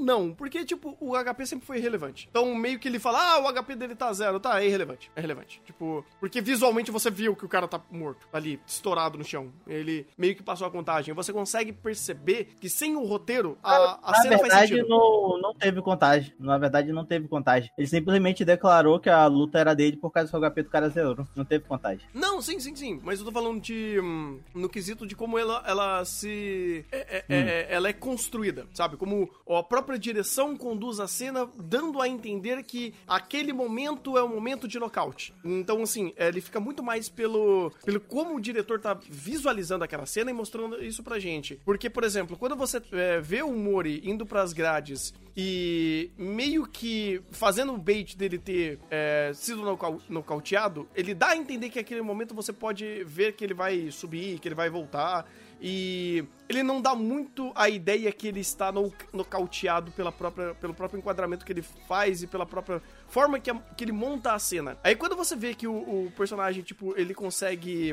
não, 0.00 0.32
porque, 0.34 0.64
tipo, 0.64 0.96
o 1.00 1.12
HP 1.16 1.46
sempre 1.46 1.66
foi 1.66 1.78
irrelevante. 1.78 2.28
Então, 2.30 2.54
meio 2.54 2.78
que 2.78 2.88
ele 2.88 2.98
fala, 2.98 3.18
ah, 3.34 3.38
o 3.40 3.52
HP 3.52 3.74
dele 3.76 3.94
tá 3.94 4.12
zero, 4.12 4.38
tá, 4.40 4.62
é 4.62 4.66
irrelevante, 4.66 5.10
é 5.14 5.20
relevante. 5.20 5.60
Tipo, 5.64 6.04
porque 6.20 6.40
visualmente 6.40 6.90
você 6.90 7.10
viu 7.10 7.34
que 7.36 7.44
o 7.44 7.48
cara 7.48 7.66
tá 7.68 7.80
morto, 7.90 8.28
ali, 8.32 8.60
estourado 8.66 9.18
no 9.18 9.24
chão. 9.24 9.52
Ele 9.66 10.06
meio 10.16 10.34
que 10.34 10.42
passou 10.42 10.66
a 10.66 10.70
contagem. 10.70 11.14
Você 11.14 11.32
consegue 11.32 11.72
perceber 11.72 12.48
que 12.60 12.68
sem 12.68 12.96
o 12.96 13.04
roteiro, 13.04 13.58
a, 13.62 13.98
a 14.02 14.10
Na 14.12 14.18
cena 14.22 14.38
faz 14.38 14.42
verdade, 14.52 14.68
sentido. 14.68 14.88
não, 14.88 15.38
não 15.40 15.54
teve 15.54 15.80
contagem. 15.82 16.32
Na 16.38 16.58
verdade, 16.58 16.92
não 16.92 17.04
teve 17.04 17.28
contagem. 17.28 17.70
Ele 17.76 17.86
simplesmente 17.86 18.44
declarou 18.44 18.98
que 19.00 19.08
a 19.10 19.26
luta 19.26 19.58
era 19.58 19.74
dele 19.74 19.96
por 19.96 20.10
causa 20.10 20.30
do 20.30 20.50
HP 20.50 20.62
do 20.62 20.70
cara 20.70 20.88
zero. 20.88 21.26
Não 21.34 21.44
teve 21.44 21.64
contagem. 21.64 22.06
Não, 22.14 22.40
sim, 22.42 22.58
sim, 22.60 22.74
sim. 22.74 23.00
Mas 23.02 23.18
eu 23.18 23.24
tô 23.26 23.32
falando 23.32 23.60
de. 23.60 23.98
hum, 24.00 24.40
no 24.54 24.68
quesito 24.68 25.06
de 25.06 25.14
como 25.16 25.38
ela, 25.38 25.62
ela 25.66 26.04
se. 26.04 26.84
é- 26.92 27.18
é- 27.18 27.24
é- 27.28 27.66
ela 27.70 27.88
é 27.88 27.92
construída, 27.92 28.66
sabe? 28.72 28.96
Como 28.96 29.28
a 29.48 29.62
própria 29.62 29.87
direção 29.96 30.56
conduz 30.56 30.98
a 30.98 31.06
cena, 31.06 31.48
dando 31.56 32.02
a 32.02 32.08
entender 32.08 32.64
que 32.64 32.92
aquele 33.06 33.52
momento 33.52 34.18
é 34.18 34.22
o 34.22 34.28
momento 34.28 34.66
de 34.66 34.78
nocaute. 34.78 35.32
Então, 35.44 35.82
assim, 35.82 36.12
é, 36.16 36.26
ele 36.28 36.40
fica 36.40 36.58
muito 36.58 36.82
mais 36.82 37.08
pelo, 37.08 37.70
pelo 37.84 38.00
como 38.00 38.34
o 38.36 38.40
diretor 38.40 38.80
tá 38.80 38.98
visualizando 39.08 39.84
aquela 39.84 40.04
cena 40.04 40.30
e 40.30 40.34
mostrando 40.34 40.82
isso 40.84 41.02
pra 41.02 41.18
gente. 41.18 41.60
Porque, 41.64 41.88
por 41.88 42.02
exemplo, 42.04 42.36
quando 42.36 42.56
você 42.56 42.82
é, 42.92 43.20
vê 43.20 43.42
o 43.42 43.52
Mori 43.52 44.02
indo 44.04 44.26
pras 44.26 44.52
grades 44.52 45.14
e 45.36 46.10
meio 46.18 46.66
que 46.66 47.22
fazendo 47.30 47.72
o 47.72 47.78
bait 47.78 48.16
dele 48.16 48.38
ter 48.38 48.78
é, 48.90 49.30
sido 49.34 49.62
nocau- 49.62 50.00
nocauteado, 50.08 50.88
ele 50.94 51.14
dá 51.14 51.28
a 51.28 51.36
entender 51.36 51.70
que 51.70 51.78
aquele 51.78 52.02
momento 52.02 52.34
você 52.34 52.52
pode 52.52 53.04
ver 53.04 53.34
que 53.34 53.44
ele 53.44 53.54
vai 53.54 53.90
subir, 53.92 54.40
que 54.40 54.48
ele 54.48 54.54
vai 54.56 54.68
voltar. 54.68 55.24
E 55.60 56.24
ele 56.48 56.62
não 56.62 56.80
dá 56.80 56.94
muito 56.94 57.50
a 57.54 57.68
ideia 57.68 58.12
que 58.12 58.28
ele 58.28 58.40
está 58.40 58.70
no, 58.70 58.92
nocauteado 59.12 59.90
pela 59.92 60.12
própria, 60.12 60.54
pelo 60.54 60.72
próprio 60.72 60.98
enquadramento 60.98 61.44
que 61.44 61.52
ele 61.52 61.62
faz 61.62 62.22
e 62.22 62.26
pela 62.26 62.46
própria 62.46 62.80
forma 63.08 63.40
que, 63.40 63.50
a- 63.50 63.60
que 63.76 63.84
ele 63.84 63.92
monta 63.92 64.32
a 64.32 64.38
cena. 64.38 64.78
Aí 64.84 64.94
quando 64.94 65.16
você 65.16 65.34
vê 65.34 65.54
que 65.54 65.66
o, 65.66 65.72
o 66.06 66.12
personagem, 66.16 66.62
tipo, 66.62 66.94
ele 66.96 67.12
consegue. 67.12 67.92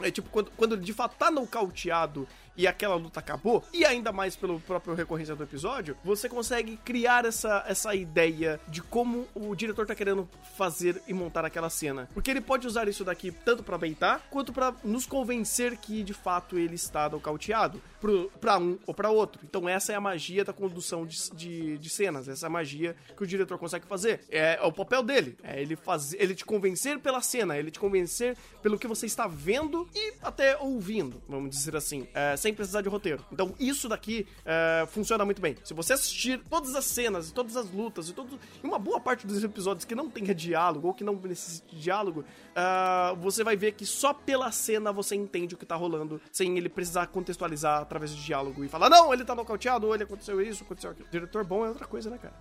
É 0.00 0.10
tipo, 0.10 0.28
quando, 0.30 0.50
quando 0.56 0.74
ele 0.74 0.82
de 0.84 0.92
fato 0.92 1.16
tá 1.16 1.30
nocauteado 1.30 2.28
e 2.58 2.66
aquela 2.66 2.96
luta 2.96 3.20
acabou, 3.20 3.64
e 3.72 3.84
ainda 3.84 4.12
mais 4.12 4.34
pelo 4.34 4.58
próprio 4.60 4.94
recorrência 4.94 5.36
do 5.36 5.44
episódio, 5.44 5.96
você 6.04 6.28
consegue 6.28 6.76
criar 6.78 7.24
essa, 7.24 7.64
essa 7.68 7.94
ideia 7.94 8.60
de 8.66 8.82
como 8.82 9.26
o 9.32 9.54
diretor 9.54 9.86
tá 9.86 9.94
querendo 9.94 10.28
fazer 10.56 11.00
e 11.06 11.14
montar 11.14 11.44
aquela 11.44 11.70
cena. 11.70 12.10
Porque 12.12 12.30
ele 12.30 12.40
pode 12.40 12.66
usar 12.66 12.88
isso 12.88 13.04
daqui 13.04 13.30
tanto 13.30 13.62
pra 13.62 13.78
beitar, 13.78 14.26
quanto 14.28 14.52
pra 14.52 14.74
nos 14.82 15.06
convencer 15.06 15.76
que 15.76 16.02
de 16.02 16.12
fato 16.12 16.58
ele 16.58 16.74
está 16.74 17.08
nocauteado, 17.08 17.80
pro, 18.00 18.30
pra 18.40 18.58
um 18.58 18.78
ou 18.86 18.94
pra 18.94 19.10
outro. 19.10 19.40
Então 19.44 19.68
essa 19.68 19.92
é 19.92 19.94
a 19.94 20.00
magia 20.00 20.44
da 20.44 20.52
condução 20.52 21.06
de, 21.06 21.30
de, 21.30 21.78
de 21.78 21.90
cenas, 21.90 22.28
essa 22.28 22.46
é 22.46 22.48
magia 22.48 22.96
que 23.16 23.22
o 23.22 23.26
diretor 23.26 23.58
consegue 23.58 23.86
fazer. 23.86 24.20
É, 24.30 24.58
é 24.60 24.62
o 24.62 24.72
papel 24.72 25.02
dele, 25.02 25.36
é 25.44 25.60
ele, 25.60 25.76
fazer, 25.76 26.20
ele 26.20 26.34
te 26.34 26.44
convencer 26.44 26.98
pela 26.98 27.20
cena, 27.20 27.56
ele 27.56 27.70
te 27.70 27.78
convencer 27.78 28.36
pelo 28.62 28.78
que 28.78 28.86
você 28.86 29.06
está 29.06 29.26
vendo 29.28 29.88
e 29.94 30.14
até 30.22 30.56
ouvindo, 30.56 31.22
vamos 31.28 31.50
dizer 31.50 31.76
assim, 31.76 32.08
é, 32.12 32.36
sem 32.36 32.47
precisar 32.52 32.82
de 32.82 32.88
roteiro. 32.88 33.24
Então 33.32 33.54
isso 33.58 33.88
daqui 33.88 34.26
é, 34.44 34.86
funciona 34.88 35.24
muito 35.24 35.40
bem. 35.40 35.56
Se 35.64 35.74
você 35.74 35.92
assistir 35.92 36.40
todas 36.48 36.74
as 36.74 36.84
cenas, 36.84 37.30
e 37.30 37.34
todas 37.34 37.56
as 37.56 37.70
lutas, 37.70 38.08
e, 38.08 38.12
todo, 38.12 38.38
e 38.62 38.66
uma 38.66 38.78
boa 38.78 39.00
parte 39.00 39.26
dos 39.26 39.42
episódios 39.42 39.84
que 39.84 39.94
não 39.94 40.08
tenha 40.10 40.34
diálogo 40.34 40.88
ou 40.88 40.94
que 40.94 41.04
não 41.04 41.14
necessite 41.14 41.74
de 41.74 41.82
diálogo, 41.82 42.24
ah, 42.54 43.14
você 43.18 43.42
vai 43.44 43.56
ver 43.56 43.72
que 43.72 43.86
só 43.86 44.12
pela 44.12 44.50
cena 44.50 44.92
você 44.92 45.14
entende 45.14 45.54
o 45.54 45.58
que 45.58 45.66
tá 45.66 45.76
rolando, 45.76 46.20
sem 46.32 46.56
ele 46.56 46.68
precisar 46.68 47.06
contextualizar 47.08 47.82
através 47.82 48.14
de 48.14 48.24
diálogo 48.24 48.64
e 48.64 48.68
falar, 48.68 48.88
não, 48.88 49.12
ele 49.12 49.24
tá 49.24 49.34
nocauteado, 49.34 49.86
ou 49.86 49.94
ele 49.94 50.04
aconteceu 50.04 50.40
isso, 50.40 50.64
aconteceu 50.64 50.90
aquilo. 50.90 51.08
Diretor 51.10 51.44
bom 51.44 51.64
é 51.64 51.68
outra 51.68 51.86
coisa, 51.86 52.10
né, 52.10 52.18
cara? 52.18 52.34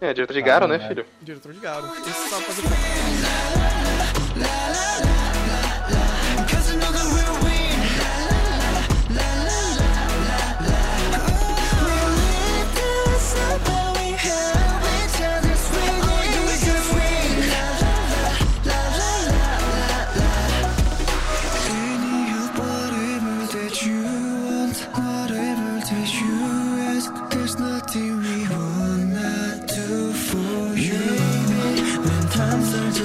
É, 0.00 0.14
diretor 0.14 0.32
de 0.32 0.40
Garo, 0.40 0.66
né, 0.66 0.78
né? 0.78 0.88
filho? 0.88 1.04
Diretor 1.20 1.52
de. 1.52 1.58
Esse 1.58 2.30
sabe 2.30 2.44
fazer 2.44 2.62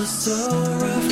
story 0.06 1.05